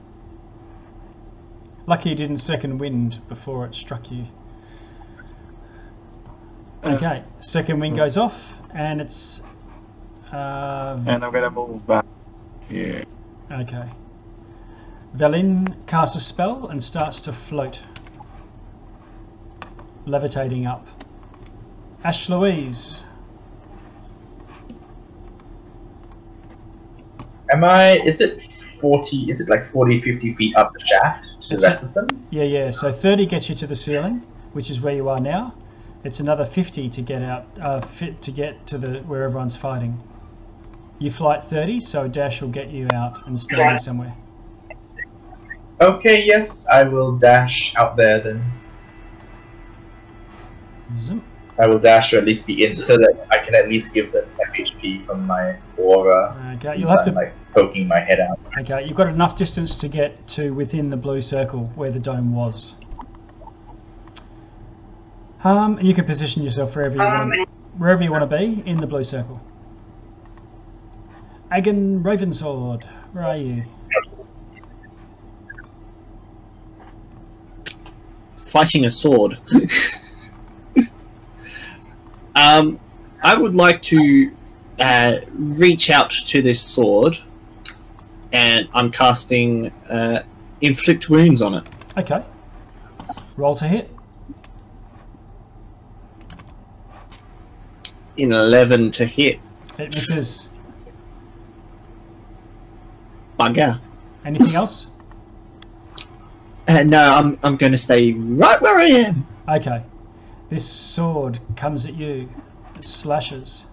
Lucky 1.85 2.09
you 2.09 2.15
didn't 2.15 2.39
second 2.39 2.79
wind 2.79 3.21
before 3.29 3.65
it 3.65 3.73
struck 3.75 4.11
you. 4.11 4.27
Okay, 6.83 7.23
second 7.39 7.79
wind 7.79 7.95
goes 7.95 8.17
off, 8.17 8.59
and 8.73 8.99
it's. 8.99 9.41
Uh, 10.33 10.99
And 11.07 11.23
I'm 11.23 11.31
gonna 11.31 11.49
move 11.49 11.87
back 11.87 12.05
here. 12.73 13.03
okay. 13.51 13.89
Velin 15.15 15.75
casts 15.85 16.15
a 16.15 16.19
spell 16.19 16.67
and 16.67 16.83
starts 16.83 17.21
to 17.21 17.33
float, 17.33 17.79
levitating 20.05 20.65
up. 20.65 20.87
Ash 22.03 22.29
Louise. 22.29 23.03
Am 27.51 27.63
I? 27.63 27.99
Is 27.99 28.19
it 28.19 28.41
40? 28.41 29.29
Is 29.29 29.39
it 29.39 29.49
like 29.49 29.63
40, 29.63 30.01
50 30.01 30.33
feet 30.33 30.55
up 30.55 30.71
the 30.73 30.83
shaft 30.83 31.41
to 31.43 31.49
the 31.49 31.55
It's 31.55 31.63
rest 31.63 31.85
of 31.85 31.93
them? 31.93 32.27
Yeah, 32.31 32.43
yeah. 32.43 32.71
So 32.71 32.91
30 32.91 33.27
gets 33.27 33.47
you 33.47 33.55
to 33.55 33.67
the 33.67 33.75
ceiling, 33.75 34.25
which 34.53 34.71
is 34.71 34.81
where 34.81 34.95
you 34.95 35.07
are 35.09 35.21
now. 35.21 35.53
It's 36.03 36.19
another 36.19 36.45
50 36.45 36.89
to 36.89 37.01
get 37.01 37.21
out, 37.21 37.45
uh, 37.61 37.79
fit 37.81 38.21
to 38.23 38.31
get 38.31 38.65
to 38.67 38.77
the 38.79 38.99
where 39.01 39.23
everyone's 39.23 39.55
fighting. 39.55 40.01
You 40.99 41.11
fly 41.11 41.35
at 41.35 41.43
30, 41.43 41.79
so 41.79 42.07
dash 42.07 42.41
will 42.41 42.49
get 42.49 42.69
you 42.69 42.87
out 42.93 43.27
and 43.27 43.39
stand 43.39 43.61
there 43.61 43.77
somewhere. 43.77 44.15
Okay, 45.81 46.23
yes, 46.25 46.67
I 46.67 46.83
will 46.83 47.17
dash 47.17 47.75
out 47.75 47.97
there 47.97 48.21
then. 48.21 48.43
Zoom. 50.99 51.23
I 51.59 51.67
will 51.67 51.79
dash 51.79 52.13
or 52.13 52.17
at 52.17 52.25
least 52.25 52.47
be 52.47 52.65
in 52.65 52.75
so 52.75 52.97
that 52.97 53.27
I 53.29 53.37
can 53.37 53.53
at 53.53 53.69
least 53.69 53.93
give 53.93 54.11
them 54.11 54.25
10 54.55 54.65
HP 54.65 55.05
from 55.05 55.27
my 55.27 55.55
aura. 55.77 56.35
Okay, 56.55 56.69
since 56.69 56.79
you'll 56.79 56.89
have 56.89 56.99
I'm 56.99 57.05
to. 57.05 57.11
like 57.11 57.33
poking 57.51 57.87
my 57.87 57.99
head 57.99 58.19
out. 58.19 58.39
Okay, 58.59 58.85
you've 58.85 58.97
got 58.97 59.07
enough 59.07 59.35
distance 59.35 59.75
to 59.77 59.87
get 59.87 60.25
to 60.29 60.53
within 60.53 60.89
the 60.89 60.97
blue 60.97 61.21
circle 61.21 61.71
where 61.75 61.91
the 61.91 61.99
dome 61.99 62.33
was. 62.33 62.75
Um, 65.43 65.77
and 65.77 65.87
you 65.87 65.93
can 65.93 66.05
position 66.05 66.41
yourself 66.41 66.75
wherever 66.75 66.95
you 66.95 67.01
want, 67.01 67.49
wherever 67.77 68.01
you 68.01 68.11
want 68.11 68.29
to 68.29 68.37
be 68.37 68.63
in 68.65 68.77
the 68.77 68.87
blue 68.87 69.03
circle. 69.03 69.41
Agan 71.53 72.01
Ravensword, 72.01 72.83
where 73.11 73.25
are 73.25 73.37
you? 73.37 73.63
Fighting 78.37 78.85
a 78.85 78.89
sword. 78.89 79.37
um, 82.35 82.79
I 83.21 83.37
would 83.37 83.53
like 83.53 83.83
to 83.83 84.31
uh, 84.79 85.17
reach 85.33 85.91
out 85.91 86.09
to 86.09 86.41
this 86.41 86.59
sword, 86.59 87.19
and 88.31 88.67
I'm 88.73 88.89
casting 88.89 89.67
uh, 89.91 90.23
inflict 90.61 91.07
wounds 91.07 91.43
on 91.43 91.53
it. 91.53 91.67
Okay. 91.99 92.23
Roll 93.37 93.53
to 93.57 93.67
hit. 93.67 93.91
In 98.17 98.33
eleven 98.33 98.89
to 98.89 99.05
hit. 99.05 99.39
It 99.77 99.93
misses. 99.93 100.47
Bugger. 103.39 103.79
Anything 104.25 104.55
else? 104.55 104.87
Uh, 106.65 106.81
no, 106.81 106.97
I'm 106.97 107.37
I'm 107.43 107.57
going 107.57 107.73
to 107.73 107.77
stay 107.77 108.13
right 108.13 108.61
where 108.61 108.77
I 108.77 108.85
am. 108.85 109.27
Okay. 109.49 109.83
This 110.47 110.65
sword 110.65 111.37
comes 111.57 111.85
at 111.85 111.93
you. 111.95 112.29
It 112.77 112.85
slashes. 112.85 113.65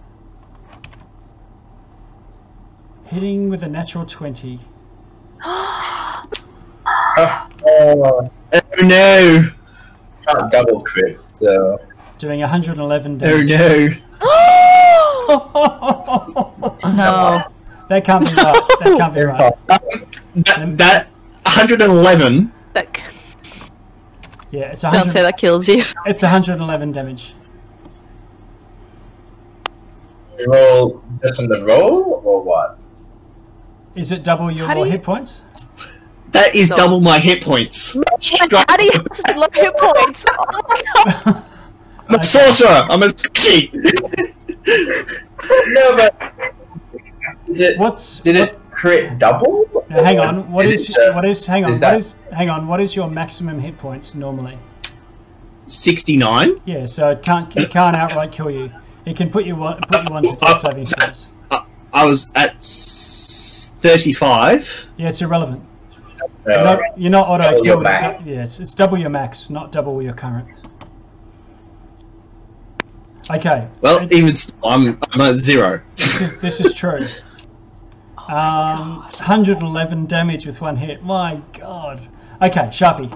Hitting 3.05 3.47
with 3.49 3.63
a 3.63 3.69
natural 3.69 4.05
20. 4.05 4.59
Oh, 7.63 7.63
Oh 7.63 8.29
no! 8.81 9.47
can't 10.27 10.51
double 10.51 10.81
crit, 10.81 11.17
so. 11.27 11.79
Doing 12.17 12.39
111 12.41 13.17
damage. 13.17 13.33
Oh 13.33 13.43
damage. 13.57 14.01
no! 14.21 16.77
No. 16.95 17.50
That 17.91 18.05
can't 18.05 18.23
be 18.23 18.35
right. 18.41 18.53
That 18.79 18.95
can't 18.97 19.13
be 19.13 19.21
right. 19.21 19.53
That, 19.67 20.77
that 20.77 21.07
111. 21.43 22.51
Like, 22.73 23.01
Yeah, 24.49 24.71
it's 24.71 24.81
Don't 24.81 25.09
say 25.09 25.21
that 25.21 25.37
kills 25.37 25.67
you. 25.67 25.83
it's 26.05 26.21
111 26.21 26.91
damage. 26.93 27.33
Roll 30.47 31.03
just 31.21 31.39
on 31.41 31.49
the 31.49 31.63
roll 31.65 32.21
or 32.23 32.41
what? 32.41 32.77
Is 33.95 34.11
it 34.13 34.23
double 34.23 34.49
your 34.49 34.73
you- 34.73 34.83
hit 34.85 35.03
points? 35.03 35.43
That 36.31 36.55
is 36.55 36.69
No. 36.69 36.77
double 36.77 37.01
my 37.01 37.19
hit 37.19 37.43
points. 37.43 37.97
Straight- 38.21 38.53
how 38.53 38.77
do 38.77 38.85
you 38.85 38.91
have 38.93 39.35
low 39.35 39.47
hit 39.53 39.75
points? 39.77 40.25
Oh 40.29 40.61
my 40.69 40.81
god! 41.03 41.43
I'm 42.07 42.15
a 42.15 42.23
sorcerer. 42.23 42.87
I'm 42.89 43.03
a 43.03 43.09
cheat. 43.11 43.73
No, 45.67 45.97
but. 45.97 46.13
Is 47.51 47.59
it, 47.61 47.77
What's 47.77 48.19
did 48.19 48.37
what- 48.37 48.49
it 48.49 48.59
crit 48.71 49.17
double? 49.19 49.65
hang 49.89 50.19
on. 50.19 50.51
What 50.51 50.63
Did 50.63 50.73
is 50.73 50.89
it 50.89 50.95
just- 50.95 51.13
what 51.15 51.25
is 51.25 51.45
hang 51.45 51.65
on? 51.65 51.71
is 51.71 51.75
What 51.75 51.81
that- 51.81 51.99
is 51.99 52.15
hang 52.31 52.49
on? 52.49 52.67
What 52.67 52.79
is 52.81 52.95
your 52.95 53.09
maximum 53.09 53.59
hit 53.59 53.77
points 53.77 54.15
normally? 54.15 54.57
69. 55.67 56.59
Yeah, 56.65 56.85
so 56.85 57.11
it 57.11 57.21
can't 57.23 57.55
it 57.57 57.69
can't 57.69 57.95
outright 57.95 58.31
kill 58.31 58.49
you. 58.49 58.71
It 59.05 59.15
can 59.17 59.29
put 59.29 59.45
you 59.45 59.55
one 59.55 59.79
put 59.87 60.07
you 60.07 60.15
onto 60.15 60.35
death 60.35 60.59
saving 60.61 60.85
throws. 60.99 61.25
I 61.93 62.05
was 62.05 62.29
at 62.35 62.63
35. 62.63 64.91
Yeah, 64.97 65.09
it's 65.09 65.21
irrelevant. 65.21 65.61
No. 66.45 66.53
You're 66.53 66.63
not, 66.63 66.79
you're 66.97 67.11
not 67.11 67.27
auto 67.27 67.43
Double 67.43 67.65
your 67.65 67.75
killed. 67.75 67.83
max. 67.83 68.25
Yes, 68.25 68.59
it's 68.59 68.73
double 68.73 68.97
your 68.97 69.09
max, 69.09 69.49
not 69.49 69.71
double 69.71 70.01
your 70.01 70.13
current. 70.13 70.47
Okay. 73.29 73.67
Well, 73.81 74.03
it- 74.03 74.11
even 74.11 74.35
still, 74.35 74.55
I'm, 74.63 74.97
I'm 75.11 75.21
at 75.21 75.35
zero. 75.35 75.81
this 75.95 76.21
is, 76.21 76.41
this 76.41 76.59
is 76.61 76.73
true. 76.73 76.99
Um, 78.29 78.97
111 79.17 80.05
damage 80.05 80.45
with 80.45 80.61
one 80.61 80.75
hit. 80.77 81.03
My 81.03 81.41
God. 81.57 81.99
Okay, 82.41 82.61
Sharpie. 82.67 83.11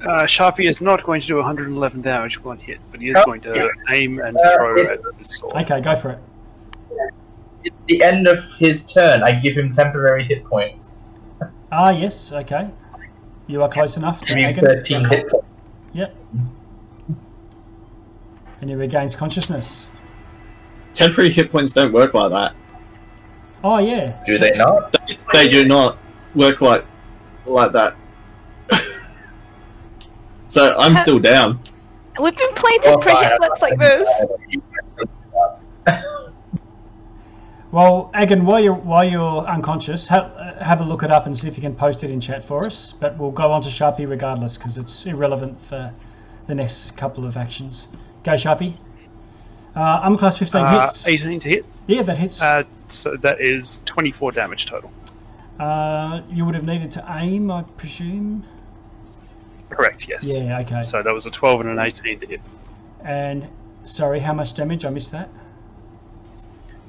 Uh, 0.00 0.22
Sharpie 0.22 0.68
is 0.68 0.80
not 0.80 1.02
going 1.02 1.20
to 1.20 1.26
do 1.26 1.36
111 1.36 2.02
damage 2.02 2.38
with 2.38 2.46
one 2.46 2.58
hit, 2.58 2.78
but 2.90 3.00
he 3.00 3.10
is 3.10 3.16
Oh. 3.18 3.24
going 3.24 3.40
to 3.42 3.70
aim 3.92 4.20
and 4.20 4.36
Uh, 4.36 4.56
throw 4.56 4.76
it- 4.76 4.90
at 4.90 5.00
the 5.18 5.24
sword. 5.24 5.52
Okay, 5.56 5.80
go 5.80 5.96
for 5.96 6.10
it. 6.10 6.18
It's 7.64 7.82
the 7.86 8.02
end 8.04 8.26
of 8.28 8.38
his 8.58 8.90
turn. 8.92 9.22
I 9.22 9.32
give 9.32 9.56
him 9.56 9.72
temporary 9.72 10.24
hit 10.24 10.44
points. 10.44 11.18
Ah, 11.72 11.90
yes. 11.90 12.32
Okay. 12.32 12.68
You 13.48 13.62
are 13.62 13.68
close 13.68 13.96
enough 13.96 14.20
to 14.22 14.26
Give 14.28 14.36
me 14.36 14.42
Megan. 14.44 14.64
13 14.64 15.04
hit 15.06 15.28
points. 15.28 15.48
Yep. 15.92 16.14
And 18.60 18.70
he 18.70 18.76
regains 18.76 19.14
consciousness. 19.16 19.86
Temporary 20.92 21.30
hit 21.30 21.50
points 21.50 21.72
don't 21.72 21.92
work 21.92 22.14
like 22.14 22.30
that. 22.30 22.54
Oh 23.64 23.78
yeah. 23.78 24.20
Do 24.24 24.38
they 24.38 24.50
not? 24.50 24.92
They, 25.06 25.18
they 25.32 25.48
do 25.48 25.64
not 25.64 25.98
work 26.34 26.60
like 26.60 26.84
like 27.44 27.72
that. 27.72 27.96
so 30.48 30.76
I'm 30.78 30.94
uh, 30.94 30.96
still 30.96 31.18
down. 31.18 31.60
We've 32.20 32.36
been 32.36 32.54
playing 32.54 32.80
Well, 32.84 32.98
temporary 32.98 33.22
fine, 33.22 33.30
hit 33.30 33.40
points 33.40 33.62
like 33.62 33.78
gonna 33.78 34.04
this. 35.86 36.04
Well, 37.70 38.10
Agan, 38.14 38.46
while 38.46 38.60
you're 38.60 38.72
while 38.72 39.04
you're 39.04 39.46
unconscious, 39.46 40.08
have 40.08 40.32
uh, 40.38 40.64
have 40.64 40.80
a 40.80 40.84
look 40.84 41.02
it 41.02 41.10
up 41.10 41.26
and 41.26 41.36
see 41.36 41.48
if 41.48 41.56
you 41.56 41.60
can 41.60 41.74
post 41.74 42.02
it 42.02 42.10
in 42.10 42.18
chat 42.18 42.42
for 42.42 42.64
us. 42.64 42.94
But 42.98 43.18
we'll 43.18 43.30
go 43.30 43.52
on 43.52 43.60
to 43.60 43.68
Sharpie 43.68 44.08
regardless 44.08 44.56
because 44.56 44.78
it's 44.78 45.04
irrelevant 45.04 45.60
for 45.60 45.92
the 46.46 46.54
next 46.54 46.96
couple 46.96 47.26
of 47.26 47.36
actions. 47.36 47.88
Go 48.24 48.32
Sharpie. 48.32 48.78
Uh, 49.76 50.00
I'm 50.02 50.16
class 50.16 50.36
15 50.38 50.60
Uh, 50.64 50.82
hits. 50.82 51.06
18 51.06 51.40
to 51.40 51.48
hit. 51.48 51.66
Yeah, 51.86 52.02
that 52.02 52.16
hits. 52.18 52.40
Uh, 52.40 52.64
so 52.88 53.16
that 53.16 53.40
is 53.40 53.82
24 53.86 54.32
damage 54.32 54.66
total. 54.66 54.90
Uh, 55.60 56.22
you 56.30 56.44
would 56.44 56.54
have 56.54 56.64
needed 56.64 56.90
to 56.92 57.04
aim, 57.20 57.50
I 57.50 57.62
presume. 57.76 58.44
Correct, 59.70 60.08
yes. 60.08 60.24
Yeah. 60.26 60.60
Okay. 60.60 60.82
So 60.82 61.02
that 61.02 61.12
was 61.12 61.26
a 61.26 61.30
12 61.30 61.60
and 61.62 61.70
an 61.70 61.78
18 61.78 62.20
to 62.20 62.26
hit. 62.26 62.40
And 63.04 63.46
sorry, 63.84 64.18
how 64.20 64.32
much 64.32 64.54
damage? 64.54 64.84
I 64.84 64.90
missed 64.90 65.12
that. 65.12 65.28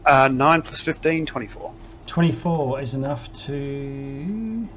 Uh, 0.05 0.27
9 0.29 0.61
plus 0.61 0.79
15, 0.79 1.25
24. 1.25 1.73
24 2.05 2.81
is 2.81 2.93
enough 2.95 3.31
to 3.33 4.67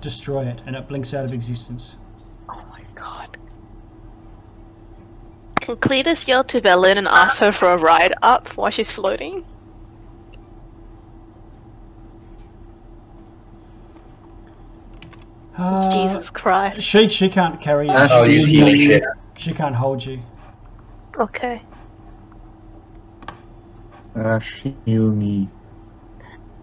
destroy 0.00 0.46
it, 0.46 0.62
and 0.66 0.76
it 0.76 0.86
blinks 0.86 1.14
out 1.14 1.24
of 1.24 1.32
existence. 1.32 1.96
Oh 2.48 2.62
my 2.70 2.82
god. 2.94 3.36
Can 5.64 5.76
Cletus 5.76 6.28
yell 6.28 6.44
to 6.44 6.60
Velen 6.60 6.98
and 6.98 7.08
ask 7.08 7.38
her 7.38 7.50
for 7.50 7.72
a 7.72 7.78
ride 7.78 8.12
up 8.20 8.54
while 8.54 8.70
she's 8.70 8.90
floating? 8.90 9.46
Uh, 15.56 15.90
Jesus 15.90 16.28
Christ. 16.28 16.82
She 16.82 17.08
she 17.08 17.30
can't 17.30 17.58
carry 17.62 17.86
you. 17.86 17.94
Uh, 17.94 18.08
oh, 18.10 18.24
use 18.24 18.44
do 18.44 18.52
you 18.52 18.58
healing 18.58 18.76
shit. 18.76 19.04
She 19.38 19.54
can't 19.54 19.74
hold 19.74 20.04
you. 20.04 20.20
Okay. 21.18 21.62
Uh, 24.14 24.20
Ash, 24.20 24.66
heal 24.84 25.12
me. 25.12 25.48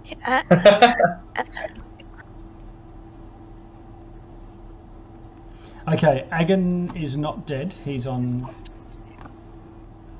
Yeah, 0.06 0.43
uh, 0.52 0.93
Okay, 5.88 6.28
Agan 6.32 6.95
is 6.95 7.18
not 7.18 7.47
dead. 7.47 7.74
He's 7.84 8.06
on. 8.06 8.47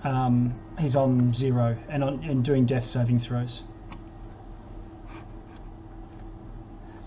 Um, 0.04 0.56
he's 0.80 0.95
on 0.95 1.32
zero 1.34 1.78
and 1.89 2.04
on 2.04 2.24
and 2.24 2.43
doing 2.43 2.66
death 2.66 2.86
saving 2.86 3.20
throws. 3.20 3.64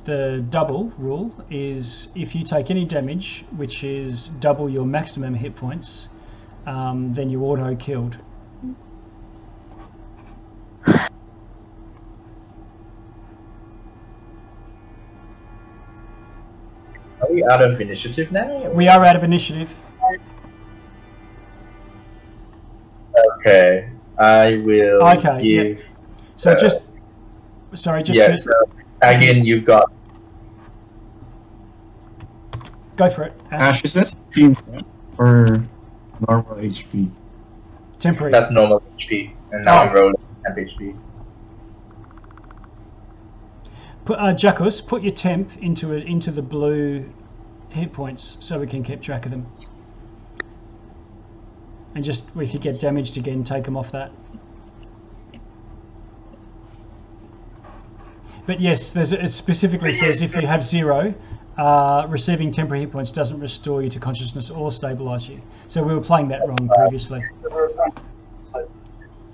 The 0.04 0.44
double 0.50 0.92
rule 0.98 1.34
is 1.50 2.08
if 2.14 2.34
you 2.34 2.44
take 2.44 2.70
any 2.70 2.84
damage, 2.84 3.44
which 3.56 3.82
is 3.82 4.28
double 4.38 4.68
your 4.68 4.84
maximum 4.84 5.32
hit 5.32 5.56
points, 5.56 6.08
um, 6.66 7.12
then 7.14 7.30
you 7.30 7.42
auto 7.44 7.74
killed. 7.74 8.18
Are 17.20 17.32
we 17.32 17.42
out 17.44 17.64
of 17.64 17.80
initiative 17.80 18.30
now? 18.30 18.68
We 18.70 18.88
are 18.88 19.02
out 19.04 19.16
of 19.16 19.24
initiative. 19.24 19.74
Okay. 23.16 23.88
I 24.18 24.56
will 24.64 25.02
Okay, 25.02 25.42
give. 25.42 25.82
So 26.36 26.52
Uh, 26.52 26.58
just 26.58 26.80
sorry, 27.74 28.02
just 28.02 28.18
yeah, 28.18 28.28
to, 28.28 28.36
so 28.36 28.50
again, 29.02 29.44
you've 29.44 29.64
got 29.64 29.92
go 32.96 33.10
for 33.10 33.24
it. 33.24 33.34
Ash. 33.50 33.78
Ash, 33.78 33.84
is 33.84 33.94
that 33.94 34.08
16 34.08 34.56
or 35.18 35.64
normal 36.28 36.56
HP? 36.56 37.10
Temporary. 37.98 38.32
that's 38.32 38.50
normal 38.50 38.80
HP, 38.98 39.32
and 39.52 39.64
now 39.64 39.82
I'm 39.82 39.94
rolling 39.94 40.14
temp 40.44 40.58
HP. 40.58 40.96
Put, 44.04 44.18
uh, 44.18 44.34
Jackus, 44.34 44.86
put 44.86 45.02
your 45.02 45.12
temp 45.12 45.56
into 45.62 45.94
it 45.94 46.06
into 46.06 46.30
the 46.30 46.42
blue 46.42 47.10
hit 47.70 47.92
points 47.92 48.36
so 48.40 48.58
we 48.60 48.66
can 48.66 48.82
keep 48.82 49.00
track 49.00 49.24
of 49.24 49.32
them. 49.32 49.46
And 51.94 52.04
just 52.04 52.26
if 52.36 52.52
you 52.52 52.60
get 52.60 52.80
damaged 52.80 53.16
again, 53.16 53.44
take 53.44 53.64
them 53.64 53.76
off 53.76 53.92
that. 53.92 54.10
But 58.46 58.60
yes, 58.60 58.92
there's 58.92 59.12
it 59.12 59.30
specifically 59.30 59.92
says 59.92 60.22
if 60.22 60.40
you 60.40 60.46
have 60.46 60.64
zero, 60.64 61.14
uh, 61.56 62.06
receiving 62.08 62.50
temporary 62.50 62.80
hit 62.82 62.92
points 62.92 63.10
doesn't 63.10 63.40
restore 63.40 63.82
you 63.82 63.88
to 63.88 63.98
consciousness 63.98 64.50
or 64.50 64.70
stabilize 64.70 65.28
you. 65.28 65.40
So 65.68 65.82
we 65.82 65.94
were 65.94 66.00
playing 66.00 66.28
that 66.28 66.40
wrong 66.46 66.68
previously. 66.76 67.22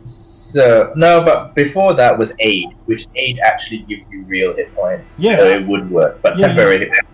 So 0.04 0.92
no, 0.96 1.22
but 1.22 1.54
before 1.54 1.94
that 1.94 2.18
was 2.18 2.34
aid, 2.38 2.68
which 2.86 3.06
aid 3.16 3.38
actually 3.44 3.78
gives 3.82 4.10
you 4.10 4.22
real 4.24 4.54
hit 4.54 4.74
points. 4.74 5.20
Yeah. 5.20 5.36
So 5.36 5.44
it 5.44 5.66
would 5.66 5.90
work, 5.90 6.20
but 6.22 6.38
Yeah, 6.38 6.48
temporary 6.48 6.78
hit 6.78 6.88
points. 6.90 7.09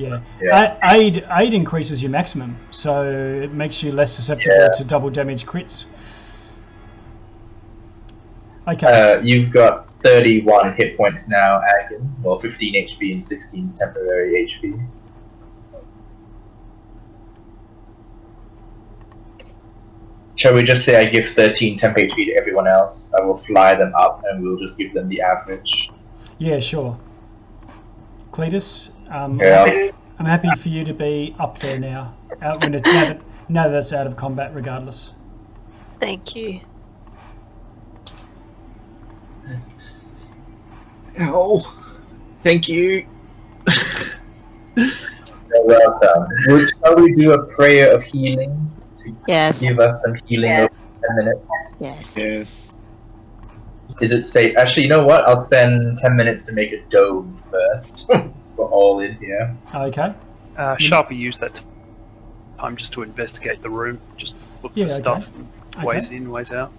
Yeah. 0.00 0.20
Yeah. 0.40 0.78
Aid 0.94 1.26
aid 1.30 1.52
increases 1.52 2.00
your 2.02 2.10
maximum, 2.10 2.56
so 2.70 3.04
it 3.42 3.52
makes 3.52 3.82
you 3.82 3.92
less 3.92 4.12
susceptible 4.12 4.54
Yeah. 4.56 4.68
to 4.78 4.84
double 4.84 5.10
damage 5.10 5.44
crits. 5.44 5.84
Okay. 8.66 8.86
Uh, 8.86 9.20
you've 9.20 9.50
got 9.50 9.90
31 10.02 10.74
hit 10.78 10.96
points 10.96 11.28
now, 11.28 11.60
Agan. 11.80 12.14
Well, 12.22 12.38
15 12.38 12.74
HP 12.76 13.12
and 13.12 13.22
16 13.24 13.74
temporary 13.76 14.42
HP. 14.46 14.80
Shall 20.36 20.54
we 20.54 20.62
just 20.62 20.84
say 20.84 20.98
I 20.98 21.04
give 21.04 21.26
13 21.28 21.76
temp 21.76 21.96
HP 21.96 22.14
to 22.26 22.32
everyone 22.32 22.66
else? 22.66 23.12
I 23.14 23.20
will 23.24 23.36
fly 23.36 23.74
them 23.74 23.92
up 23.94 24.22
and 24.30 24.42
we'll 24.42 24.56
just 24.58 24.78
give 24.78 24.92
them 24.92 25.08
the 25.08 25.20
average. 25.20 25.90
yeah, 26.38 26.58
sure. 26.60 26.98
Cletus, 28.32 28.90
um, 29.10 29.36
Yeah. 29.38 29.62
I'm, 29.62 29.68
happy, 29.68 29.90
I'm 30.18 30.26
happy 30.26 30.60
for 30.60 30.68
you 30.68 30.84
to 30.84 30.94
be 30.94 31.34
up 31.38 31.58
there 31.58 31.78
now. 31.78 32.14
Out 32.42 32.60
when 32.62 32.74
it, 32.74 32.84
now 32.86 33.04
that 33.04 33.22
now 33.48 33.68
that 33.68 33.78
it's 33.78 33.92
out 33.92 34.06
of 34.06 34.16
combat, 34.16 34.54
regardless. 34.54 35.12
Thank 35.98 36.34
you. 36.34 36.60
Oh, 41.20 41.76
thank 42.42 42.68
you. 42.68 43.06
You're 44.76 44.86
welcome. 45.64 46.26
Would, 46.48 46.70
shall 46.84 46.96
we 46.96 47.14
do 47.14 47.32
a 47.32 47.46
prayer 47.54 47.92
of 47.94 48.02
healing 48.02 48.70
to 49.04 49.14
Yes. 49.26 49.60
give 49.60 49.78
us 49.80 50.00
some 50.04 50.14
healing 50.26 50.52
over 50.52 50.68
10 51.08 51.16
minutes? 51.16 51.76
Yes. 51.80 52.16
Yes. 52.16 52.76
Is 54.00 54.12
it 54.12 54.22
safe? 54.22 54.56
Actually, 54.56 54.84
you 54.84 54.88
know 54.88 55.02
what? 55.04 55.28
I'll 55.28 55.40
spend 55.40 55.98
10 55.98 56.16
minutes 56.16 56.44
to 56.44 56.52
make 56.52 56.72
a 56.72 56.80
dome 56.90 57.36
first. 57.50 58.06
so 58.38 58.54
we're 58.58 58.66
all 58.66 59.00
in 59.00 59.14
here. 59.16 59.56
Okay. 59.74 60.14
Uh, 60.56 60.76
Sharpie 60.76 61.16
used 61.18 61.40
that 61.40 61.60
time 62.58 62.76
just 62.76 62.92
to 62.92 63.02
investigate 63.02 63.62
the 63.62 63.70
room, 63.70 64.00
just 64.16 64.36
look 64.62 64.72
Yeah, 64.74 64.84
for 64.86 64.92
okay. 64.92 65.00
stuff, 65.02 65.30
Okay. 65.76 65.86
ways 65.86 66.10
in, 66.10 66.30
ways 66.30 66.52
out. 66.52 66.72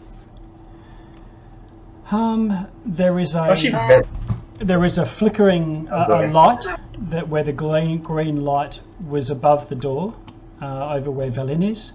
Um, 2.11 2.67
there 2.85 3.19
is 3.19 3.35
a 3.35 3.41
Actually, 3.43 3.71
ve- 3.71 4.65
there 4.65 4.83
is 4.83 4.97
a 4.97 5.05
flickering 5.05 5.87
uh, 5.89 6.07
a 6.09 6.27
light 6.27 6.65
that 7.09 7.27
where 7.27 7.43
the 7.43 7.53
green 7.53 7.99
green 8.01 8.43
light 8.43 8.81
was 9.07 9.29
above 9.29 9.69
the 9.69 9.75
door, 9.75 10.13
uh, 10.61 10.93
over 10.93 11.09
where 11.09 11.31
Valin 11.31 11.63
is. 11.71 11.93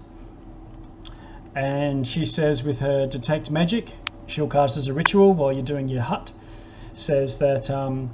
And 1.55 2.05
she 2.05 2.25
says, 2.25 2.63
with 2.63 2.79
her 2.79 3.07
detect 3.07 3.49
magic, 3.51 3.91
she'll 4.27 4.47
cast 4.47 4.77
as 4.77 4.87
a 4.87 4.93
ritual 4.93 5.33
while 5.33 5.51
you're 5.51 5.63
doing 5.63 5.87
your 5.87 6.03
hut. 6.03 6.31
Says 6.93 7.37
that 7.39 7.69
um, 7.69 8.13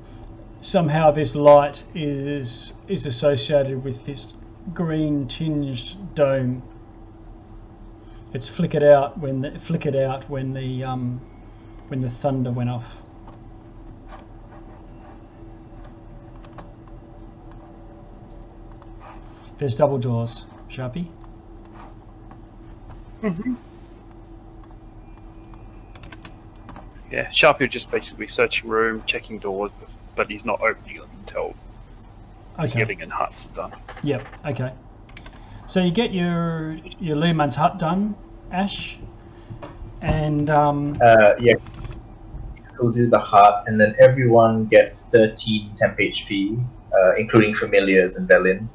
somehow 0.61 1.11
this 1.11 1.35
light 1.35 1.83
is 1.93 2.73
is 2.87 3.05
associated 3.05 3.83
with 3.83 4.05
this 4.05 4.33
green 4.73 5.27
tinged 5.27 5.95
dome. 6.15 6.63
It's 8.33 8.47
flickered 8.47 8.83
out 8.83 9.17
when 9.19 9.41
the, 9.41 9.59
flickered 9.59 9.95
out 9.95 10.29
when 10.29 10.53
the 10.53 10.83
um, 10.83 11.21
when 11.87 11.99
the 11.99 12.09
thunder 12.09 12.51
went 12.51 12.69
off. 12.69 12.97
There's 19.57 19.75
double 19.75 19.97
doors, 19.97 20.45
Sharpie. 20.67 21.07
Yeah, 27.13 27.29
Sharpie 27.29 27.59
would 27.59 27.71
just 27.71 27.91
basically 27.91 28.27
searching 28.27 28.67
room, 28.67 29.03
checking 29.05 29.37
doors, 29.37 29.69
but 30.15 30.31
he's 30.31 30.45
not 30.45 30.61
opening 30.61 30.97
them 30.97 31.09
until 31.19 31.53
Okay. 32.57 32.79
healing 32.79 33.03
and 33.03 33.11
huts 33.11 33.45
are 33.45 33.69
done. 33.69 33.79
Yep. 34.01 34.25
Okay. 34.47 34.73
So 35.67 35.79
you 35.83 35.91
get 35.91 36.11
your 36.11 36.73
your 36.99 37.15
Leomund's 37.15 37.53
hut 37.53 37.77
done, 37.77 38.15
Ash, 38.51 38.97
and 40.01 40.49
um, 40.49 40.97
uh, 41.03 41.33
yeah. 41.37 41.53
So 42.71 42.85
we'll 42.85 42.91
do 42.91 43.07
the 43.07 43.19
hut, 43.19 43.65
and 43.67 43.79
then 43.79 43.95
everyone 43.99 44.65
gets 44.65 45.09
13 45.09 45.71
temp 45.75 45.99
HP, 45.99 46.57
uh, 46.97 47.13
including 47.15 47.53
familiars 47.53 48.17
and 48.17 48.27
Belin. 48.27 48.67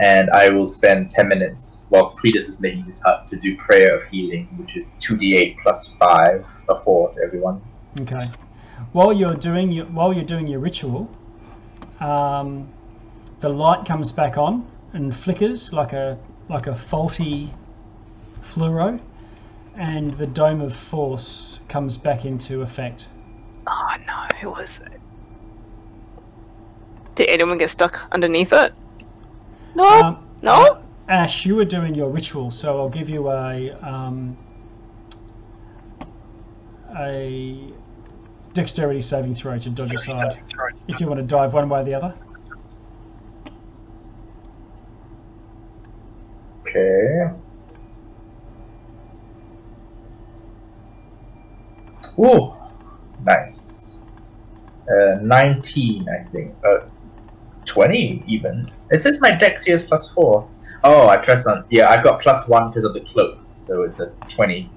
And 0.00 0.30
I 0.30 0.48
will 0.48 0.68
spend 0.68 1.10
10 1.10 1.28
minutes 1.28 1.86
whilst 1.90 2.18
Cletus 2.18 2.48
is 2.48 2.62
making 2.62 2.84
his 2.84 3.02
hut 3.02 3.26
to 3.26 3.36
do 3.36 3.56
prayer 3.58 3.94
of 3.98 4.08
healing, 4.08 4.46
which 4.56 4.74
is 4.74 4.96
2d8 5.00 5.56
plus 5.62 5.94
5, 5.98 6.44
or 6.68 6.80
4 6.80 6.82
for 6.82 7.22
everyone. 7.22 7.60
Okay. 8.00 8.26
While 8.92 9.12
you're 9.12 9.34
doing 9.34 9.70
your 9.72 9.86
while 9.86 10.12
you're 10.12 10.24
doing 10.24 10.46
your 10.46 10.60
ritual, 10.60 11.08
um, 12.00 12.68
the 13.40 13.48
light 13.48 13.86
comes 13.86 14.12
back 14.12 14.36
on 14.38 14.66
and 14.92 15.14
flickers 15.14 15.72
like 15.72 15.92
a 15.92 16.18
like 16.48 16.66
a 16.66 16.74
faulty 16.74 17.52
fluoro, 18.42 19.00
and 19.76 20.12
the 20.14 20.26
dome 20.26 20.60
of 20.60 20.74
force 20.76 21.60
comes 21.68 21.96
back 21.96 22.24
into 22.24 22.62
effect. 22.62 23.08
Oh 23.66 23.94
no, 24.06 24.26
who 24.40 24.50
was 24.50 24.80
it? 24.80 25.00
Did 27.14 27.28
anyone 27.28 27.58
get 27.58 27.70
stuck 27.70 28.06
underneath 28.12 28.52
it? 28.52 28.74
No, 29.74 29.84
Um, 30.02 30.28
no. 30.42 30.82
Ash, 31.08 31.46
you 31.46 31.54
were 31.56 31.64
doing 31.64 31.94
your 31.94 32.10
ritual, 32.10 32.50
so 32.50 32.76
I'll 32.78 32.88
give 32.88 33.08
you 33.08 33.30
a 33.30 33.70
um, 33.82 34.36
a 36.96 37.72
dexterity 38.54 39.00
saving 39.00 39.34
throw 39.34 39.58
to 39.58 39.68
dodge 39.68 39.92
aside. 39.92 40.40
If 40.88 41.00
you 41.00 41.06
want 41.06 41.20
to 41.20 41.26
dive 41.26 41.52
one 41.52 41.68
way 41.68 41.80
or 41.80 41.84
the 41.84 41.94
other. 41.94 42.14
Okay. 46.60 47.30
Ooh, 52.18 52.52
nice. 53.26 54.00
Uh, 54.88 55.18
19, 55.20 56.08
I 56.08 56.24
think. 56.30 56.54
Uh, 56.64 56.86
20 57.66 58.22
even. 58.26 58.70
It 58.90 59.00
says 59.00 59.20
my 59.20 59.32
dex 59.32 59.64
here 59.64 59.74
is 59.74 59.82
plus 59.82 60.12
4. 60.12 60.48
Oh, 60.84 61.08
I 61.08 61.16
pressed 61.16 61.46
on. 61.46 61.64
Yeah, 61.70 61.88
I 61.88 62.02
got 62.02 62.20
plus 62.20 62.46
1 62.48 62.68
because 62.68 62.84
of 62.84 62.94
the 62.94 63.00
cloak, 63.00 63.38
so 63.56 63.82
it's 63.82 64.00
a 64.00 64.10
20. 64.28 64.70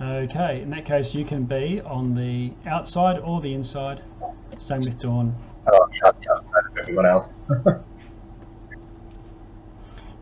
Okay, 0.00 0.62
in 0.62 0.70
that 0.70 0.84
case, 0.84 1.14
you 1.14 1.24
can 1.24 1.44
be 1.44 1.80
on 1.82 2.14
the 2.14 2.52
outside 2.66 3.18
or 3.18 3.40
the 3.40 3.52
inside. 3.54 4.02
Same 4.58 4.80
with 4.80 4.98
Dawn. 4.98 5.34
Oh, 5.72 5.88
yeah, 6.04 6.10
yeah, 6.20 6.80
everyone 6.80 7.06
else. 7.06 7.42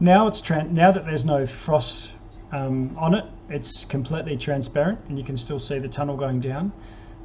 Now 0.02 0.26
it's 0.26 0.40
tran- 0.40 0.72
now 0.72 0.90
that 0.90 1.04
there's 1.06 1.24
no 1.24 1.46
frost 1.46 2.10
um, 2.50 2.92
on 2.98 3.14
it, 3.14 3.24
it's 3.48 3.84
completely 3.84 4.36
transparent, 4.36 4.98
and 5.08 5.16
you 5.16 5.22
can 5.22 5.36
still 5.36 5.60
see 5.60 5.78
the 5.78 5.86
tunnel 5.86 6.16
going 6.16 6.40
down. 6.40 6.72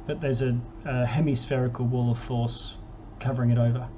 But 0.06 0.20
there's 0.20 0.42
a, 0.42 0.56
a 0.84 1.04
hemispherical 1.04 1.86
wall 1.86 2.12
of 2.12 2.20
force 2.20 2.76
covering 3.18 3.50
it 3.50 3.58
over. 3.58 3.88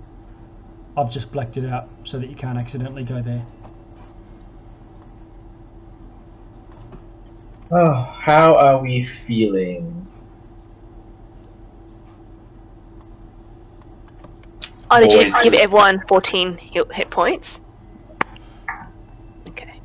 I've 0.97 1.11
just 1.11 1.31
blacked 1.31 1.59
it 1.59 1.71
out 1.71 1.91
so 2.05 2.19
that 2.19 2.31
you 2.31 2.35
can't 2.35 2.57
accidentally 2.57 3.05
go 3.05 3.21
there. 3.21 3.45
Oh, 7.73 7.93
how 7.93 8.55
are 8.55 8.79
we 8.79 9.05
feeling? 9.05 10.07
Oh, 14.91 15.01
did 15.01 15.13
you 15.13 15.33
give 15.43 15.55
everyone 15.55 16.03
14 16.09 16.57
hit, 16.57 16.93
hit 16.93 17.11
points? 17.11 17.61
Okay. 19.49 19.81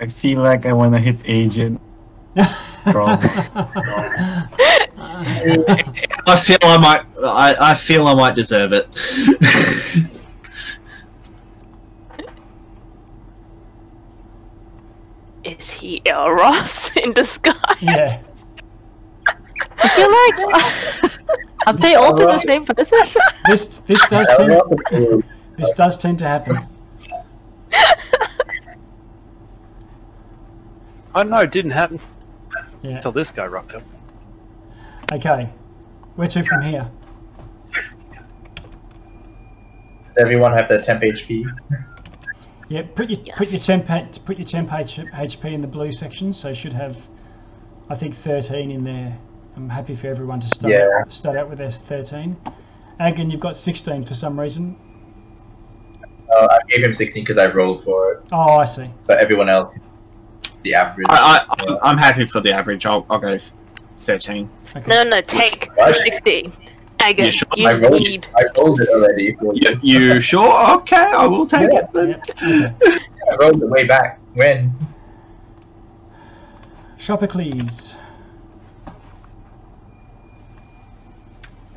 I 0.00 0.06
feel 0.08 0.40
like 0.40 0.66
I 0.66 0.72
want 0.72 0.94
to 0.94 1.00
hit 1.00 1.18
Agent. 1.24 1.80
I 2.36 2.50
feel 6.42 6.58
I 6.62 6.76
might. 6.78 7.04
I, 7.24 7.54
I 7.60 7.74
feel 7.74 8.08
I 8.08 8.14
might 8.14 8.34
deserve 8.34 8.72
it. 8.72 10.08
Is 15.44 15.70
he 15.70 16.00
Elros 16.00 16.96
in 17.02 17.12
disguise? 17.12 17.56
Yeah. 17.80 18.20
I 19.76 19.88
feel 19.88 20.10
like 20.10 21.12
are 21.66 21.72
they 21.74 21.94
all 21.96 22.14
the 22.14 22.36
same 22.36 22.64
person? 22.64 22.98
This 23.46 23.78
this 23.80 24.06
does 24.08 24.28
tend, 24.36 25.24
this 25.56 25.72
does 25.72 25.98
tend 25.98 26.18
to 26.20 26.26
happen. 26.26 26.58
I 31.14 31.22
know 31.22 31.38
it 31.38 31.50
didn't 31.52 31.72
happen 31.72 32.00
Yeah. 32.82 32.96
until 32.96 33.12
this 33.12 33.30
guy 33.30 33.46
rocked 33.46 33.74
up. 33.74 33.82
Okay. 35.12 35.48
Where 36.16 36.28
to 36.28 36.42
from 36.44 36.62
here? 36.62 36.90
Does 40.06 40.18
everyone 40.18 40.52
have 40.52 40.68
their 40.68 40.80
temp 40.80 41.02
HP? 41.02 41.44
Yeah, 42.68 42.82
put 42.94 43.10
your 43.10 43.18
put 43.36 43.50
your 43.50 43.60
temp 43.60 43.90
H- 43.90 44.24
put 44.24 44.38
your 44.38 44.46
temp 44.46 44.72
H- 44.72 44.96
HP 45.12 45.52
in 45.52 45.60
the 45.60 45.66
blue 45.66 45.92
section. 45.92 46.32
So 46.32 46.48
you 46.48 46.54
should 46.54 46.72
have, 46.72 46.96
I 47.90 47.94
think, 47.94 48.14
thirteen 48.14 48.70
in 48.70 48.84
there. 48.84 49.16
I'm 49.56 49.68
happy 49.68 49.94
for 49.94 50.08
everyone 50.08 50.40
to 50.40 50.46
start 50.48 50.72
Yeah. 50.72 50.86
start 51.08 51.36
out 51.36 51.48
with 51.50 51.60
S 51.60 51.80
thirteen. 51.80 52.36
Agan, 53.00 53.30
you've 53.30 53.40
got 53.40 53.56
sixteen 53.56 54.02
for 54.02 54.14
some 54.14 54.38
reason. 54.40 54.76
Uh, 56.30 56.48
I 56.50 56.58
gave 56.68 56.84
him 56.84 56.92
16 56.92 57.22
because 57.22 57.38
I 57.38 57.46
rolled 57.52 57.84
for 57.84 58.14
it, 58.14 58.22
Oh, 58.32 58.56
I 58.56 58.64
see. 58.64 58.90
but 59.06 59.18
everyone 59.22 59.48
else, 59.48 59.72
the 60.64 60.74
average. 60.74 61.06
I, 61.10 61.14
I, 61.48 61.64
I'm- 61.68 61.78
I'm 61.82 61.98
happy 61.98 62.26
for 62.26 62.40
the 62.40 62.52
average. 62.52 62.86
I'll, 62.86 63.06
I'll 63.08 63.20
go 63.20 63.36
13. 64.00 64.50
Okay. 64.74 64.90
No, 64.90 65.04
no, 65.04 65.20
take 65.20 65.68
What? 65.76 65.94
16. 67.08 67.24
You 67.24 67.30
sure? 67.32 67.48
you 67.56 67.68
I 67.68 67.72
rolled, 67.74 68.02
need. 68.02 68.28
I 68.36 68.44
rolled 68.56 68.80
it 68.80 68.88
already. 68.88 69.36
You. 69.42 69.78
You, 69.82 69.98
you 70.00 70.20
sure? 70.20 70.74
Okay, 70.76 70.96
I 70.96 71.26
will 71.26 71.46
take 71.46 71.70
Yeah. 71.72 71.80
it. 71.80 71.92
Then. 71.92 72.08
Yep. 72.08 72.82
Okay. 72.82 72.98
I 73.32 73.36
rolled 73.40 73.62
it 73.62 73.68
way 73.68 73.84
back. 73.84 74.20
When? 74.34 74.74
Shoppercles. 76.98 77.94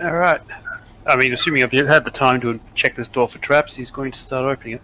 All 0.01 0.11
right. 0.11 0.41
I 1.05 1.15
mean, 1.15 1.33
assuming 1.33 1.61
if 1.61 1.73
you 1.73 1.85
had 1.85 2.05
the 2.05 2.11
time 2.11 2.39
to 2.41 2.59
check 2.75 2.95
this 2.95 3.07
door 3.07 3.27
for 3.27 3.39
traps, 3.39 3.75
he's 3.75 3.91
going 3.91 4.11
to 4.11 4.19
start 4.19 4.45
opening 4.45 4.75
it. 4.75 4.81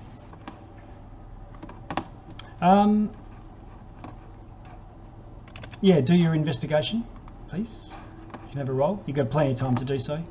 Um. 2.62 3.10
Yeah, 5.82 6.00
do 6.00 6.16
your 6.16 6.34
investigation, 6.34 7.04
please. 7.50 7.94
You 8.34 8.50
can 8.52 8.58
have 8.60 8.70
a 8.70 8.74
roll. 8.74 9.04
You've 9.06 9.18
got 9.18 9.30
plenty 9.30 9.52
of 9.52 9.58
time 9.58 9.76
to 9.76 9.84
do 9.84 10.00
so. 10.00 10.24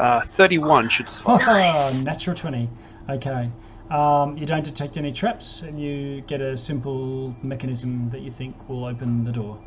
Uh, 0.00 0.22
31 0.22 0.88
should 0.88 1.10
suffice. 1.10 1.42
Oh, 1.46 2.02
natural 2.02 2.34
20. 2.34 2.70
Okay. 3.10 3.50
Um, 3.90 4.34
you 4.38 4.46
don't 4.46 4.64
detect 4.64 4.96
any 4.96 5.12
traps, 5.12 5.60
and 5.60 5.78
you 5.78 6.22
get 6.22 6.40
a 6.40 6.56
simple 6.56 7.36
mechanism 7.42 8.08
that 8.08 8.22
you 8.22 8.30
think 8.30 8.56
will 8.66 8.86
open 8.86 9.24
the 9.24 9.32
door. 9.32 9.58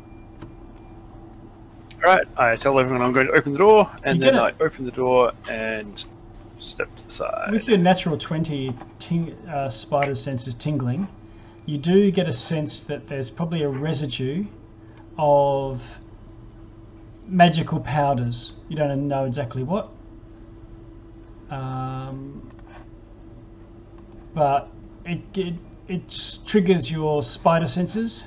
All 2.04 2.14
right. 2.14 2.26
I 2.36 2.56
tell 2.56 2.80
everyone 2.80 3.00
I'm 3.00 3.12
going 3.12 3.28
to 3.28 3.32
open 3.32 3.52
the 3.52 3.58
door, 3.58 3.88
and 4.02 4.20
then 4.20 4.32
get 4.32 4.42
I 4.42 4.52
open 4.58 4.84
the 4.84 4.90
door 4.90 5.32
and 5.48 6.04
step 6.58 6.92
to 6.96 7.06
the 7.06 7.12
side. 7.12 7.52
With 7.52 7.68
your 7.68 7.78
natural 7.78 8.18
20 8.18 8.74
ting- 8.98 9.36
uh, 9.48 9.68
spider 9.68 10.16
senses 10.16 10.54
tingling, 10.54 11.06
you 11.66 11.76
do 11.76 12.10
get 12.10 12.26
a 12.26 12.32
sense 12.32 12.82
that 12.82 13.06
there's 13.06 13.30
probably 13.30 13.62
a 13.62 13.68
residue 13.68 14.44
of 15.16 15.80
magical 17.28 17.78
powders. 17.78 18.54
You 18.68 18.76
don't 18.76 19.06
know 19.06 19.26
exactly 19.26 19.62
what. 19.62 19.90
Um, 21.54 22.48
but 24.34 24.68
it, 25.04 25.20
it, 25.36 25.54
it 25.88 26.40
triggers 26.46 26.90
your 26.90 27.22
spider 27.22 27.66
senses. 27.66 28.24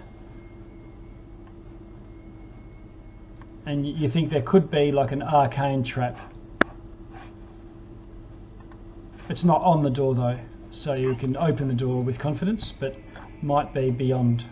And 3.66 3.86
you 3.86 4.08
think 4.08 4.30
there 4.30 4.42
could 4.42 4.72
be 4.72 4.92
like 4.92 5.12
an 5.12 5.22
arcane 5.22 5.84
trap 5.84 6.34
it's 9.30 9.44
not 9.44 9.62
on 9.62 9.82
the 9.82 9.90
door 9.90 10.16
though, 10.16 10.40
so 10.72 10.94
you 10.94 11.16
can 11.16 11.36
open 11.38 11.68
the 11.68 11.74
door 11.74 12.02
with 12.02 12.18
confidence, 12.18 12.72
but 12.72 12.96
might 13.42 13.74
be 13.74 13.90
beyond. 13.90 14.46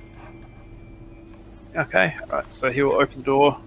Okay. 1.75 2.15
All 2.29 2.37
right. 2.37 2.55
So 2.55 2.71
he 2.71 2.83
will 2.83 2.95
open 2.95 3.17
the 3.17 3.23
door 3.23 3.57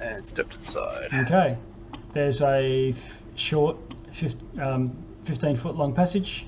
and 0.00 0.26
step 0.26 0.50
to 0.50 0.58
the 0.58 0.64
side. 0.64 1.08
Okay. 1.12 1.56
There's 2.12 2.42
a 2.42 2.94
short, 3.36 3.76
fif- 4.12 4.36
um, 4.60 4.96
15 5.24 5.56
foot 5.56 5.76
long 5.76 5.94
passage 5.94 6.46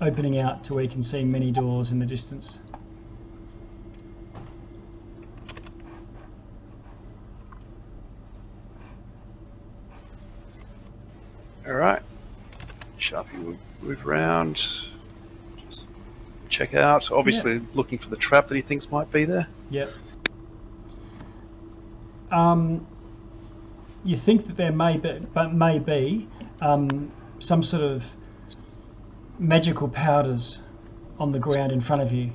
opening 0.00 0.38
out 0.38 0.62
to 0.64 0.74
where 0.74 0.82
you 0.82 0.90
can 0.90 1.02
see 1.02 1.24
many 1.24 1.50
doors 1.50 1.90
in 1.90 1.98
the 1.98 2.06
distance. 2.06 2.58
All 11.66 11.72
right. 11.72 12.02
Sharpie 13.00 13.42
will 13.42 13.58
move 13.82 14.06
around. 14.06 14.54
Just 14.56 15.84
check 16.48 16.74
out. 16.74 17.10
Obviously, 17.10 17.60
looking 17.74 17.98
for 17.98 18.08
the 18.08 18.16
trap 18.16 18.46
that 18.48 18.54
he 18.54 18.60
thinks 18.60 18.90
might 18.90 19.10
be 19.10 19.24
there. 19.24 19.48
Yep. 19.70 19.90
Um, 22.30 22.86
you 24.06 24.16
think 24.16 24.46
that 24.46 24.56
there 24.56 24.72
may 24.72 24.96
be, 24.96 25.20
but 25.34 25.52
may 25.52 25.78
be 25.78 26.28
um, 26.60 27.10
some 27.40 27.62
sort 27.62 27.82
of 27.82 28.04
magical 29.38 29.88
powders 29.88 30.60
on 31.18 31.32
the 31.32 31.38
ground 31.38 31.72
in 31.72 31.80
front 31.80 32.02
of 32.02 32.12
you. 32.12 32.30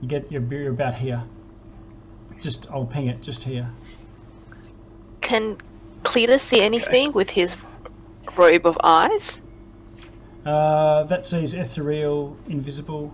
You 0.00 0.08
get 0.08 0.32
your 0.32 0.42
you're 0.42 0.72
about 0.72 0.94
here. 0.94 1.22
Just 2.40 2.70
I'll 2.70 2.86
ping 2.86 3.08
it 3.08 3.20
just 3.20 3.42
here. 3.42 3.70
Can 5.20 5.58
Cletus 6.02 6.40
see 6.40 6.62
anything 6.62 7.12
with 7.12 7.28
his 7.28 7.54
robe 8.36 8.64
of 8.66 8.78
eyes? 8.82 9.42
Uh, 10.46 11.02
that 11.04 11.26
says 11.26 11.52
ethereal, 11.52 12.34
invisible. 12.48 13.12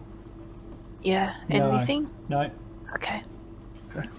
Yeah, 1.02 1.34
No. 1.48 1.70
anything? 1.72 2.08
No, 2.28 2.50
Okay. 2.94 3.22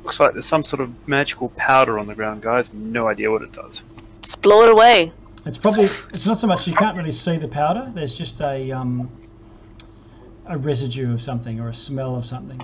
Looks 0.04 0.20
like 0.20 0.34
there's 0.34 0.46
some 0.46 0.64
sort 0.64 0.82
of 0.82 1.08
magical 1.08 1.50
powder 1.50 2.00
on 2.00 2.08
the 2.08 2.16
ground, 2.16 2.42
guys. 2.42 2.74
No 2.74 3.08
idea 3.08 3.32
what 3.32 3.42
it 3.42 3.52
does. 3.52 3.82
Just 4.22 4.42
blow 4.42 4.64
it 4.64 4.70
away. 4.70 5.12
it's 5.46 5.58
probably 5.58 5.90
it's 6.10 6.26
not 6.26 6.38
so 6.38 6.48
much 6.48 6.68
you 6.68 6.74
can't 6.74 6.98
really 6.98 7.12
see 7.12 7.38
the 7.38 7.48
powder. 7.48 7.92
There's 7.94 8.18
just 8.18 8.42
a 8.42 8.72
um, 8.72 9.10
a 10.46 10.58
residue 10.58 11.14
of 11.14 11.22
something 11.22 11.60
or 11.60 11.70
a 11.70 11.74
smell 11.74 12.16
of 12.16 12.26
something. 12.26 12.60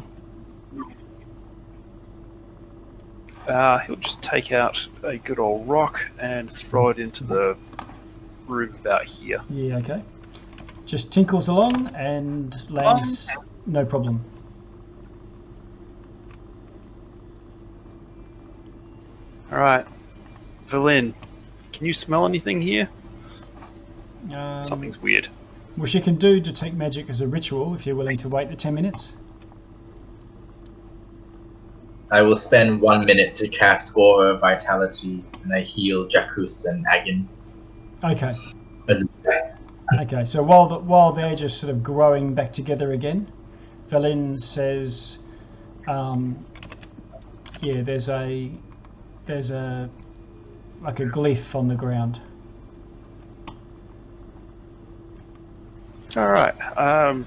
Uh, 3.47 3.79
he'll 3.79 3.97
just 3.97 4.21
take 4.21 4.53
out 4.53 4.87
a 5.03 5.17
good 5.17 5.37
old 5.37 5.67
rock 5.67 6.01
and 6.17 6.49
throw 6.49 6.89
it 6.89 6.97
into 6.97 7.25
the 7.25 7.57
room 8.47 8.73
about 8.79 9.03
here. 9.03 9.41
Yeah, 9.49 9.77
okay. 9.77 10.01
Just 10.85 11.11
tinkles 11.11 11.49
along 11.49 11.87
and 11.95 12.55
lands 12.71 13.29
no 13.65 13.85
problem. 13.85 14.23
All 19.53 19.59
right, 19.59 19.85
Valin, 20.67 21.13
can 21.73 21.85
you 21.85 21.93
smell 21.93 22.25
anything 22.25 22.59
here? 22.59 22.89
Um, 24.33 24.65
Something's 24.65 24.99
weird. 24.99 25.27
Well, 25.77 25.87
you 25.87 26.01
can 26.01 26.15
do 26.15 26.39
detect 26.39 26.73
magic 26.73 27.07
as 27.07 27.21
a 27.21 27.27
ritual 27.27 27.75
if 27.75 27.85
you're 27.85 27.95
willing 27.95 28.17
to 28.17 28.29
wait 28.29 28.49
the 28.49 28.55
10 28.55 28.73
minutes. 28.73 29.13
I 32.09 32.23
will 32.23 32.35
spend 32.35 32.81
one 32.81 33.05
minute 33.05 33.35
to 33.35 33.47
cast 33.47 33.95
Aura 33.95 34.39
Vitality, 34.39 35.23
and 35.43 35.53
I 35.53 35.61
heal 35.61 36.07
Jackus 36.07 36.65
and 36.65 36.83
Agin. 36.87 37.29
Okay. 38.03 38.31
Okay, 39.99 40.25
so 40.25 40.41
while 40.41 40.65
the, 40.65 40.79
while 40.79 41.11
they're 41.11 41.35
just 41.35 41.59
sort 41.59 41.69
of 41.69 41.83
growing 41.83 42.33
back 42.33 42.51
together 42.53 42.93
again, 42.93 43.31
Valin 43.91 44.35
says, 44.35 45.19
um, 45.87 46.43
"Yeah, 47.61 47.83
there's 47.83 48.09
a 48.09 48.51
there's 49.25 49.51
a 49.51 49.89
like 50.81 50.99
a 50.99 51.05
glyph 51.05 51.55
on 51.55 51.67
the 51.67 51.75
ground." 51.75 52.19
All 56.15 56.27
right. 56.27 56.53
Um, 56.77 57.25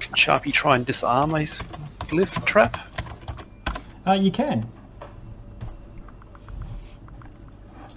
can 0.00 0.14
Sharpie 0.14 0.52
try 0.52 0.76
and 0.76 0.84
disarm 0.84 1.34
a 1.34 1.40
s- 1.40 1.60
glyph 2.00 2.44
trap? 2.44 2.78
Uh, 4.06 4.12
you 4.12 4.30
can. 4.30 4.66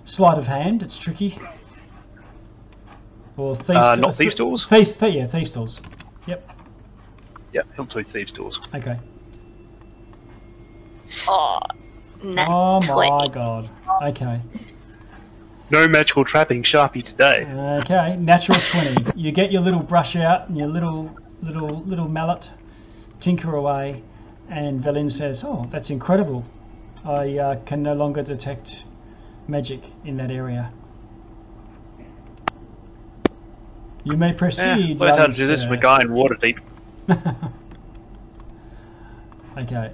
Sleight 0.06 0.38
of 0.38 0.48
hand. 0.48 0.84
It's 0.84 0.98
tricky. 0.98 1.38
Or 3.38 3.56
thieves. 3.56 3.80
Uh, 3.80 3.96
not 3.96 4.16
thieves' 4.16 4.36
tools? 4.36 4.66
Thieves. 4.66 4.94
Th- 4.94 5.14
yeah, 5.14 5.26
thieves 5.26 5.52
tools. 5.52 5.82
Yep. 6.28 6.50
Yeah, 7.54 7.62
he'll 7.76 7.86
do 7.86 8.04
thieves' 8.04 8.32
tools. 8.34 8.60
Okay. 8.74 8.98
Oh, 11.28 11.60
nat 12.24 12.48
Oh 12.50 12.80
20. 12.82 13.10
my 13.10 13.28
god. 13.28 13.70
Okay. 14.04 14.42
No 15.70 15.88
magical 15.88 16.26
trapping 16.26 16.64
Sharpie 16.64 17.04
today. 17.04 17.46
Okay. 17.82 18.18
Natural 18.18 18.58
twenty. 18.72 19.06
You 19.16 19.32
get 19.32 19.52
your 19.52 19.62
little 19.62 19.80
brush 19.80 20.16
out 20.16 20.50
and 20.50 20.58
your 20.58 20.68
little 20.68 21.16
little 21.42 21.80
little 21.86 22.08
mallet, 22.10 22.52
tinker 23.20 23.56
away, 23.56 24.04
and 24.50 24.84
Velin 24.84 25.10
says, 25.12 25.44
"Oh, 25.46 25.68
that's 25.72 25.90
incredible. 25.90 26.44
I 27.06 27.38
uh, 27.38 27.56
can 27.66 27.82
no 27.82 27.94
longer 27.94 28.22
detect 28.22 28.84
magic 29.48 29.82
in 30.04 30.18
that 30.18 30.30
area." 30.30 30.72
You 34.04 34.18
may 34.18 34.30
Yeah, 34.32 34.34
proceed. 34.38 35.00
learned 35.00 35.20
how 35.20 35.28
to 35.28 35.32
do 35.32 35.48
this 35.48 35.62
sir." 35.62 35.68
from 35.68 35.78
a 35.78 35.82
guy 35.82 36.00
in 36.02 36.10
Waterdeep. 36.10 36.60
Okay. 39.58 39.92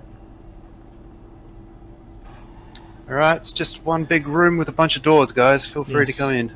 Alright, 3.10 3.38
it's 3.38 3.54
just 3.54 3.86
one 3.86 4.04
big 4.04 4.28
room 4.28 4.58
with 4.58 4.68
a 4.68 4.74
bunch 4.74 4.98
of 4.98 5.04
doors, 5.04 5.32
guys. 5.32 5.66
Feel 5.66 5.84
free 5.86 6.06
to 6.06 6.12
Yes. 6.12 6.18
come 6.18 6.34
in. 6.34 6.52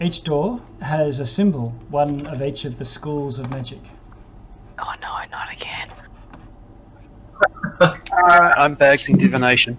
Each 0.00 0.22
door 0.22 0.60
has 0.80 1.20
a 1.20 1.26
symbol, 1.26 1.70
one 1.90 2.26
of 2.26 2.42
each 2.42 2.64
of 2.64 2.78
the 2.78 2.84
schools 2.84 3.38
of 3.38 3.50
magic. 3.50 3.80
Oh 4.78 4.94
no, 5.02 5.18
not 5.30 5.52
again. 5.52 5.88
Alright, 8.12 8.54
I'm 8.56 8.76
Bagsing 8.76 9.18
Divination. 9.18 9.76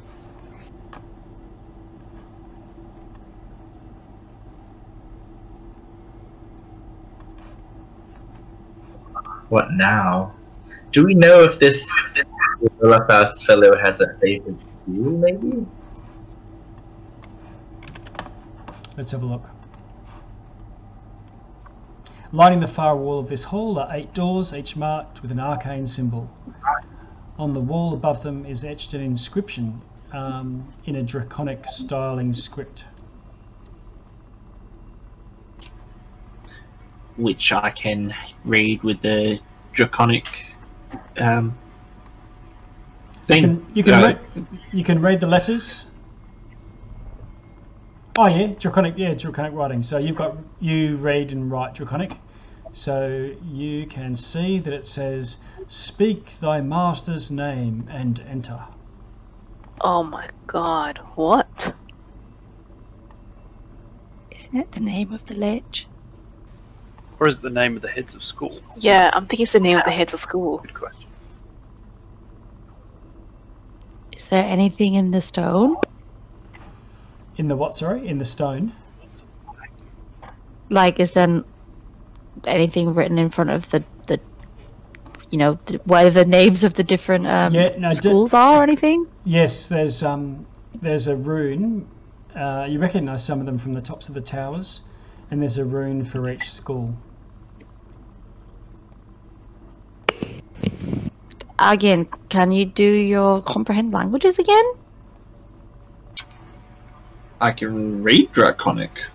What 9.49 9.71
now? 9.73 10.33
Do 10.91 11.05
we 11.05 11.13
know 11.13 11.43
if 11.43 11.59
this 11.59 12.13
Lafast 12.81 13.45
fellow 13.45 13.77
has 13.77 14.01
a 14.01 14.13
favorite 14.19 14.61
school, 14.61 15.17
maybe? 15.17 15.65
Let's 18.97 19.11
have 19.11 19.23
a 19.23 19.25
look. 19.25 19.49
Lining 22.31 22.59
the 22.59 22.67
far 22.67 22.95
wall 22.97 23.19
of 23.19 23.29
this 23.29 23.43
hall 23.43 23.79
are 23.79 23.87
eight 23.91 24.13
doors, 24.13 24.53
each 24.53 24.75
marked 24.75 25.21
with 25.21 25.31
an 25.31 25.39
arcane 25.39 25.87
symbol. 25.87 26.29
On 27.39 27.53
the 27.53 27.59
wall 27.59 27.93
above 27.93 28.23
them 28.23 28.45
is 28.45 28.63
etched 28.63 28.93
an 28.93 29.01
inscription 29.01 29.81
um, 30.11 30.67
in 30.85 30.95
a 30.95 31.03
draconic 31.03 31.65
styling 31.67 32.33
script. 32.33 32.83
which 37.17 37.51
I 37.51 37.71
can 37.71 38.13
read 38.45 38.83
with 38.83 39.01
the 39.01 39.39
draconic 39.73 40.55
um, 41.19 41.57
You 43.29 43.41
can, 43.41 43.65
you, 43.73 43.83
can 43.83 43.93
Uh, 43.93 44.07
read, 44.07 44.47
you 44.71 44.83
can 44.83 45.01
read 45.01 45.19
the 45.19 45.27
letters. 45.27 45.85
Oh 48.17 48.27
yeah, 48.27 48.53
draconic. 48.57 48.95
Yeah, 48.97 49.13
draconic 49.13 49.53
writing. 49.53 49.83
So 49.83 49.97
you've 49.97 50.15
got 50.15 50.37
you 50.59 50.97
read 50.97 51.31
and 51.31 51.51
write 51.51 51.75
draconic. 51.75 52.13
So 52.73 53.31
you 53.51 53.85
can 53.85 54.15
see 54.15 54.59
that 54.59 54.73
it 54.73 54.85
says, 54.85 55.37
"Speak 55.67 56.39
thy 56.39 56.61
master's 56.61 57.29
name 57.29 57.85
and 57.89 58.19
enter." 58.27 58.59
Oh 59.81 60.03
my 60.03 60.29
god, 60.47 60.99
what? 61.15 61.73
Isn't 64.31 64.55
it 64.55 64.71
the 64.71 64.79
name 64.79 65.11
of 65.11 65.25
the 65.25 65.35
lich? 65.35 65.87
Or 67.19 67.27
is 67.27 67.37
it 67.37 67.41
the 67.41 67.49
name 67.49 67.75
of 67.75 67.81
the 67.81 67.89
heads 67.89 68.13
of 68.15 68.23
school? 68.23 68.59
Yeah, 68.77 69.09
I'm 69.13 69.25
thinking 69.25 69.43
it's 69.43 69.53
the 69.53 69.59
name 69.59 69.77
of 69.77 69.85
the 69.85 69.91
heads 69.91 70.13
of 70.13 70.19
school. 70.19 70.59
Good 70.59 70.73
question. 70.73 71.06
Is 74.17 74.25
there 74.25 74.43
anything 74.43 74.95
in 74.95 75.11
the 75.11 75.21
stone? 75.21 75.77
In 77.35 77.49
the 77.49 77.55
what? 77.55 77.75
Sorry, 77.75 78.07
in 78.07 78.17
the 78.17 78.25
stone. 78.25 78.73
Like, 80.69 80.99
is 80.99 81.11
there 81.11 81.43
anything 82.45 82.95
written 82.95 83.19
in 83.19 83.29
front 83.29 83.51
of 83.51 83.69
the, 83.69 83.83
the 84.07 84.19
you 85.29 85.37
know, 85.37 85.59
where 85.85 86.09
the 86.09 86.25
names 86.25 86.63
of 86.63 86.73
the 86.73 86.83
different 86.83 87.27
um, 87.27 87.53
Yeah, 87.53 87.75
no, 87.77 87.89
schools 87.89 88.33
are 88.33 88.57
or 88.57 88.63
anything? 88.63 89.05
Yes, 89.23 89.69
there's 89.69 90.01
um, 90.01 90.47
there's 90.81 91.05
a 91.05 91.15
rune. 91.15 91.87
Uh, 92.35 92.65
you 92.67 92.79
recognise 92.79 93.23
some 93.23 93.39
of 93.39 93.45
them 93.45 93.59
from 93.59 93.73
the 93.73 93.81
tops 93.81 94.07
of 94.07 94.15
the 94.15 94.21
towers, 94.21 94.81
and 95.29 95.43
there's 95.43 95.59
a 95.59 95.65
rune 95.65 96.03
for 96.03 96.27
each 96.27 96.49
school. 96.49 96.97
Again, 101.59 102.07
can 102.29 102.51
you 102.51 102.65
do 102.65 102.83
your 102.83 103.41
comprehend 103.41 103.91
languages 103.91 104.37
again? 104.37 104.65
I 107.41 107.51
can 107.51 108.03
read 108.03 108.31
draconic. 108.31 109.05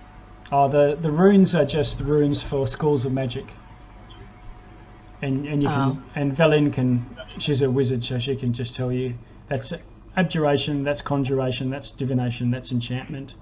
Oh, 0.50 0.68
the 0.68 0.96
the 1.00 1.10
runes 1.10 1.54
are 1.54 1.64
just 1.64 1.98
the 1.98 2.04
runes 2.04 2.42
for 2.42 2.66
schools 2.66 3.04
of 3.04 3.12
magic. 3.12 3.46
And 5.22 5.46
and 5.46 5.62
you 5.62 5.68
can 5.68 5.90
Oh. 5.90 6.02
and 6.14 6.36
Velin 6.36 6.72
can 6.72 7.06
she's 7.38 7.62
a 7.62 7.70
wizard, 7.70 8.04
so 8.04 8.18
she 8.18 8.36
can 8.36 8.52
just 8.52 8.74
tell 8.74 8.92
you 8.92 9.14
that's 9.48 9.72
abjuration, 10.16 10.82
that's 10.84 11.00
conjuration, 11.00 11.70
that's 11.70 11.90
divination, 11.90 12.50
that's 12.50 12.70
enchantment, 12.72 13.34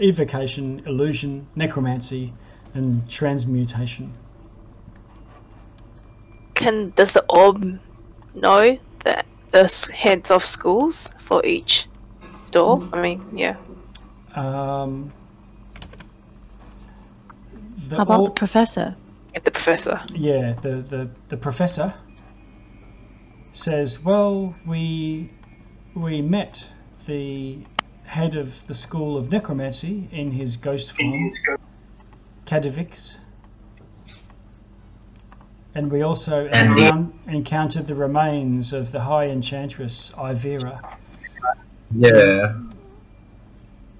evocation, 0.00 0.82
illusion, 0.84 1.46
necromancy, 1.54 2.32
and 2.74 3.08
transmutation. 3.08 4.12
Can 6.54 6.90
does 6.96 7.12
the 7.12 7.24
orb 7.28 7.78
know 8.34 8.78
that 9.04 9.26
the 9.50 9.90
heads 9.94 10.30
of 10.30 10.44
schools 10.44 11.12
for 11.18 11.44
each 11.44 11.86
door? 12.50 12.88
I 12.92 13.00
mean, 13.00 13.24
yeah. 13.32 13.56
Um, 14.34 15.12
the 17.88 17.96
How 17.96 18.02
about 18.02 18.20
or- 18.20 18.26
the 18.26 18.30
professor? 18.32 18.96
Get 19.34 19.44
the 19.44 19.50
professor. 19.50 20.00
yeah, 20.14 20.52
the, 20.60 20.76
the, 20.82 21.10
the 21.28 21.36
professor 21.38 21.94
says, 23.52 23.98
Well, 24.00 24.54
we 24.66 25.30
we 25.94 26.20
met 26.22 26.66
the 27.06 27.58
head 28.04 28.34
of 28.34 28.66
the 28.66 28.74
school 28.74 29.16
of 29.16 29.30
necromancy 29.32 30.08
in 30.12 30.30
his 30.32 30.56
ghost 30.56 30.92
form, 30.92 31.28
Kadivix. 32.46 33.16
And 35.74 35.90
we 35.90 36.02
also 36.02 36.46
And 36.48 36.74
the- 36.74 37.10
encountered 37.30 37.86
the 37.86 37.94
remains 37.94 38.72
of 38.72 38.92
the 38.92 39.00
high 39.00 39.28
enchantress 39.28 40.12
Ivera 40.16 40.80
Yeah. 41.90 42.54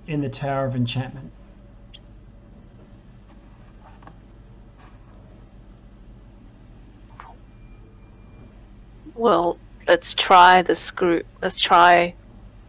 in 0.06 0.20
the 0.20 0.28
Tower 0.28 0.66
of 0.66 0.76
Enchantment. 0.76 1.32
Well, 9.14 9.58
let's 9.86 10.14
try 10.14 10.62
this 10.62 10.90
group. 10.90 11.26
Let's 11.42 11.60
try. 11.60 12.14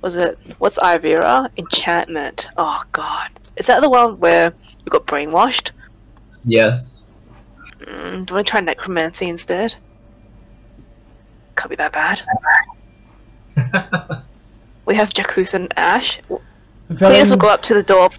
Was 0.01 0.17
it 0.17 0.37
what's 0.59 0.77
Ivera? 0.79 1.49
Enchantment. 1.57 2.49
Oh 2.57 2.81
God, 2.91 3.29
is 3.55 3.67
that 3.67 3.81
the 3.81 3.89
one 3.89 4.19
where 4.19 4.53
you 4.85 4.89
got 4.89 5.05
brainwashed? 5.07 5.71
Yes. 6.45 7.12
Mm, 7.83 8.25
do 8.25 8.31
you 8.31 8.35
want 8.35 8.47
to 8.47 8.51
try 8.51 8.61
necromancy 8.61 9.29
instead? 9.29 9.75
Can't 11.55 11.69
be 11.69 11.75
that 11.75 11.93
bad. 11.93 12.21
We 14.85 14.95
have 14.95 15.13
Jackus 15.13 15.53
and 15.53 15.73
Ash. 15.77 16.19
Please, 16.97 17.29
will 17.29 17.37
go 17.37 17.47
up 17.47 17.61
to 17.63 17.73
the 17.73 17.83
door. 17.83 18.09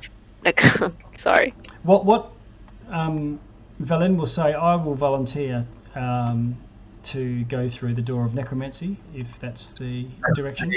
Like, 0.45 0.63
sorry. 1.19 1.53
What 1.83 2.05
what 2.05 2.31
um, 2.89 3.39
Velen 3.83 4.17
will 4.17 4.27
say? 4.27 4.55
I 4.55 4.75
will 4.77 4.95
volunteer 4.95 5.67
um, 5.95 6.57
to 7.05 7.45
go 7.45 7.69
through 7.69 7.95
the 7.95 8.03
door 8.03 8.25
of 8.25 8.35
necromancy 8.35 8.97
if 9.15 9.39
that's 9.39 9.71
the 9.71 10.07
direction. 10.35 10.73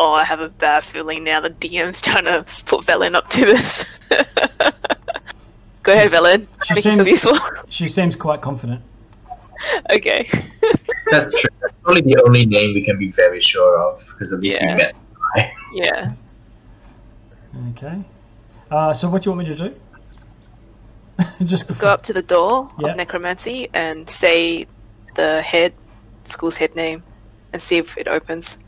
Oh, 0.00 0.12
I 0.12 0.24
have 0.24 0.40
a 0.40 0.48
bad 0.48 0.82
feeling 0.82 1.24
now. 1.24 1.40
The 1.40 1.50
DM's 1.50 2.00
trying 2.00 2.24
to 2.24 2.44
put 2.64 2.84
Velen 2.86 3.14
up 3.14 3.28
to 3.30 3.44
this. 3.44 3.84
go 5.84 5.92
ahead, 5.92 6.10
Velen. 6.10 6.46
she 6.64 6.74
seems, 6.80 7.06
useful. 7.06 7.38
She 7.68 7.86
seems 7.88 8.16
quite 8.16 8.40
confident. 8.40 8.82
okay. 9.92 10.28
That's 11.12 11.30
true. 11.40 11.50
That's 11.60 11.74
probably 11.82 12.00
the 12.02 12.20
only 12.26 12.46
name 12.46 12.74
we 12.74 12.84
can 12.84 12.98
be 12.98 13.10
very 13.12 13.40
sure 13.40 13.78
of, 13.80 14.04
because 14.12 14.32
at 14.32 14.40
least 14.40 14.58
Yeah. 14.60 14.72
we 14.72 14.82
met. 14.82 14.94
yeah. 15.72 16.10
Okay. 17.70 18.02
Uh, 18.70 18.92
so 18.92 19.08
what 19.08 19.22
do 19.22 19.30
you 19.30 19.36
want 19.36 19.48
me 19.48 19.54
to 19.54 19.68
do? 19.68 19.74
Just 21.44 21.66
Go 21.78 21.86
up 21.86 22.02
to 22.04 22.12
the 22.12 22.22
door 22.22 22.70
Yeah. 22.80 22.88
of 22.88 22.96
necromancy 22.96 23.68
and 23.74 24.08
say 24.08 24.66
the 25.14 25.40
head, 25.42 25.72
school's 26.24 26.56
head 26.56 26.74
name, 26.74 27.02
and 27.52 27.62
see 27.62 27.76
if 27.78 27.96
it 27.96 28.08
opens. 28.08 28.58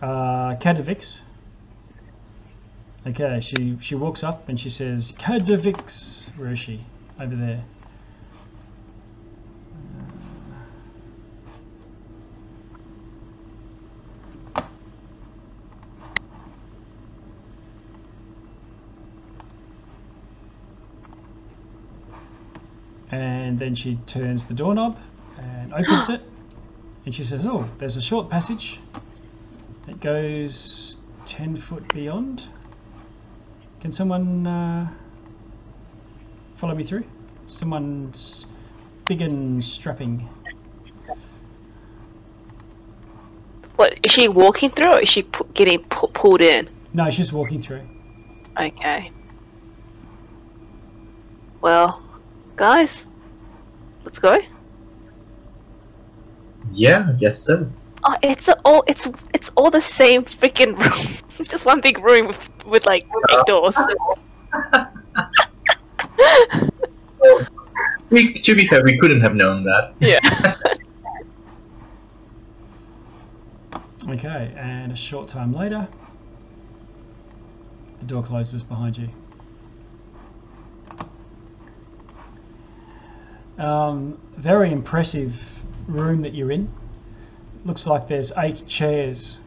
Uh, 0.00 0.54
Kadivix. 0.56 1.20
Okay, 3.06 3.38
she, 3.40 3.76
she 3.82 3.94
walks 3.94 4.24
up 4.24 4.48
and 4.48 4.58
she 4.58 4.70
says, 4.70 5.12
Kajavix! 5.12 6.34
Where 6.38 6.52
is 6.52 6.58
she? 6.58 6.80
Over 7.20 7.36
there. 7.36 7.62
And 23.10 23.58
then 23.58 23.74
she 23.74 23.96
turns 24.06 24.46
the 24.46 24.54
doorknob 24.54 24.98
and 25.38 25.74
opens 25.74 26.08
it. 26.08 26.22
And 27.04 27.14
she 27.14 27.22
says, 27.22 27.44
oh, 27.44 27.68
there's 27.76 27.98
a 27.98 28.02
short 28.02 28.30
passage 28.30 28.80
that 29.86 30.00
goes 30.00 30.96
10 31.26 31.56
foot 31.56 31.86
beyond. 31.92 32.48
Can 33.84 33.92
someone 33.92 34.46
uh, 34.46 34.88
follow 36.54 36.74
me 36.74 36.82
through? 36.84 37.04
Someone's 37.46 38.46
big 39.04 39.20
and 39.20 39.62
strapping. 39.62 40.26
What 43.76 43.98
is 44.02 44.10
she 44.10 44.26
walking 44.28 44.70
through, 44.70 44.88
or 44.88 45.00
is 45.00 45.10
she 45.10 45.24
pu- 45.24 45.46
getting 45.52 45.80
pu- 45.80 46.06
pulled 46.06 46.40
in? 46.40 46.70
No, 46.94 47.04
she's 47.10 47.18
just 47.18 47.34
walking 47.34 47.60
through. 47.60 47.86
Okay. 48.58 49.12
Well, 51.60 52.02
guys, 52.56 53.04
let's 54.02 54.18
go. 54.18 54.38
Yeah, 56.72 57.06
I 57.10 57.12
guess 57.12 57.38
so. 57.38 57.70
Oh, 58.06 58.16
it's 58.22 58.48
a, 58.48 58.56
all 58.64 58.84
it's 58.86 59.08
it's 59.32 59.50
all 59.56 59.70
the 59.70 59.80
same 59.80 60.24
freaking 60.24 60.78
room. 60.78 61.20
It's 61.36 61.48
just 61.48 61.66
one 61.66 61.80
big 61.80 61.98
room 61.98 62.28
with, 62.28 62.48
with 62.64 62.86
like 62.86 63.04
big 63.28 63.44
doors. 63.46 63.76
We, 68.10 68.34
to 68.34 68.54
be 68.54 68.66
fair, 68.66 68.80
we 68.84 68.96
couldn't 68.96 69.22
have 69.22 69.34
known 69.34 69.64
that. 69.64 69.94
yeah. 69.98 70.54
Okay, 74.06 74.52
and 74.56 74.92
a 74.92 74.96
short 74.96 75.28
time 75.28 75.54
later, 75.54 75.88
the 78.00 78.04
door 78.04 78.22
closes 78.22 78.62
behind 78.62 78.98
you. 78.98 79.08
Um, 83.58 84.20
very 84.36 84.70
impressive 84.70 85.64
room 85.86 86.20
that 86.20 86.34
you're 86.34 86.52
in. 86.52 86.70
Looks 87.64 87.86
like 87.86 88.08
there's 88.08 88.30
eight 88.36 88.62
chairs, 88.66 89.38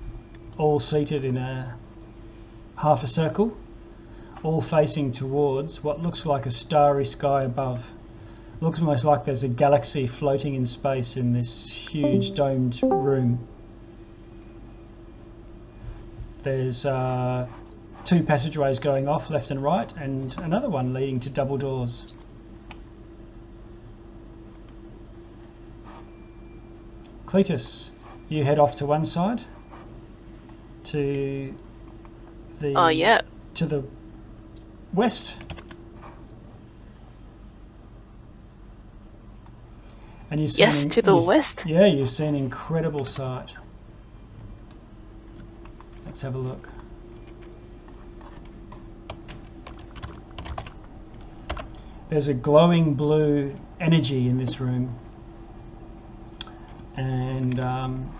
all 0.57 0.79
seated 0.79 1.23
in 1.23 1.37
a 1.37 1.75
half 2.75 3.03
a 3.03 3.07
circle, 3.07 3.55
all 4.41 4.59
facing 4.59 5.11
towards 5.11 5.83
what 5.83 6.01
looks 6.01 6.25
like 6.25 6.47
a 6.47 6.51
starry 6.51 7.05
sky 7.05 7.43
above. 7.43 7.85
Looks 8.59 8.79
almost 8.79 9.05
like 9.05 9.23
there's 9.23 9.43
a 9.43 9.47
galaxy 9.47 10.07
floating 10.07 10.55
in 10.55 10.65
space 10.65 11.15
in 11.15 11.31
this 11.31 11.69
huge 11.69 12.33
domed 12.33 12.79
room. 12.81 13.47
There's 16.41 16.87
uh, 16.87 17.47
two 18.03 18.23
passageways 18.23 18.79
going 18.79 19.07
off 19.07 19.29
left 19.29 19.51
and 19.51 19.61
right, 19.61 19.93
and 19.97 20.35
another 20.39 20.69
one 20.69 20.91
leading 20.91 21.19
to 21.19 21.29
double 21.29 21.57
doors. 21.57 22.05
Cletus, 27.27 27.91
you 28.29 28.43
head 28.43 28.59
off 28.59 28.75
to 28.75 28.85
one 28.85 29.05
side 29.05 29.43
to 30.85 31.53
the 32.59 32.73
Oh 32.75 32.87
yeah. 32.87 33.21
to 33.55 33.65
the 33.65 33.83
west. 34.93 35.37
And 40.29 40.41
you 40.41 40.47
see 40.47 40.61
Yes, 40.61 40.83
an- 40.83 40.89
to 40.91 41.01
the 41.01 41.15
west. 41.15 41.63
Yeah, 41.65 41.85
you 41.85 42.05
see 42.05 42.25
an 42.25 42.35
incredible 42.35 43.05
sight. 43.05 43.53
Let's 46.05 46.21
have 46.21 46.35
a 46.35 46.37
look. 46.37 46.69
There's 52.09 52.27
a 52.27 52.33
glowing 52.33 52.93
blue 52.93 53.55
energy 53.79 54.27
in 54.27 54.37
this 54.37 54.59
room. 54.59 54.95
And 56.95 57.59
um, 57.59 58.16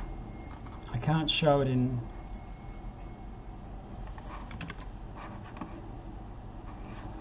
I 0.98 1.00
can't 1.00 1.30
show 1.30 1.62
it 1.62 1.68
in. 1.68 2.02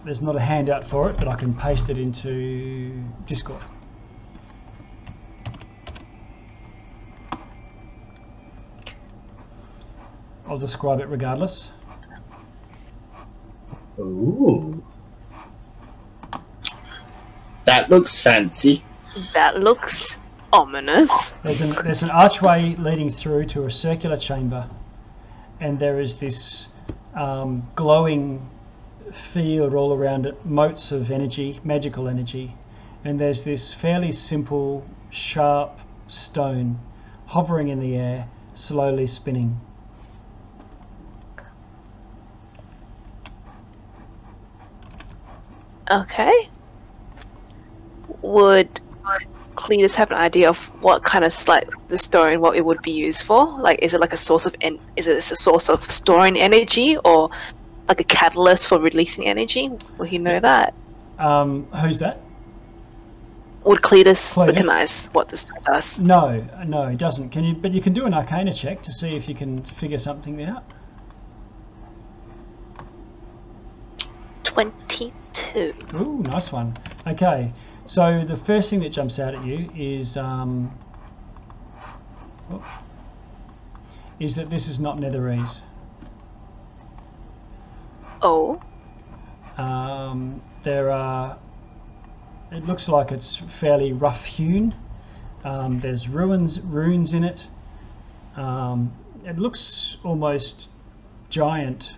There's 0.02 0.22
not 0.22 0.34
a 0.34 0.40
handout 0.40 0.86
for 0.86 1.10
it, 1.10 1.18
but 1.18 1.28
I 1.28 1.34
can 1.34 1.52
paste 1.52 1.90
it 1.90 1.98
into 1.98 3.04
Discord. 3.26 3.60
I'll 10.48 10.56
describe 10.56 11.00
it 11.00 11.08
regardless. 11.08 11.70
Ooh. 13.98 14.82
That 17.66 17.90
looks 17.90 18.18
fancy. 18.18 18.82
That 19.34 19.60
looks 19.60 20.18
ominous. 20.56 21.32
There's 21.42 21.60
an 21.60 21.70
there's 21.84 22.02
an 22.02 22.10
archway 22.10 22.72
leading 22.72 23.10
through 23.10 23.44
to 23.46 23.66
a 23.66 23.70
circular 23.70 24.16
chamber, 24.16 24.68
and 25.60 25.78
there 25.78 26.00
is 26.00 26.16
this 26.16 26.68
um, 27.14 27.68
glowing 27.74 28.48
field 29.12 29.74
all 29.74 29.92
around 29.92 30.26
it, 30.26 30.46
motes 30.46 30.92
of 30.92 31.10
energy, 31.10 31.60
magical 31.62 32.08
energy, 32.08 32.54
and 33.04 33.20
there's 33.20 33.42
this 33.42 33.72
fairly 33.72 34.12
simple, 34.12 34.86
sharp 35.10 35.78
stone 36.08 36.78
hovering 37.26 37.68
in 37.68 37.78
the 37.78 37.96
air, 37.96 38.28
slowly 38.54 39.06
spinning. 39.06 39.60
Okay. 45.90 46.48
Would 48.22 48.80
Cletus 49.56 49.94
have 49.94 50.10
an 50.10 50.18
idea 50.18 50.48
of 50.48 50.58
what 50.82 51.02
kind 51.02 51.24
of 51.24 51.48
like 51.48 51.68
the 51.88 51.98
stone, 51.98 52.40
what 52.40 52.56
it 52.56 52.64
would 52.64 52.82
be 52.82 52.92
used 52.92 53.22
for? 53.22 53.58
Like, 53.60 53.78
is 53.82 53.94
it 53.94 54.00
like 54.00 54.12
a 54.12 54.16
source 54.16 54.46
of 54.46 54.54
en- 54.60 54.78
is 54.96 55.08
it 55.08 55.16
a 55.16 55.36
source 55.36 55.68
of 55.68 55.90
storing 55.90 56.36
energy 56.36 56.96
or 56.98 57.30
like 57.88 58.00
a 58.00 58.04
catalyst 58.04 58.68
for 58.68 58.78
releasing 58.78 59.26
energy? 59.26 59.70
Will 59.98 60.06
he 60.06 60.18
know 60.18 60.38
that? 60.40 60.74
Um, 61.18 61.66
who's 61.82 61.98
that? 62.00 62.20
Would 63.64 63.82
Cletus, 63.82 64.34
Cletus? 64.34 64.46
recognize 64.48 65.06
what 65.06 65.28
the 65.28 65.36
stone 65.36 65.58
does? 65.64 65.98
No, 65.98 66.46
no, 66.66 66.88
it 66.88 66.98
doesn't. 66.98 67.30
Can 67.30 67.42
you? 67.42 67.54
But 67.54 67.72
you 67.72 67.80
can 67.80 67.92
do 67.92 68.06
an 68.06 68.14
Arcana 68.14 68.52
check 68.52 68.82
to 68.82 68.92
see 68.92 69.16
if 69.16 69.28
you 69.28 69.34
can 69.34 69.62
figure 69.64 69.98
something 69.98 70.40
out. 70.44 70.62
Twenty-two. 74.44 75.74
Ooh, 75.94 76.18
nice 76.22 76.52
one. 76.52 76.76
Okay, 77.06 77.52
so 77.86 78.20
the 78.22 78.36
first 78.36 78.70
thing 78.70 78.80
that 78.80 78.90
jumps 78.90 79.18
out 79.18 79.34
at 79.34 79.44
you 79.44 79.68
is 79.76 80.16
um, 80.16 80.76
is 84.18 84.34
that 84.36 84.50
this 84.50 84.68
is 84.68 84.78
not 84.78 84.98
Netherese. 84.98 85.60
Oh, 88.22 88.60
Um, 89.56 90.42
there 90.62 90.90
are. 90.90 91.38
It 92.50 92.64
looks 92.66 92.88
like 92.88 93.12
it's 93.12 93.36
fairly 93.36 93.92
rough 93.92 94.24
hewn. 94.24 94.74
Um, 95.44 95.78
there's 95.80 96.08
ruins, 96.08 96.60
runes 96.60 97.12
in 97.12 97.24
it. 97.24 97.46
Um, 98.36 98.92
it 99.24 99.38
looks 99.38 99.96
almost 100.04 100.68
giant, 101.28 101.94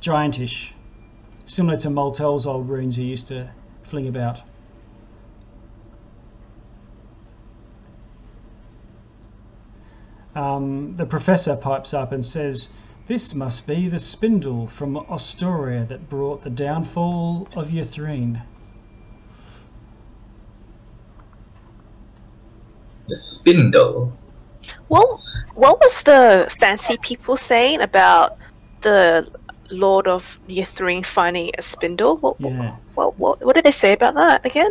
giantish, 0.00 0.72
similar 1.46 1.76
to 1.78 1.90
Moltel's 1.90 2.46
old 2.46 2.68
runes 2.68 2.96
he 2.96 3.04
used 3.04 3.28
to 3.28 3.50
fling 3.82 4.06
about. 4.06 4.42
Um, 10.38 10.94
the 10.94 11.04
professor 11.04 11.56
pipes 11.56 11.92
up 11.92 12.12
and 12.12 12.24
says, 12.24 12.68
This 13.08 13.34
must 13.34 13.66
be 13.66 13.88
the 13.88 13.98
spindle 13.98 14.68
from 14.68 14.96
Ostoria 14.96 15.84
that 15.86 16.08
brought 16.08 16.42
the 16.42 16.50
downfall 16.50 17.48
of 17.56 17.70
Ythryn. 17.70 18.42
The 23.08 23.16
spindle. 23.16 24.12
what 24.86 25.08
what 25.54 25.80
was 25.80 26.02
the 26.04 26.48
fancy 26.60 26.98
people 26.98 27.36
saying 27.36 27.80
about 27.80 28.38
the 28.82 29.26
Lord 29.72 30.06
of 30.06 30.38
Ythryn 30.48 31.04
finding 31.04 31.50
a 31.58 31.62
spindle? 31.62 32.18
What, 32.18 32.36
Yeah. 32.38 32.76
what, 32.94 33.18
what, 33.18 33.44
what 33.44 33.56
did 33.56 33.64
they 33.64 33.72
say 33.72 33.92
about 33.92 34.14
that 34.14 34.46
again? 34.46 34.70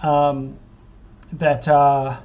Um, 0.00 0.58
that 1.32 1.66
uh, 1.66 2.20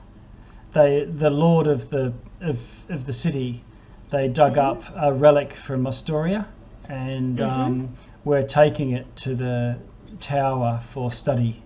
they, 0.73 1.05
the 1.05 1.31
lord 1.31 1.67
of 1.67 1.89
the 1.89 2.13
of, 2.43 2.59
of 2.89 3.05
the 3.05 3.13
city, 3.13 3.63
they 4.11 4.27
dug 4.27 4.57
up 4.57 4.83
a 4.95 5.11
relic 5.11 5.53
from 5.53 5.87
Ostoria 5.87 6.47
and 6.87 7.41
um, 7.41 7.95
were 8.23 8.43
taking 8.43 8.91
it 8.91 9.15
to 9.17 9.35
the 9.35 9.77
tower 10.19 10.81
for 10.89 11.11
study. 11.11 11.63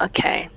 Okay. 0.00 0.48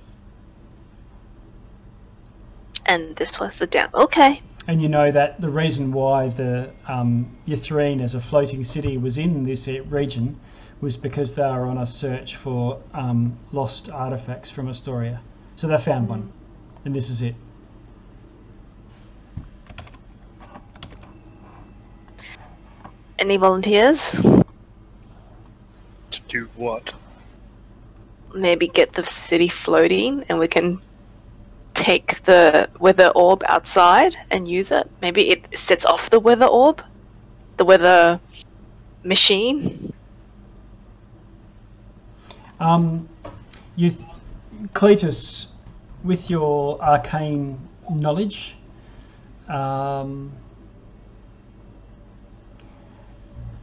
And 2.85 3.15
this 3.15 3.39
was 3.39 3.55
the 3.55 3.68
down. 3.68 3.89
Okay. 3.93 4.41
and 4.68 4.81
you 4.81 4.89
know 4.89 5.11
that 5.11 5.41
the 5.41 5.49
reason 5.49 5.91
why 5.91 6.27
the 6.27 6.72
um, 6.88 7.35
as 7.47 8.13
a 8.13 8.22
floating 8.22 8.63
city 8.63 8.97
was 8.97 9.18
in 9.18 9.43
this 9.43 9.68
region 9.68 10.39
was 10.81 10.97
because 10.97 11.34
they 11.34 11.43
were 11.43 11.65
on 11.65 11.77
a 11.77 11.85
search 11.85 12.35
for 12.35 12.81
um, 12.93 13.38
lost 13.51 13.89
artifacts 13.89 14.49
from 14.49 14.68
Ostoria. 14.68 15.22
So 15.55 15.68
they 15.68 15.77
found 15.77 16.09
one, 16.09 16.31
and 16.85 16.95
this 16.95 17.09
is 17.09 17.22
it. 17.22 17.35
Any 23.22 23.38
volunteers? 23.38 24.14
To 26.10 26.22
do 26.27 26.49
what? 26.56 26.95
Maybe 28.34 28.68
get 28.68 28.93
the 28.93 29.06
city 29.06 29.48
floating 29.48 30.26
and 30.27 30.39
we 30.39 30.48
can 30.48 30.81
take 31.76 32.23
the 32.23 32.68
weather 32.80 33.10
orb 33.10 33.43
outside 33.48 34.18
and 34.31 34.48
use 34.48 34.72
it. 34.72 34.89
Maybe 35.03 35.30
it 35.30 35.60
sets 35.60 35.85
off 35.85 36.10
the 36.10 36.19
weather 36.19 36.48
orb? 36.48 36.84
The 37.57 37.65
weather 37.65 38.19
machine? 39.03 39.93
Um, 42.60 43.07
you, 43.76 43.91
th- 43.91 44.03
Cletus, 44.73 45.45
with 46.03 46.27
your 46.27 46.81
arcane 46.81 47.60
knowledge, 47.88 48.57
um, 49.48 50.31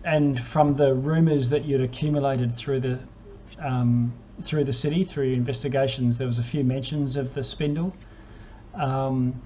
and 0.05 0.41
from 0.41 0.75
the 0.75 0.95
rumours 0.95 1.51
that 1.51 1.65
you'd 1.65 1.81
accumulated 1.81 2.53
through 2.55 2.81
the 2.81 2.99
um, 3.59 4.13
through 4.41 4.65
the 4.65 4.73
city 4.73 5.03
through 5.03 5.33
investigations, 5.33 6.17
there 6.17 6.27
was 6.27 6.39
a 6.39 6.45
few 6.45 6.63
mentions 6.63 7.17
of 7.17 7.35
the 7.35 7.43
spindle. 7.43 7.93
Um, 8.75 9.41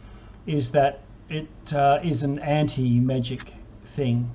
is 0.46 0.70
that 0.72 1.00
it 1.30 1.48
uh, 1.72 2.00
is 2.02 2.22
an 2.22 2.38
anti-magic 2.40 3.54
thing, 3.84 4.30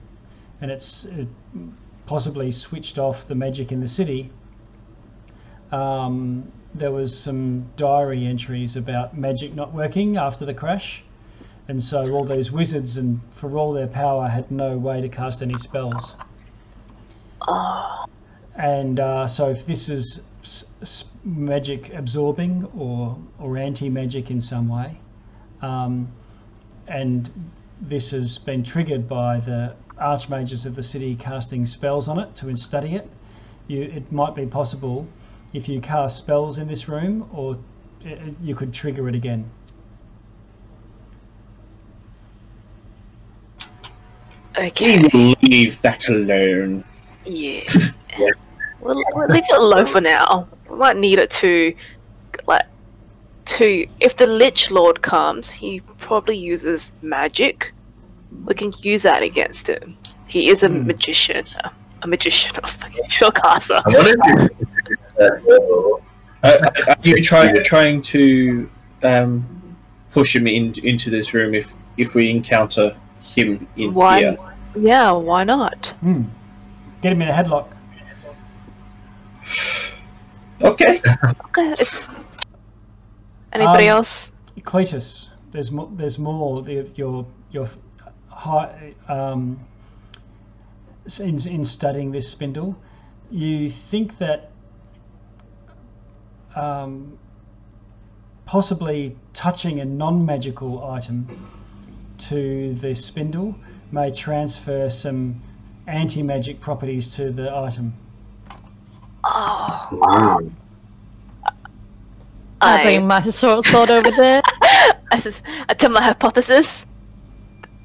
and 0.61 0.72
it's 0.72 1.06
it 1.06 1.27
possibly 2.06 2.52
switched 2.52 2.98
off 2.98 3.27
the 3.27 3.35
magic 3.35 3.72
in 3.72 3.81
the 3.81 3.88
city 3.88 4.31
um, 5.72 6.52
there 6.73 6.91
was 6.91 7.18
some 7.18 7.65
diary 7.76 8.26
entries 8.26 8.76
about 8.76 9.18
magic 9.18 9.53
not 9.53 9.73
working 9.73 10.18
after 10.18 10.45
the 10.45 10.53
crash, 10.53 11.03
and 11.68 11.84
so 11.84 12.10
all 12.11 12.23
these 12.23 12.52
wizards 12.52 12.98
and 12.98 13.19
for 13.31 13.57
all 13.57 13.73
their 13.73 13.88
power 13.88 14.27
had 14.27 14.49
no 14.52 14.77
way 14.77 15.02
to 15.02 15.10
cast 15.10 15.41
any 15.41 15.57
spells. 15.57 16.15
And 18.56 18.99
uh, 18.99 19.27
so 19.27 19.49
if 19.49 19.65
this 19.65 19.89
is 19.89 20.22
magic 21.23 21.94
absorbing 21.94 22.65
or 22.77 23.18
or 23.38 23.57
anti 23.57 23.89
magic 23.89 24.31
in 24.31 24.39
some 24.39 24.68
way, 24.68 24.98
um, 25.61 26.11
and 26.88 27.30
this 27.81 28.11
has 28.11 28.38
been 28.38 28.64
triggered 28.64 29.07
by 29.07 29.39
the 29.39 29.76
archmages 29.99 30.65
of 30.65 30.76
the 30.76 30.84
city 30.84 31.15
casting 31.15 31.65
spells 31.65 32.07
on 32.07 32.19
it 32.19 32.34
to 32.35 32.56
study 32.56 32.95
it, 32.95 33.10
you 33.68 33.84
it 33.84 34.11
might 34.11 34.35
be 34.35 34.45
possible 34.45 35.07
if 35.53 35.68
you 35.68 35.80
cast 35.80 36.18
spells 36.18 36.57
in 36.57 36.68
this 36.68 36.88
room, 36.88 37.30
or 37.34 37.57
uh, 38.06 38.15
you 38.41 38.56
could 38.56 38.73
trigger 38.73 39.07
it 39.10 39.15
again. 39.15 39.49
Okay. 44.57 44.99
We 44.99 45.09
will 45.13 45.35
leave 45.41 45.81
that 45.81 46.07
alone. 46.09 46.84
Yeah. 47.29 47.61
we'll, 48.79 49.03
we'll 49.13 49.27
leave 49.27 49.43
it 49.49 49.57
alone 49.57 49.85
for 49.85 49.99
now. 49.99 50.47
We 50.69 50.77
might 50.77 50.95
need 50.95 51.19
it 51.19 51.29
to, 51.31 51.75
like, 52.47 52.63
to. 53.45 53.85
If 53.99 54.15
the 54.15 54.27
Lich 54.27 54.71
Lord 54.71 55.01
comes, 55.01 55.49
he 55.51 55.81
probably 55.97 56.38
uses 56.38 56.93
magic. 57.01 57.73
We 58.45 58.53
can 58.53 58.71
use 58.79 59.03
that 59.03 59.23
against 59.23 59.67
him. 59.67 59.97
He 60.27 60.47
is 60.49 60.63
a 60.63 60.69
Hmm. 60.69 60.88
magician. 60.88 61.45
A, 61.65 61.71
a 62.03 62.07
magician 62.07 62.55
of 62.55 62.63
spellcaster. 63.09 63.81
I 63.85 63.97
wonder 63.97 64.43
if 64.45 64.59
you 64.89 64.97
that 65.17 65.45
level. 65.45 66.01
Uh, 66.43 66.69
are 66.88 66.95
you 67.03 67.21
trying 67.21 67.61
trying 67.65 68.01
to 68.03 68.69
um, 69.03 69.45
push 70.11 70.34
him 70.34 70.47
in, 70.47 70.73
into 70.84 71.09
this 71.09 71.34
room 71.34 71.53
if 71.53 71.73
if 71.97 72.13
we 72.15 72.29
encounter 72.29 72.95
him 73.35 73.67
in 73.75 73.93
Why? 73.93 74.19
here? 74.19 74.37
Yeah, 74.75 75.11
why 75.11 75.43
not? 75.43 75.87
Hmm. 76.01 76.23
Get 77.01 77.11
him 77.13 77.21
in 77.21 77.29
a 77.29 77.31
headlock. 77.31 77.67
Okay. 80.61 81.01
Okay. 81.45 81.75
Anybody 83.53 83.89
Um, 83.89 83.97
else? 83.97 84.31
Cletus, 84.61 85.29
there's 85.51 85.71
more. 85.71 85.89
There's 85.95 86.19
more. 86.19 86.61
The, 86.61 86.91
your 86.95 87.25
your 87.51 87.69
high, 88.29 88.93
um, 89.07 89.59
in 91.19 91.39
in 91.47 91.63
studying 91.63 92.11
this 92.11 92.27
spindle, 92.27 92.75
you 93.31 93.69
think 93.69 94.17
that 94.17 94.51
um, 96.55 97.17
possibly 98.45 99.15
touching 99.33 99.79
a 99.79 99.85
non-magical 99.85 100.83
item 100.91 101.27
to 102.19 102.73
the 102.73 102.94
spindle 102.95 103.56
may 103.91 104.11
transfer 104.11 104.89
some 104.89 105.41
anti-magic 105.88 106.60
properties 106.60 107.07
to 107.15 107.31
the 107.31 107.53
item. 107.56 107.94
Oh, 109.23 110.41
I 112.61 112.80
I, 112.80 112.84
bring 112.84 113.07
my 113.07 113.22
sword, 113.22 113.65
sword 113.65 113.89
over 113.91 114.11
there. 114.11 114.41
I, 114.61 115.34
I 115.69 115.73
tell 115.73 115.91
my 115.91 116.02
hypothesis. 116.02 116.85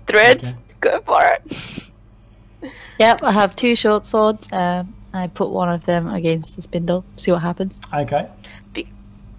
Threads, 0.07 0.45
Okay. 0.45 0.59
go 0.81 1.01
for 1.03 1.23
it. 1.25 1.91
Yep, 2.99 3.23
I 3.23 3.33
have 3.33 3.55
two 3.57 3.75
short 3.77 4.07
swords. 4.07 4.49
Um, 4.53 4.95
I 5.13 5.27
put 5.27 5.51
one 5.51 5.69
of 5.69 5.85
them 5.85 6.09
against 6.09 6.57
the 6.57 6.63
spindle. 6.63 7.05
See 7.17 7.33
what 7.33 7.43
happens. 7.43 7.81
Okay. 7.93 8.29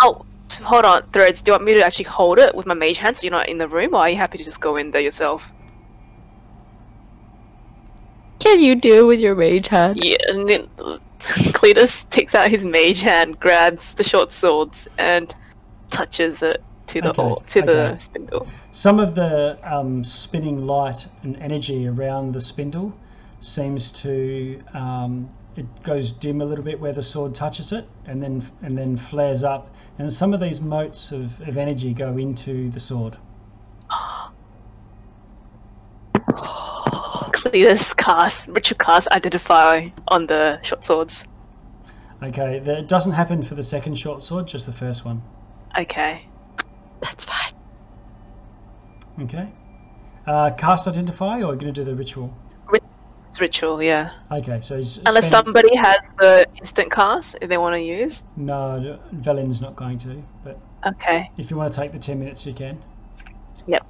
Oh, 0.01 0.25
hold 0.57 0.85
on, 0.85 1.03
Threads. 1.11 1.41
Do 1.41 1.51
you 1.51 1.53
want 1.53 1.63
me 1.65 1.73
to 1.75 1.83
actually 1.83 2.05
hold 2.05 2.39
it 2.39 2.53
with 2.55 2.65
my 2.65 2.73
mage 2.73 2.97
hand 2.97 3.17
so 3.17 3.23
you're 3.25 3.31
not 3.31 3.49
in 3.49 3.57
the 3.57 3.67
room, 3.67 3.93
or 3.93 3.99
are 3.99 4.09
you 4.09 4.15
happy 4.15 4.37
to 4.37 4.43
just 4.43 4.61
go 4.61 4.75
in 4.77 4.91
there 4.91 5.01
yourself? 5.01 5.49
Can 8.39 8.59
you 8.59 8.75
do 8.75 9.01
it 9.01 9.07
with 9.07 9.19
your 9.19 9.35
mage 9.35 9.69
hand? 9.69 10.03
Yeah, 10.03 10.17
and 10.27 10.49
then 10.49 10.67
Cletus 11.19 12.09
takes 12.09 12.35
out 12.35 12.49
his 12.49 12.65
mage 12.65 13.01
hand, 13.01 13.39
grabs 13.39 13.93
the 13.93 14.03
short 14.03 14.33
swords, 14.33 14.87
and 14.97 15.33
touches 15.89 16.41
it 16.41 16.61
to 16.87 17.01
the 17.01 17.09
Okay, 17.11 17.21
or- 17.21 17.41
to 17.47 17.61
the 17.61 17.85
okay. 17.91 17.99
spindle. 17.99 18.47
Some 18.71 18.99
of 18.99 19.15
the 19.15 19.57
um, 19.63 20.03
spinning 20.03 20.67
light 20.67 21.07
and 21.23 21.37
energy 21.37 21.87
around 21.87 22.33
the 22.33 22.41
spindle 22.41 22.93
seems 23.39 23.91
to 23.91 24.61
um, 24.73 25.29
it 25.55 25.83
goes 25.83 26.11
dim 26.11 26.41
a 26.41 26.45
little 26.45 26.63
bit 26.63 26.79
where 26.79 26.93
the 26.93 27.01
sword 27.01 27.35
touches 27.35 27.71
it, 27.71 27.87
and 28.05 28.21
then 28.21 28.49
and 28.61 28.77
then 28.77 28.97
flares 28.97 29.43
up. 29.43 29.73
And 29.97 30.11
some 30.11 30.33
of 30.33 30.39
these 30.39 30.59
motes 30.59 31.11
of, 31.11 31.39
of 31.41 31.57
energy 31.57 31.93
go 31.93 32.17
into 32.17 32.69
the 32.69 32.79
sword. 32.79 33.17
Cletus 37.31 37.95
cast 37.95 38.47
ritual 38.47 38.77
cast 38.77 39.07
identify 39.09 39.89
on 40.07 40.27
the 40.27 40.61
short 40.63 40.83
swords. 40.83 41.23
Okay, 42.23 42.59
that 42.59 42.87
doesn't 42.87 43.11
happen 43.11 43.43
for 43.43 43.55
the 43.55 43.63
second 43.63 43.95
short 43.95 44.23
sword, 44.23 44.47
just 44.47 44.65
the 44.65 44.71
first 44.71 45.03
one. 45.03 45.21
Okay. 45.77 46.25
That's 47.01 47.25
fine. 47.25 47.51
Okay. 49.21 49.49
Uh, 50.25 50.51
cast 50.51 50.87
identify, 50.87 51.41
or 51.41 51.47
are 51.47 51.53
you 51.53 51.59
going 51.59 51.73
to 51.73 51.73
do 51.73 51.83
the 51.83 51.95
ritual? 51.95 52.33
It's 53.33 53.41
ritual, 53.41 53.81
yeah. 53.81 54.11
Okay, 54.31 54.61
so 54.61 54.77
he's 54.77 54.99
Unless 55.07 55.25
spend- 55.29 55.45
somebody 55.47 55.75
has 55.77 55.95
the 56.19 56.45
instant 56.59 56.91
cast 56.91 57.35
if 57.41 57.49
they 57.49 57.57
want 57.57 57.73
to 57.73 57.79
use. 57.81 58.23
No, 58.37 58.99
Velin's 59.11 59.59
not 59.59 59.75
going 59.75 59.97
to. 60.05 60.21
But 60.43 60.59
Okay. 60.85 61.31
if 61.39 61.49
you 61.49 61.57
want 61.57 61.73
to 61.73 61.79
take 61.79 61.91
the 61.91 61.97
ten 61.97 62.19
minutes, 62.19 62.45
you 62.45 62.53
can. 62.53 62.77
Yep. 63.65 63.87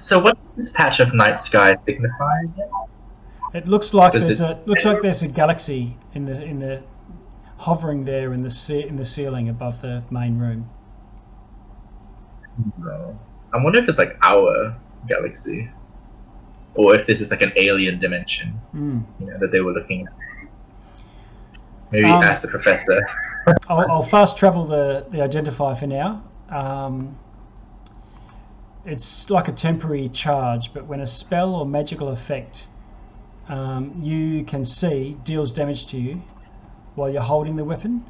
So 0.00 0.18
what 0.20 0.36
does 0.46 0.56
this 0.56 0.72
patch 0.72 1.00
of 1.00 1.12
night 1.14 1.40
sky 1.40 1.74
signify? 1.74 2.42
It 3.54 3.66
looks 3.66 3.94
like 3.94 4.12
Does 4.12 4.26
there's 4.26 4.40
it- 4.40 4.58
a 4.66 4.68
looks 4.68 4.84
like 4.84 5.02
there's 5.02 5.22
a 5.22 5.28
galaxy 5.28 5.96
in 6.14 6.24
the 6.24 6.42
in 6.42 6.58
the 6.58 6.82
hovering 7.58 8.04
there 8.04 8.32
in 8.32 8.42
the 8.42 8.50
ce- 8.50 8.86
in 8.86 8.96
the 8.96 9.04
ceiling 9.04 9.48
above 9.48 9.80
the 9.82 10.02
main 10.10 10.38
room. 10.38 10.68
No. 12.78 13.18
I 13.52 13.62
wonder 13.62 13.78
if 13.78 13.88
it's 13.88 13.98
like 13.98 14.16
our 14.22 14.76
galaxy, 15.06 15.70
or 16.74 16.94
if 16.94 17.06
this 17.06 17.20
is 17.20 17.30
like 17.30 17.42
an 17.42 17.52
alien 17.56 17.98
dimension, 17.98 18.48
Hmm. 18.72 19.00
you 19.20 19.26
know, 19.26 19.38
that 19.38 19.52
they 19.52 19.60
were 19.60 19.72
looking 19.72 20.06
at. 20.06 20.12
Maybe 21.90 22.08
Um, 22.08 22.22
ask 22.22 22.42
the 22.42 22.48
professor. 22.48 23.00
I'll, 23.68 23.90
I'll 23.90 24.02
fast 24.02 24.36
travel 24.36 24.64
the 24.66 25.06
the 25.10 25.22
identify 25.22 25.74
for 25.74 25.86
now. 25.86 26.22
Um, 26.50 27.16
it's 28.84 29.28
like 29.30 29.48
a 29.48 29.52
temporary 29.52 30.08
charge, 30.08 30.72
but 30.74 30.86
when 30.86 31.00
a 31.00 31.06
spell 31.06 31.54
or 31.54 31.66
magical 31.66 32.08
effect 32.08 32.66
um, 33.48 33.94
you 33.98 34.44
can 34.44 34.64
see 34.64 35.16
deals 35.24 35.52
damage 35.54 35.86
to 35.86 35.98
you 35.98 36.20
while 36.94 37.08
you're 37.10 37.22
holding 37.22 37.56
the 37.56 37.64
weapon, 37.64 38.04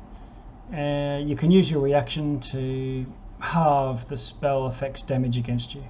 Uh, 0.72 1.18
you 1.24 1.34
can 1.36 1.50
use 1.50 1.70
your 1.70 1.80
reaction 1.80 2.38
to 2.40 3.06
halve 3.40 4.08
the 4.08 4.16
spell 4.16 4.66
effect's 4.66 5.02
damage 5.02 5.36
against 5.36 5.74
you. 5.74 5.84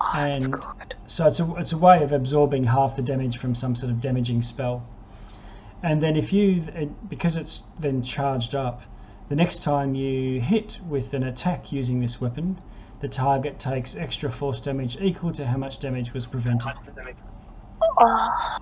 Oh, 0.00 0.10
that's 0.14 0.44
And- 0.46 0.54
good. 0.54 0.94
So 1.06 1.26
it's 1.26 1.40
a, 1.40 1.54
it's 1.56 1.72
a 1.72 1.78
way 1.78 2.02
of 2.02 2.12
absorbing 2.12 2.64
half 2.64 2.96
the 2.96 3.02
damage 3.02 3.38
from 3.38 3.54
some 3.54 3.74
sort 3.74 3.90
of 3.92 4.00
damaging 4.00 4.42
spell. 4.42 4.86
And 5.82 6.02
then 6.02 6.16
if 6.16 6.32
you, 6.32 6.62
it- 6.74 7.08
because 7.08 7.36
it's 7.36 7.62
then 7.78 8.02
charged 8.02 8.54
up, 8.54 8.82
the 9.28 9.36
next 9.36 9.62
time 9.62 9.94
you 9.94 10.40
hit 10.40 10.78
with 10.88 11.14
an 11.14 11.22
attack 11.24 11.72
using 11.72 12.00
this 12.00 12.20
weapon, 12.20 12.58
the 13.00 13.08
target 13.08 13.58
takes 13.58 13.96
extra 13.96 14.30
force 14.30 14.60
damage 14.60 14.96
equal 15.00 15.32
to 15.32 15.46
how 15.46 15.56
much 15.58 15.78
damage 15.78 16.12
was 16.14 16.24
prevented. 16.26 16.72
Oh. 18.00 18.58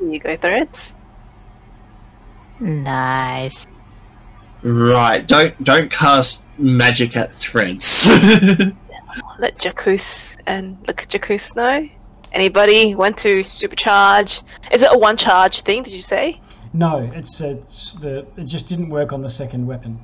You 0.00 0.18
go, 0.18 0.36
threads. 0.36 0.94
Nice. 2.62 3.66
Right. 4.62 5.26
Don't 5.26 5.62
don't 5.64 5.90
cast 5.90 6.44
magic 6.58 7.16
at 7.16 7.34
threads. 7.34 8.08
Let 9.38 9.58
Jackus 9.58 10.36
and 10.46 10.78
look 10.86 10.98
Jackus 11.08 11.56
know. 11.56 11.88
Anybody 12.30 12.94
want 12.94 13.18
to 13.18 13.40
supercharge? 13.40 14.42
Is 14.70 14.82
it 14.82 14.88
a 14.92 14.96
one 14.96 15.16
charge 15.16 15.62
thing? 15.62 15.82
Did 15.82 15.92
you 15.92 16.00
say? 16.00 16.40
No, 16.72 17.10
it's, 17.14 17.40
it's 17.40 17.94
the 17.94 18.26
it 18.36 18.44
just 18.44 18.68
didn't 18.68 18.88
work 18.88 19.12
on 19.12 19.20
the 19.20 19.28
second 19.28 19.66
weapon. 19.66 20.00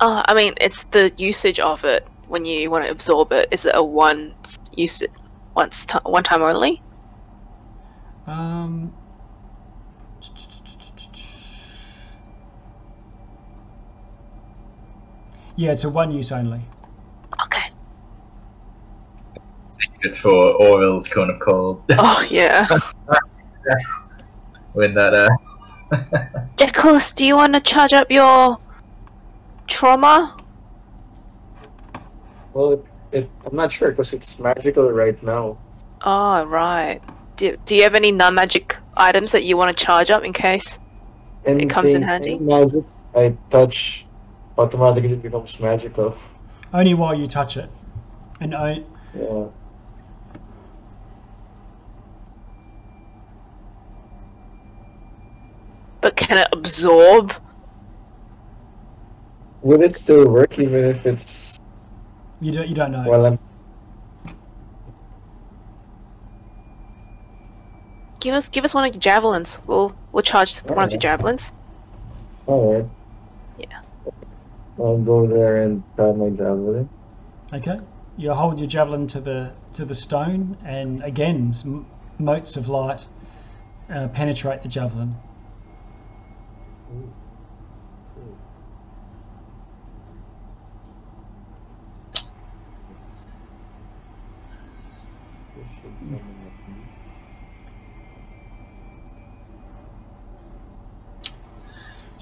Oh, 0.00 0.22
I 0.26 0.34
mean, 0.34 0.54
it's 0.60 0.84
the 0.84 1.12
usage 1.16 1.58
of 1.58 1.84
it 1.84 2.06
when 2.28 2.44
you 2.44 2.70
want 2.70 2.84
to 2.84 2.90
absorb 2.90 3.32
it. 3.32 3.48
Is 3.50 3.64
it 3.64 3.72
a 3.74 3.82
one 3.82 4.34
use 4.76 5.02
it 5.02 5.10
once 5.56 5.86
ti 5.86 5.98
one 6.04 6.22
time 6.22 6.42
only? 6.42 6.80
Um, 8.26 8.94
yeah, 15.56 15.72
it's 15.72 15.84
a 15.84 15.90
one 15.90 16.10
use 16.10 16.32
only. 16.32 16.60
Okay. 17.44 17.70
Good 20.02 20.16
for 20.16 20.34
Orville's 20.34 21.08
Cone 21.08 21.30
of 21.30 21.40
Cold. 21.40 21.82
Oh 21.92 22.26
yeah. 22.28 22.66
when 24.72 24.94
that 24.94 25.14
uh 25.14 25.28
Jackus, 26.56 27.14
do 27.14 27.24
you 27.24 27.36
want 27.36 27.54
to 27.54 27.60
charge 27.60 27.92
up 27.92 28.10
your 28.10 28.58
trauma? 29.68 30.36
Well, 32.52 32.72
it, 32.72 32.84
it, 33.12 33.30
I'm 33.46 33.56
not 33.56 33.72
sure 33.72 33.90
because 33.90 34.12
it's 34.12 34.38
magical 34.38 34.90
right 34.90 35.20
now. 35.22 35.58
Oh 36.02 36.44
right. 36.46 37.00
Do, 37.36 37.56
do 37.64 37.74
you 37.74 37.82
have 37.82 37.94
any 37.94 38.12
non-magic 38.12 38.76
items 38.96 39.32
that 39.32 39.44
you 39.44 39.56
want 39.56 39.76
to 39.76 39.84
charge 39.84 40.10
up 40.10 40.24
in 40.24 40.32
case? 40.32 40.78
It 41.44 41.68
comes 41.68 41.94
in 41.94 42.04
Anything 42.04 42.08
handy. 42.08 42.38
Magic 42.38 42.84
I 43.14 43.36
touch 43.50 44.03
automatically 44.58 45.16
becomes 45.16 45.58
magical. 45.60 46.16
Only 46.72 46.94
while 46.94 47.14
you 47.14 47.26
touch 47.26 47.56
it, 47.56 47.68
and 48.40 48.54
o- 48.54 48.84
Yeah. 49.16 49.44
But 56.00 56.16
can 56.16 56.38
it 56.38 56.48
absorb? 56.52 57.32
Will 59.62 59.80
it 59.82 59.96
still 59.96 60.28
work 60.28 60.58
even 60.58 60.84
if 60.84 61.06
it's 61.06 61.58
you 62.40 62.52
don't 62.52 62.68
you 62.68 62.74
don't 62.74 62.92
know. 62.92 63.02
while 63.08 63.24
I'm 63.24 63.38
Give 68.20 68.34
us 68.34 68.48
give 68.48 68.64
us 68.64 68.74
one 68.74 68.84
of 68.84 68.94
your 68.94 69.00
javelins. 69.00 69.58
We'll 69.66 69.94
we'll 70.12 70.22
charge 70.22 70.58
one 70.64 70.84
of 70.84 70.90
your 70.90 71.00
javelins. 71.00 71.52
alright? 72.46 72.84
Yeah. 72.84 72.88
I'll 74.78 74.98
go 74.98 75.26
there 75.26 75.58
and 75.58 75.82
try 75.94 76.12
my 76.12 76.30
javelin. 76.30 76.88
Okay, 77.52 77.80
you 78.16 78.32
hold 78.32 78.58
your 78.58 78.68
javelin 78.68 79.06
to 79.08 79.20
the 79.20 79.52
to 79.74 79.84
the 79.84 79.94
stone, 79.94 80.56
and 80.64 81.02
again, 81.02 81.54
some 81.54 81.86
motes 82.18 82.56
of 82.56 82.68
light 82.68 83.06
uh, 83.88 84.08
penetrate 84.08 84.62
the 84.62 84.68
javelin. 84.68 85.16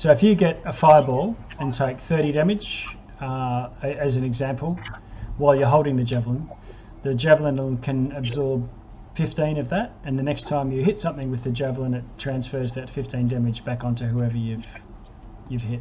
So 0.03 0.11
if 0.11 0.21
you 0.21 0.35
get 0.35 0.61
a 0.65 0.73
fireball 0.73 1.37
and 1.61 1.73
take 1.73 2.01
30 2.01 2.33
damage, 2.33 2.89
uh, 3.21 3.69
as 3.83 4.17
an 4.17 4.25
example, 4.25 4.77
while 5.37 5.55
you're 5.55 5.69
holding 5.69 5.95
the 5.95 6.03
javelin, 6.03 6.51
the 7.03 7.15
javelin 7.15 7.79
can 7.79 8.11
absorb 8.11 8.69
15 9.15 9.59
of 9.59 9.69
that, 9.69 9.93
and 10.03 10.19
the 10.19 10.23
next 10.25 10.49
time 10.49 10.73
you 10.73 10.83
hit 10.83 10.99
something 10.99 11.31
with 11.31 11.45
the 11.45 11.53
javelin, 11.53 11.95
it 11.95 12.03
transfers 12.19 12.73
that 12.73 12.91
15 12.91 13.29
damage 13.29 13.65
back 13.65 13.85
onto 13.85 14.05
whoever 14.05 14.37
you've 14.37 14.67
you've 15.49 15.63
hit. 15.63 15.81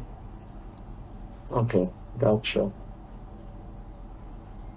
Okay, 1.50 1.90
gotcha. 2.16 2.70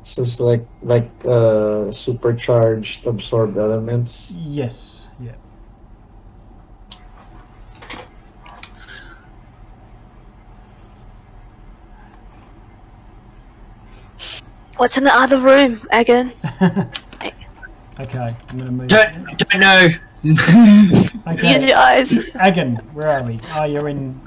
So 0.02 0.24
it's 0.24 0.40
like 0.40 0.66
like 0.82 1.12
uh 1.24 1.92
supercharged 1.92 3.06
absorb 3.06 3.60
elements. 3.60 4.36
Yes, 4.40 5.08
yeah. 5.20 5.34
What's 14.78 14.98
in 14.98 15.06
the 15.06 15.14
other 15.14 15.40
room, 15.40 15.88
Agan? 15.94 16.34
okay, 16.62 18.36
I'm 18.50 18.58
gonna 18.58 18.72
move. 18.72 18.88
don't 18.88 19.38
don't 19.38 19.60
know. 19.60 19.88
Use 20.24 21.66
your 21.66 21.78
eyes. 21.78 22.18
Agan, 22.36 22.76
where 22.94 23.08
are 23.08 23.24
we? 23.24 23.40
Oh, 23.54 23.64
you're 23.64 23.88
in. 23.88 24.20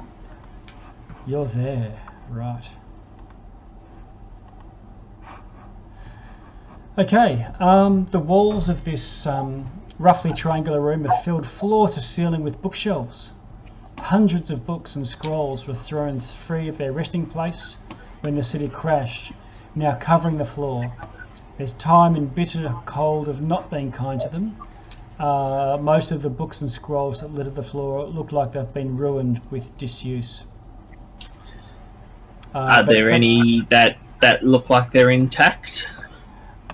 You're 1.26 1.44
there, 1.44 2.00
right? 2.30 2.64
Okay. 6.96 7.46
Um, 7.60 8.06
the 8.06 8.18
walls 8.18 8.70
of 8.70 8.84
this 8.84 9.26
um, 9.26 9.70
roughly 9.98 10.32
triangular 10.32 10.80
room 10.80 11.06
are 11.06 11.16
filled 11.18 11.46
floor 11.46 11.88
to 11.88 12.00
ceiling 12.00 12.42
with 12.42 12.62
bookshelves. 12.62 13.32
Hundreds 13.98 14.50
of 14.50 14.64
books 14.64 14.96
and 14.96 15.06
scrolls 15.06 15.66
were 15.66 15.74
thrown 15.74 16.18
free 16.20 16.68
of 16.68 16.78
their 16.78 16.92
resting 16.92 17.26
place 17.26 17.76
when 18.22 18.34
the 18.34 18.42
city 18.42 18.68
crashed, 18.68 19.32
now 19.78 19.94
covering 19.94 20.36
the 20.36 20.44
floor. 20.44 20.92
There's 21.56 21.72
time 21.74 22.14
and 22.16 22.32
bitter 22.34 22.74
cold 22.84 23.28
of 23.28 23.40
not 23.40 23.70
being 23.70 23.90
kind 23.90 24.20
to 24.20 24.28
them. 24.28 24.56
Uh, 25.18 25.78
most 25.80 26.10
of 26.12 26.22
the 26.22 26.30
books 26.30 26.60
and 26.60 26.70
scrolls 26.70 27.20
that 27.20 27.32
litter 27.34 27.50
the 27.50 27.62
floor 27.62 28.06
look 28.06 28.30
like 28.30 28.52
they've 28.52 28.72
been 28.72 28.96
ruined 28.96 29.40
with 29.50 29.76
disuse. 29.76 30.44
Uh, 32.54 32.58
Are 32.58 32.84
but- 32.84 32.92
there 32.92 33.06
but, 33.06 33.14
any 33.14 33.62
that 33.68 33.98
that 34.20 34.42
look 34.42 34.70
like 34.70 34.90
they're 34.90 35.10
intact? 35.10 35.88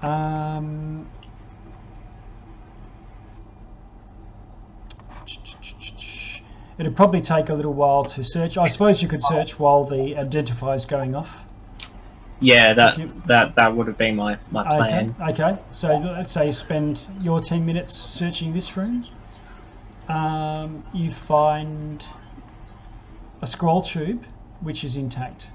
Um, 0.03 1.07
it'd 6.79 6.97
probably 6.97 7.21
take 7.21 7.49
a 7.49 7.55
little 7.55 7.73
while 7.73 8.05
to 8.05 8.23
search. 8.25 8.59
I 8.59 8.67
suppose 8.67 9.01
you 9.03 9.09
could 9.09 9.23
search 9.23 9.59
while 9.59 9.85
the 9.85 10.17
identifier's 10.17 10.85
going 10.85 11.15
off. 11.15 11.44
Yeah, 12.45 12.75
that 12.75 12.99
you. 12.99 13.07
that 13.27 13.55
that 13.55 13.75
would 13.75 13.87
have 13.87 13.97
been 13.99 14.17
my 14.17 14.37
my 14.51 14.63
plan. 14.65 15.15
okay. 15.31 15.59
So 15.73 15.97
let's 15.99 16.33
say 16.33 16.47
you 16.47 16.53
spend 16.53 17.07
your 17.21 17.41
10 17.41 17.65
minutes 17.65 17.95
searching 17.95 18.53
this 18.53 18.77
room. 18.77 19.05
Um, 20.09 20.85
you 20.93 21.11
find 21.11 22.07
a 23.41 23.47
scroll 23.47 23.81
tube 23.83 24.25
which 24.61 24.85
is 24.85 24.97
intact. 24.97 25.51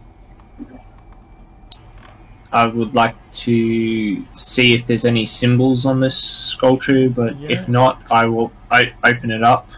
I 2.52 2.66
would 2.66 2.96
like 2.96 3.16
to 3.46 4.26
see 4.36 4.74
if 4.74 4.88
there's 4.88 5.06
any 5.06 5.26
symbols 5.28 5.86
on 5.86 6.00
this 6.00 6.18
scroll 6.18 6.78
tube, 6.78 7.14
but 7.16 7.40
Yeah. 7.40 7.50
if 7.52 7.70
not, 7.70 8.02
I 8.12 8.26
will 8.26 8.52
o- 8.72 8.86
open 9.04 9.30
it 9.30 9.44
up 9.44 9.70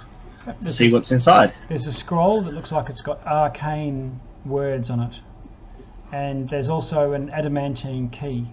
to 0.46 0.54
There's 0.62 0.78
see 0.78 0.90
a- 0.90 0.94
what's 0.94 1.12
inside. 1.12 1.54
There's 1.68 1.86
a 1.88 1.92
scroll 1.92 2.42
that 2.44 2.54
looks 2.54 2.72
like 2.72 2.88
it's 2.90 3.02
got 3.02 3.20
arcane 3.28 4.20
words 4.46 4.90
on 4.90 5.02
it. 5.02 5.20
And 6.12 6.48
there's 6.50 6.68
also 6.68 7.14
an 7.14 7.30
adamantine 7.30 8.10
key. 8.10 8.46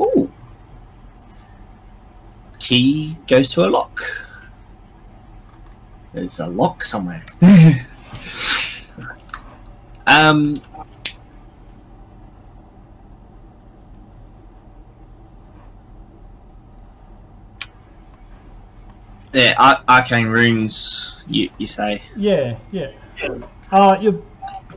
Ooh. 0.00 0.32
Key 2.58 3.16
goes 3.26 3.50
to 3.50 3.66
a 3.66 3.68
lock. 3.68 4.00
There's 6.14 6.40
a 6.40 6.46
lock 6.46 6.82
somewhere. 6.82 7.24
um. 10.06 10.54
Yeah, 19.32 19.80
arcane 19.86 20.28
runes. 20.28 21.16
You, 21.26 21.50
you 21.58 21.66
say? 21.66 22.00
Yeah, 22.16 22.56
yeah. 22.72 22.92
Uh, 23.70 23.98
you, 24.00 24.24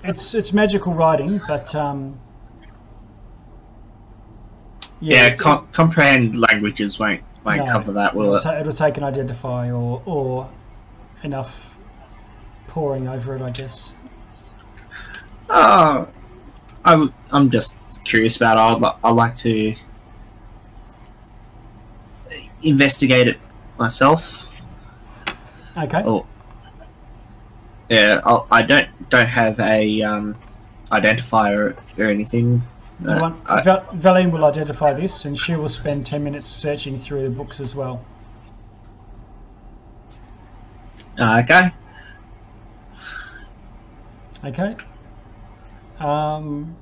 it's 0.04 0.34
it's 0.34 0.52
magical 0.54 0.94
writing, 0.94 1.40
but 1.48 1.74
um, 1.76 2.20
Yeah, 5.00 5.26
it's- 5.28 5.42
com- 5.42 5.68
comprehend 5.72 6.36
languages 6.38 7.00
won't 7.00 7.22
won't 7.44 7.66
No. 7.66 7.72
cover 7.72 7.92
that, 7.94 8.14
will 8.16 8.26
it'll, 8.26 8.36
it? 8.38 8.42
ta- 8.42 8.60
it'll 8.60 8.74
take 8.74 8.98
an 8.98 9.04
identify 9.04 9.72
or 9.72 10.02
or 10.06 10.50
enough 11.24 11.76
pouring 12.68 13.08
over 13.08 13.36
it, 13.36 13.42
I 13.42 13.50
guess. 13.52 13.92
Oh, 15.50 16.08
I 16.86 16.92
w- 16.92 17.14
I'm 17.32 17.50
just 17.50 17.76
curious 18.06 18.36
about. 18.38 18.58
it. 18.58 18.62
I'd, 18.78 18.82
li- 18.82 19.00
I'd 19.04 19.12
like 19.16 19.36
to 19.38 19.76
investigate 22.64 23.28
it 23.28 23.38
myself. 23.78 24.50
Okay. 25.78 26.04
Oh, 26.06 26.26
yeah. 27.92 28.22
I'll, 28.24 28.48
I 28.52 28.62
don't 28.62 28.88
don't 29.10 29.28
have 29.28 29.60
a 29.60 30.02
um, 30.02 30.38
identifier 30.92 31.78
or 31.98 32.06
anything. 32.06 32.64
Uh, 33.08 33.18
want, 33.20 33.42
I- 33.50 33.62
Val- 33.62 33.86
Valine 33.94 34.32
will 34.32 34.46
identify 34.46 34.94
this, 34.94 35.26
and 35.26 35.38
she 35.38 35.56
will 35.56 35.70
spend 35.70 36.06
ten 36.06 36.24
minutes 36.24 36.48
searching 36.48 36.98
through 36.98 37.24
the 37.28 37.36
books 37.36 37.60
as 37.60 37.76
well. 37.76 38.04
uh, 41.20 41.42
okay. 41.44 41.72
Okay. 44.44 44.76
Um, 46.00 46.76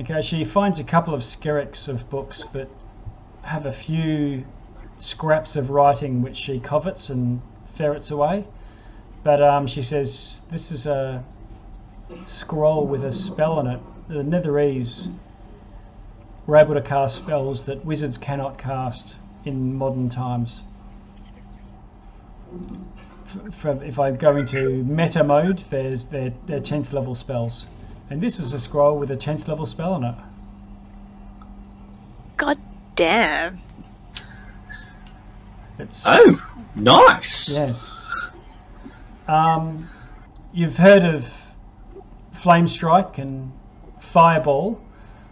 okay, 0.00 0.20
she 0.20 0.44
finds 0.44 0.80
a 0.80 0.84
couple 0.84 1.14
of 1.14 1.20
skerricks 1.20 1.86
of 1.86 2.08
books 2.10 2.48
that 2.48 2.68
have 3.42 3.66
a 3.66 3.72
few 3.72 4.44
scraps 4.98 5.54
of 5.56 5.70
writing 5.70 6.22
which 6.22 6.36
she 6.36 6.58
covets 6.58 7.10
and 7.10 7.40
ferrets 7.74 8.10
away. 8.10 8.44
But 9.24 9.42
um, 9.42 9.66
she 9.66 9.82
says 9.82 10.42
this 10.50 10.72
is 10.72 10.86
a 10.86 11.24
scroll 12.26 12.86
with 12.86 13.04
a 13.04 13.12
spell 13.12 13.54
on 13.54 13.66
it. 13.66 13.80
The 14.08 14.22
Netherese 14.22 15.12
were 16.46 16.56
able 16.56 16.74
to 16.74 16.82
cast 16.82 17.16
spells 17.16 17.64
that 17.64 17.84
wizards 17.84 18.18
cannot 18.18 18.58
cast 18.58 19.16
in 19.44 19.74
modern 19.74 20.08
times 20.08 20.62
from 23.52 23.82
if 23.82 23.98
I 23.98 24.10
go 24.10 24.36
into 24.36 24.84
meta 24.84 25.24
mode, 25.24 25.60
there's 25.70 26.04
their 26.04 26.32
their 26.46 26.60
tenth 26.60 26.92
level 26.92 27.14
spells, 27.14 27.66
and 28.10 28.20
this 28.20 28.38
is 28.38 28.52
a 28.52 28.60
scroll 28.60 28.98
with 28.98 29.10
a 29.10 29.16
tenth 29.16 29.48
level 29.48 29.66
spell 29.66 29.94
on 29.94 30.04
it. 30.04 30.14
God 32.36 32.58
damn. 32.96 33.60
It's 35.78 36.04
Oh, 36.06 36.40
nice. 36.76 37.56
yes. 37.56 38.01
Um, 39.28 39.88
you've 40.52 40.76
heard 40.76 41.04
of 41.04 41.26
flame 42.32 42.66
strike 42.66 43.18
and 43.18 43.52
fireball. 44.00 44.80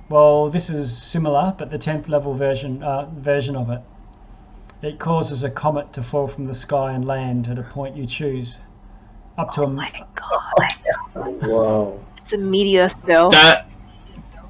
Well, 0.09 0.51
this 0.51 0.71
is 0.71 0.97
similar, 0.97 1.55
but 1.57 1.71
the 1.71 1.79
tenth 1.79 2.09
level 2.09 2.35
version 2.35 2.83
uh, 2.83 3.07
version 3.07 3.57
of 3.57 3.71
it. 3.71 3.81
It 4.83 4.99
causes 4.99 5.45
a 5.45 5.51
comet 5.51 5.93
to 5.93 6.03
fall 6.03 6.27
from 6.27 6.47
the 6.47 6.55
sky 6.55 6.93
and 6.93 7.07
land 7.07 7.49
at 7.49 7.59
a 7.59 7.62
point 7.62 7.97
you 7.97 8.07
choose, 8.07 8.59
up 9.37 9.53
to 9.53 9.62
Oh 9.62 9.65
a 9.65 9.69
my 9.69 10.05
god. 10.15 11.43
Wow. 11.43 12.01
It's 12.23 12.33
a 12.33 12.39
meteor 12.39 12.89
spell. 12.89 13.31
That 13.31 13.69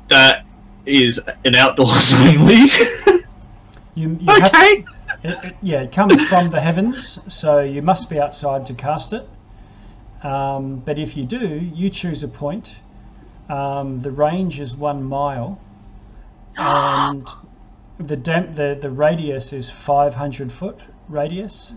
that 0.08 0.44
is 0.86 1.20
an 1.44 1.54
outdoors 1.54 2.12
only. 2.20 2.68
you, 3.94 4.18
you 4.20 4.26
have 4.28 4.54
okay. 4.54 4.84
It, 5.22 5.38
it, 5.44 5.56
yeah, 5.62 5.82
it 5.82 5.92
comes 5.92 6.22
from 6.28 6.50
the 6.50 6.60
heavens, 6.60 7.18
so 7.28 7.60
you 7.60 7.82
must 7.82 8.08
be 8.10 8.20
outside 8.20 8.66
to 8.66 8.74
cast 8.74 9.12
it. 9.12 9.28
Um, 10.22 10.76
but 10.76 10.98
if 10.98 11.16
you 11.16 11.24
do, 11.24 11.70
you 11.74 11.90
choose 11.90 12.22
a 12.22 12.28
point. 12.28 12.76
Um, 13.48 14.00
the 14.00 14.10
range 14.10 14.60
is 14.60 14.76
one 14.76 15.02
mile, 15.02 15.60
and 16.56 17.26
the 17.98 18.16
dam- 18.16 18.54
the 18.54 18.78
the 18.80 18.90
radius 18.90 19.52
is 19.52 19.68
five 19.70 20.14
hundred 20.14 20.52
foot 20.52 20.78
radius, 21.08 21.72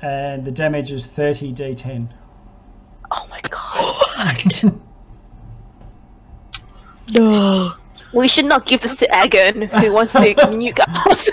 and 0.00 0.44
the 0.44 0.52
damage 0.52 0.90
is 0.90 1.06
thirty 1.06 1.52
d10. 1.52 2.08
Oh 3.10 3.26
my 3.28 3.40
god. 3.50 4.72
no. 7.14 7.72
We 8.12 8.26
should 8.26 8.46
not 8.46 8.64
give 8.64 8.80
this 8.80 8.96
to 8.96 9.14
Agon, 9.14 9.62
who 9.62 9.92
wants 9.92 10.14
to 10.14 10.18
nuke 10.34 10.80
us. 11.06 11.27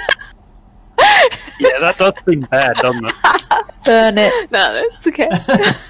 Yeah, 1.60 1.80
that 1.80 1.98
does 1.98 2.14
seem 2.24 2.42
bad, 2.42 2.76
doesn't 2.78 3.06
it? 3.06 3.16
Burn 3.86 4.18
it. 4.18 4.52
no, 4.52 4.88
that's 4.90 5.08
okay. 5.08 5.30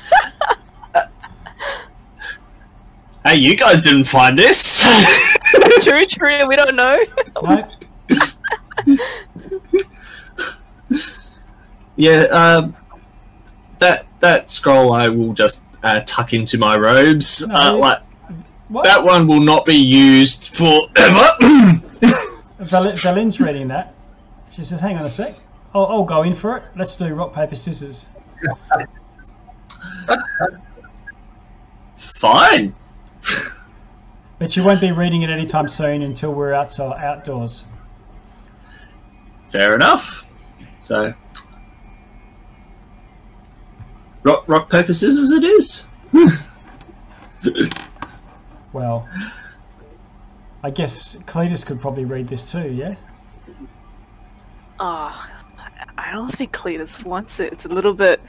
Hey, 3.25 3.37
you 3.37 3.55
guys 3.57 3.81
didn't 3.81 4.03
find 4.03 4.37
this. 4.37 4.83
true, 5.81 6.05
true. 6.05 6.47
We 6.47 6.55
don't 6.55 6.75
know. 6.75 6.95
No, 7.41 7.67
yeah. 11.95 12.21
Um. 12.25 12.75
That 13.79 14.05
that 14.19 14.51
scroll 14.51 14.93
I 14.93 15.07
will 15.09 15.33
just 15.33 15.63
uh, 15.81 16.01
tuck 16.05 16.33
into 16.33 16.59
my 16.59 16.77
robes. 16.77 17.49
Uh, 17.49 17.75
like 17.75 18.03
what? 18.67 18.83
that 18.83 19.03
one 19.03 19.27
will 19.27 19.41
not 19.41 19.65
be 19.65 19.73
used 19.75 20.55
forever. 20.55 21.81
Val- 22.59 22.93
Valin's 22.95 23.39
reading 23.41 23.67
that. 23.69 23.95
She 24.53 24.63
says, 24.63 24.79
"Hang 24.79 24.97
on 24.97 25.05
a 25.05 25.09
sec. 25.09 25.35
I'll, 25.75 25.85
I'll 25.87 26.03
go 26.03 26.23
in 26.23 26.33
for 26.33 26.57
it. 26.57 26.63
Let's 26.75 26.95
do 26.95 27.13
rock 27.13 27.33
paper 27.33 27.55
scissors." 27.55 28.07
Fine. 31.95 32.73
But 34.39 34.55
you 34.55 34.63
won't 34.63 34.81
be 34.81 34.91
reading 34.91 35.21
it 35.21 35.29
anytime 35.29 35.67
soon 35.67 36.01
until 36.01 36.33
we're 36.33 36.53
outside 36.53 37.01
outdoors. 37.03 37.65
Fair 39.49 39.75
enough. 39.75 40.25
So, 40.79 41.13
rock, 44.23 44.43
rock, 44.47 44.69
paper, 44.69 44.93
scissors. 44.93 45.31
It 45.31 45.43
is. 45.43 45.87
Well, 48.73 49.07
I 50.63 50.69
guess 50.69 51.15
Cletus 51.27 51.65
could 51.65 51.79
probably 51.79 52.03
read 52.03 52.27
this 52.27 52.51
too, 52.51 52.73
yeah? 52.73 52.95
Oh, 54.81 55.29
I 55.97 56.11
don't 56.11 56.31
think 56.31 56.51
Cletus 56.53 57.03
wants 57.03 57.39
it. 57.39 57.53
It's 57.53 57.65
a 57.65 57.69
little 57.69 57.93
bit. 57.93 58.21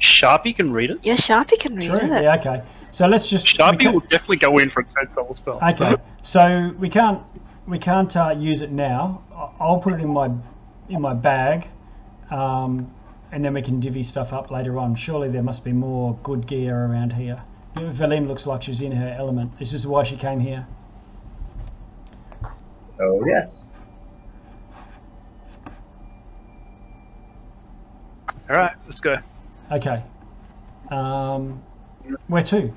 Sharpie 0.00 0.54
can 0.54 0.72
read 0.72 0.90
it. 0.90 0.98
Yeah, 1.02 1.16
Sharpie 1.16 1.58
can 1.58 1.76
read 1.76 1.90
True. 1.90 1.98
it. 1.98 2.22
Yeah, 2.22 2.36
okay. 2.36 2.62
So 2.90 3.06
let's 3.06 3.28
just. 3.28 3.46
we 3.46 3.58
Sharpie 3.64 3.80
can't- 3.80 3.94
will 3.94 4.00
definitely 4.00 4.36
go 4.36 4.58
in 4.58 4.70
for 4.70 4.80
a 4.80 4.84
third 4.84 5.10
level 5.16 5.34
spell. 5.34 5.58
Okay. 5.62 5.96
So 6.22 6.74
we 6.78 6.88
can't 6.88 7.22
we 7.66 7.78
can't 7.78 8.14
uh, 8.16 8.34
use 8.36 8.60
it 8.62 8.70
now. 8.72 9.22
I- 9.34 9.50
I'll 9.60 9.78
put 9.78 9.94
it 9.94 10.00
in 10.00 10.08
my 10.10 10.30
in 10.88 11.00
my 11.00 11.14
bag, 11.14 11.68
um, 12.30 12.90
and 13.32 13.44
then 13.44 13.54
we 13.54 13.62
can 13.62 13.78
divvy 13.80 14.02
stuff 14.02 14.32
up 14.32 14.50
later 14.50 14.78
on. 14.78 14.94
Surely 14.94 15.28
there 15.28 15.42
must 15.42 15.64
be 15.64 15.72
more 15.72 16.18
good 16.22 16.46
gear 16.46 16.86
around 16.86 17.12
here. 17.12 17.36
You 17.76 17.82
know, 17.82 17.90
Valine 17.90 18.26
looks 18.26 18.46
like 18.46 18.62
she's 18.62 18.80
in 18.80 18.92
her 18.92 19.14
element. 19.16 19.58
This 19.58 19.72
is 19.72 19.86
why 19.86 20.02
she 20.02 20.16
came 20.16 20.40
here. 20.40 20.66
Oh 23.00 23.24
yes. 23.26 23.66
All 28.50 28.56
right, 28.56 28.74
let's 28.84 28.98
go. 28.98 29.16
Okay. 29.70 30.02
Um, 30.90 31.62
where 32.26 32.42
to? 32.42 32.74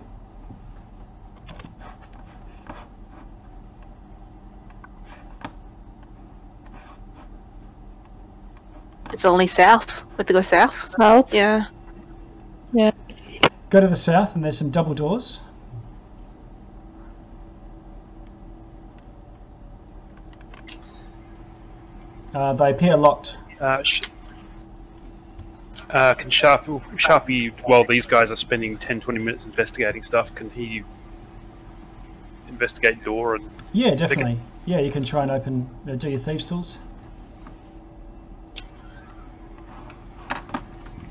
It's 9.11 9.25
only 9.25 9.47
south. 9.47 10.03
We 10.11 10.17
have 10.17 10.27
to 10.27 10.33
go 10.33 10.43
south. 10.43 10.79
South. 10.79 11.33
Yeah. 11.33 11.65
Yeah. 12.71 12.91
Go 13.71 13.81
to 13.81 13.87
the 13.87 13.95
south, 13.95 14.35
and 14.35 14.43
there's 14.43 14.59
some 14.59 14.69
double 14.69 14.93
doors. 14.93 15.39
Uh, 22.35 22.53
they 22.53 22.69
appear 22.69 22.95
locked. 22.95 23.37
Uh, 23.59 23.81
sh- 23.81 24.01
uh, 25.93 26.13
can 26.15 26.29
Sharpie, 26.29 26.81
Sharpie, 26.97 27.53
while 27.67 27.85
these 27.85 28.05
guys 28.05 28.31
are 28.31 28.35
spending 28.35 28.77
10 28.77 28.99
20 28.99 29.19
minutes 29.19 29.45
investigating 29.45 30.01
stuff, 30.01 30.33
can 30.35 30.49
he 30.49 30.83
investigate 32.47 33.01
door 33.03 33.35
and. 33.35 33.49
Yeah, 33.73 33.95
definitely. 33.95 34.39
Yeah, 34.65 34.79
you 34.79 34.91
can 34.91 35.03
try 35.03 35.21
and 35.23 35.31
open, 35.31 35.69
uh, 35.87 35.95
do 35.95 36.09
your 36.09 36.19
thieves' 36.19 36.45
tools. 36.45 36.77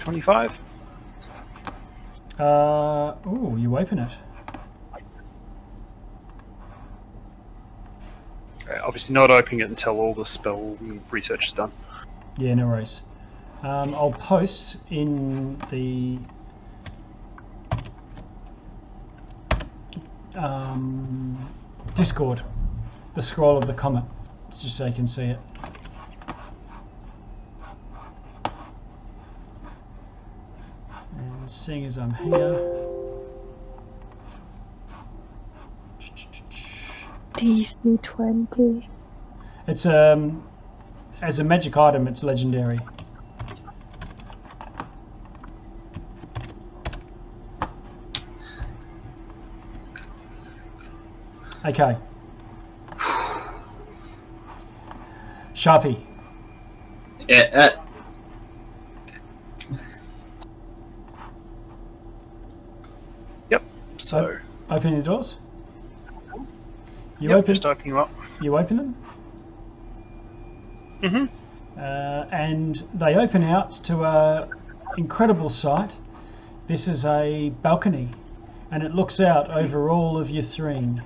25? 0.01 0.59
Uh, 2.39 3.15
oh, 3.25 3.57
you 3.57 3.79
open 3.79 4.01
it. 4.01 4.11
Okay, 8.65 8.79
obviously 8.79 9.15
not 9.15 9.31
opening 9.31 9.61
it 9.61 9.69
until 9.69 10.01
all 10.01 10.15
the 10.15 10.25
spell 10.25 10.77
research 11.11 11.49
is 11.49 11.53
done. 11.53 11.71
Yeah, 12.37 12.55
no 12.55 12.67
worries. 12.67 13.03
Um, 13.63 13.95
I'll 13.95 14.11
post 14.11 14.79
in 14.91 15.57
the 15.71 16.19
um, 20.35 21.49
Discord 21.95 22.43
the 23.15 23.23
scroll 23.23 23.57
of 23.57 23.67
the 23.67 23.75
comet, 23.75 24.05
just 24.51 24.77
so 24.77 24.87
you 24.87 24.93
can 24.93 25.07
see 25.07 25.25
it. 25.25 25.39
And 31.17 31.51
seeing 31.51 31.85
as 31.85 31.99
I'm 31.99 32.13
here, 32.15 32.59
DC 37.35 38.03
20. 38.03 38.89
it's 39.69 39.87
um 39.87 40.43
as 41.21 41.39
a 41.39 41.45
magic 41.45 41.77
item, 41.77 42.09
it's 42.09 42.25
legendary. 42.25 42.81
Okay. 51.65 51.97
Sharpie, 55.55 55.97
Yeah, 57.29 57.51
uh, 57.55 57.83
So 63.99 64.37
open 64.69 64.95
your 64.95 65.03
doors. 65.03 65.37
You 67.21 67.29
yep, 67.29 67.39
open 67.39 67.47
just 67.55 67.65
opening 67.65 67.89
you 67.95 68.01
up. 68.01 68.11
you 68.41 68.59
open 68.59 68.77
them, 68.77 68.97
Mhm. 71.03 71.29
uh, 71.79 72.27
and 72.33 72.83
they 72.95 73.15
open 73.15 73.45
out 73.45 73.71
to 73.85 74.03
a 74.05 74.49
incredible 74.99 75.49
sight. 75.49 75.97
This 76.67 76.89
is 76.89 77.05
a 77.05 77.51
balcony, 77.63 78.09
and 78.73 78.83
it 78.83 78.93
looks 78.93 79.21
out 79.21 79.49
over 79.53 79.89
all 79.89 80.19
of 80.19 80.29
Ythryn. 80.29 81.01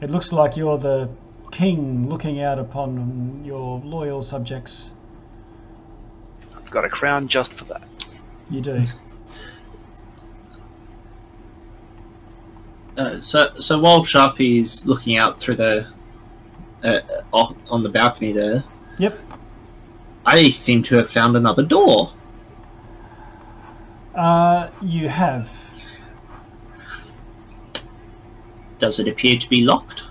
It 0.00 0.10
looks 0.10 0.32
like 0.32 0.56
you're 0.56 0.78
the 0.78 1.08
king 1.50 2.08
looking 2.08 2.40
out 2.40 2.58
upon 2.58 3.42
your 3.44 3.80
loyal 3.84 4.22
subjects. 4.22 4.90
I've 6.56 6.70
got 6.70 6.84
a 6.84 6.88
crown 6.88 7.28
just 7.28 7.52
for 7.54 7.64
that. 7.66 7.82
You 8.50 8.60
do. 8.60 8.84
uh, 12.96 13.20
so 13.20 13.52
so 13.54 13.78
while 13.78 14.04
Sharpie's 14.04 14.86
looking 14.86 15.16
out 15.16 15.40
through 15.40 15.56
the 15.56 15.86
uh, 16.82 17.00
on 17.32 17.82
the 17.82 17.88
balcony 17.88 18.32
there, 18.32 18.62
Yep. 18.98 19.18
I 20.26 20.50
seem 20.50 20.82
to 20.82 20.96
have 20.96 21.10
found 21.10 21.36
another 21.36 21.62
door. 21.62 22.12
Uh, 24.14 24.68
you 24.82 25.08
have. 25.08 25.50
Does 28.78 28.98
it 28.98 29.08
appear 29.08 29.36
to 29.38 29.48
be 29.48 29.62
locked? 29.62 30.04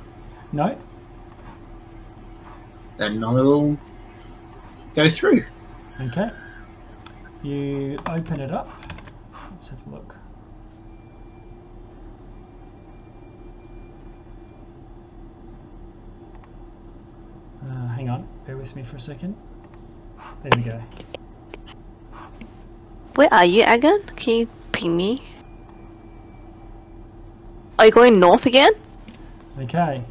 No. 0.51 0.77
Then 2.97 3.23
I 3.23 3.31
will 3.31 3.77
go 4.93 5.09
through. 5.09 5.45
Okay. 5.99 6.29
You 7.43 7.97
open 8.07 8.39
it 8.39 8.51
up. 8.51 8.69
Let's 9.51 9.69
have 9.69 9.87
a 9.87 9.89
look. 9.89 10.15
Uh, 17.65 17.87
hang 17.89 18.09
on, 18.09 18.27
bear 18.45 18.57
with 18.57 18.75
me 18.75 18.83
for 18.83 18.97
a 18.97 18.99
second. 18.99 19.35
There 20.43 20.51
we 20.55 20.63
go. 20.63 20.81
Where 23.15 23.33
are 23.33 23.45
you 23.45 23.63
again? 23.65 24.03
Can 24.15 24.33
you 24.33 24.49
ping 24.71 24.97
me? 24.97 25.21
Are 27.83 27.87
you 27.87 27.91
going 27.91 28.17
north 28.17 28.45
again? 28.45 28.71
Okay. 29.59 30.01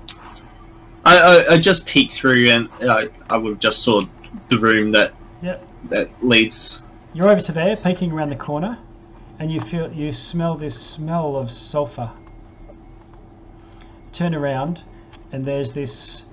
I, 1.06 1.16
I, 1.16 1.52
I 1.54 1.58
just 1.58 1.86
peeked 1.86 2.12
through 2.12 2.50
and 2.50 2.68
uh, 2.82 2.92
I, 2.92 3.08
I 3.30 3.38
would 3.38 3.48
have 3.48 3.60
just 3.60 3.82
saw 3.82 4.02
the 4.48 4.58
room 4.58 4.90
that 4.90 5.14
Yep. 5.40 5.66
that 5.84 6.22
leads. 6.22 6.84
You're 7.14 7.30
over 7.30 7.40
to 7.40 7.52
there, 7.52 7.74
peeking 7.78 8.12
around 8.12 8.28
the 8.28 8.36
corner, 8.36 8.76
and 9.38 9.50
you 9.50 9.58
feel 9.58 9.90
you 9.90 10.12
smell 10.12 10.54
this 10.54 10.78
smell 10.78 11.34
of 11.34 11.50
sulfur. 11.50 12.12
Turn 14.12 14.34
around, 14.34 14.82
and 15.32 15.42
there's 15.42 15.72
this 15.72 16.26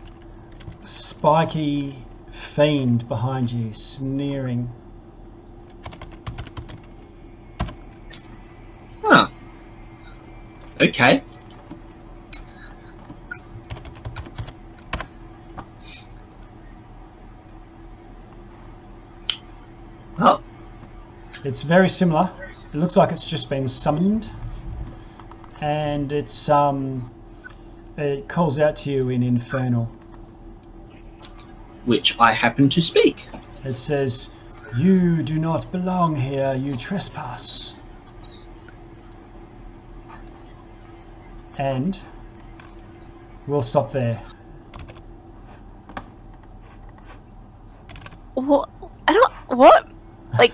spiky 0.83 2.05
fiend 2.33 3.07
behind 3.07 3.49
you, 3.49 3.71
sneering. 3.71 4.69
Huh. 9.01 9.29
Okay. 10.81 11.23
It's 21.49 21.63
very 21.63 21.89
similar. 21.89 22.29
It 22.51 22.77
looks 22.77 22.95
like 22.95 23.11
it's 23.11 23.27
just 23.27 23.49
been 23.49 23.67
summoned, 23.67 24.29
and 25.61 26.11
it's 26.11 26.47
um, 26.47 27.01
it 27.97 28.29
calls 28.29 28.59
out 28.59 28.75
to 28.75 28.91
you 28.91 29.09
in 29.09 29.23
infernal. 29.23 29.85
which 31.85 32.15
I 32.19 32.33
happen 32.33 32.69
to 32.69 32.79
speak. 32.79 33.25
It 33.65 33.73
says, 33.73 34.29
"You 34.77 35.23
do 35.23 35.39
not 35.39 35.71
belong 35.71 36.15
here. 36.15 36.53
You 36.53 36.75
trespass." 36.75 37.81
And 41.57 41.99
we'll 43.47 43.63
stop 43.63 43.91
there. 43.91 44.21
What? 48.35 48.69
I 49.07 49.13
don't. 49.13 49.33
What? 49.47 49.89
Like, 50.37 50.53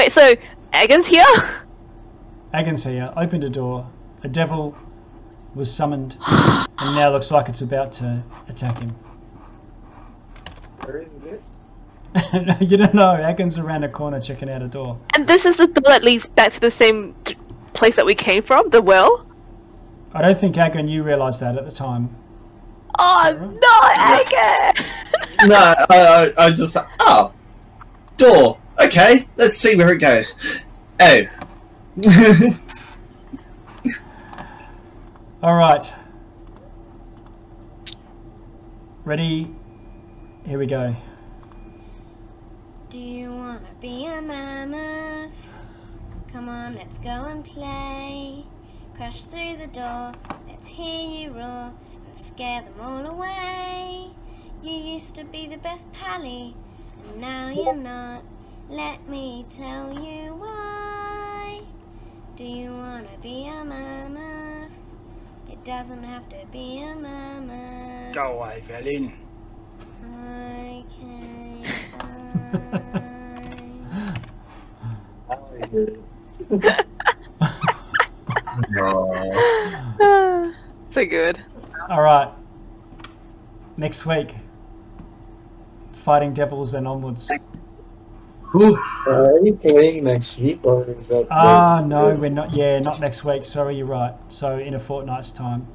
wait. 0.00 0.12
So 0.12 0.34
Agon's 0.72 1.06
here? 1.06 1.24
Agon's 2.52 2.84
here 2.84 3.12
opened 3.16 3.44
a 3.44 3.50
door. 3.50 3.88
A 4.22 4.28
devil 4.28 4.76
was 5.54 5.72
summoned, 5.72 6.16
and 6.26 6.94
now 6.94 7.10
looks 7.10 7.30
like 7.30 7.48
it's 7.48 7.62
about 7.62 7.92
to 7.92 8.22
attack 8.48 8.78
him. 8.78 8.90
Where 10.82 11.02
is 11.02 11.12
this? 11.18 11.50
you 12.60 12.76
don't 12.76 12.94
know. 12.94 13.14
Agon's 13.14 13.58
around 13.58 13.84
a 13.84 13.88
corner 13.88 14.20
checking 14.20 14.50
out 14.50 14.62
a 14.62 14.68
door. 14.68 14.98
And 15.14 15.26
this 15.26 15.44
is 15.44 15.56
the 15.56 15.66
door 15.66 15.92
that 15.92 16.02
leads 16.02 16.28
back 16.28 16.52
to 16.52 16.60
the 16.60 16.70
same 16.70 17.14
place 17.72 17.96
that 17.96 18.06
we 18.06 18.14
came 18.14 18.42
from, 18.42 18.70
the 18.70 18.82
well. 18.82 19.26
I 20.14 20.22
don't 20.22 20.38
think 20.38 20.56
Agon, 20.56 20.88
you 20.88 21.02
realised 21.02 21.40
that 21.40 21.56
at 21.56 21.64
the 21.64 21.70
time. 21.70 22.14
Oh 22.98 23.22
that 23.22 23.38
right? 23.38 23.50
no, 23.50 24.78
Agon! 25.44 25.48
no, 25.48 25.56
I, 25.56 26.32
I, 26.38 26.46
I 26.46 26.50
just 26.50 26.76
oh, 27.00 27.32
door. 28.16 28.58
Okay, 28.82 29.28
let's 29.36 29.58
see 29.58 29.76
where 29.76 29.92
it 29.92 29.98
goes. 29.98 30.34
Oh, 30.98 31.22
All 35.42 35.54
right. 35.54 35.92
Ready? 39.04 39.54
Here 40.46 40.58
we 40.58 40.66
go. 40.66 40.96
Do 42.88 42.98
you 42.98 43.30
wanna 43.30 43.60
be 43.80 44.06
a 44.06 44.22
mammoth? 44.22 45.48
Come 46.32 46.48
on, 46.48 46.74
let's 46.74 46.98
go 46.98 47.10
and 47.10 47.44
play. 47.44 48.46
Crash 48.94 49.22
through 49.22 49.58
the 49.58 49.66
door, 49.66 50.14
let's 50.48 50.68
hear 50.68 51.00
you 51.08 51.32
roar 51.32 51.72
and 52.06 52.18
scare 52.18 52.62
them 52.62 52.80
all 52.80 53.06
away. 53.06 54.10
You 54.62 54.72
used 54.72 55.14
to 55.16 55.24
be 55.24 55.46
the 55.46 55.56
best 55.58 55.92
pally, 55.92 56.54
and 57.08 57.20
now 57.20 57.48
you're 57.48 57.74
not. 57.74 58.22
Let 58.70 59.08
me 59.08 59.44
tell 59.50 59.92
you 59.92 60.32
why. 60.36 61.60
Do 62.36 62.44
you 62.44 62.70
wanna 62.70 63.08
be 63.20 63.48
a 63.48 63.64
mammoth? 63.64 64.80
It 65.50 65.64
doesn't 65.64 66.04
have 66.04 66.28
to 66.28 66.36
be 66.52 66.80
a 66.80 66.94
mammoth. 66.94 68.14
Go 68.14 68.38
away, 68.38 68.62
Velin. 68.68 69.12
I 70.04 70.84
can't 70.88 71.50
Oh. 78.82 80.54
so 80.90 81.04
good. 81.04 81.40
All 81.88 82.02
right. 82.02 82.32
Next 83.76 84.06
week. 84.06 84.34
Fighting 85.92 86.32
devils 86.32 86.74
and 86.74 86.86
onwards. 86.86 87.30
Whew. 88.52 88.76
Are 89.06 89.38
you 89.44 89.54
playing 89.54 90.04
next 90.04 90.38
week 90.38 90.60
or 90.64 90.84
is 90.90 91.08
that? 91.08 91.28
Ah, 91.30 91.82
no, 91.86 92.14
we're 92.14 92.30
not. 92.30 92.56
Yeah, 92.56 92.80
not 92.80 93.00
next 93.00 93.24
week. 93.24 93.44
Sorry, 93.44 93.76
you're 93.76 93.86
right. 93.86 94.14
So 94.28 94.58
in 94.58 94.74
a 94.74 94.80
fortnight's 94.80 95.30
time. 95.30 95.66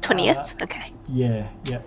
Twentieth. 0.00 0.54
okay. 0.62 0.92
Yeah, 1.08 1.48
yep. 1.64 1.86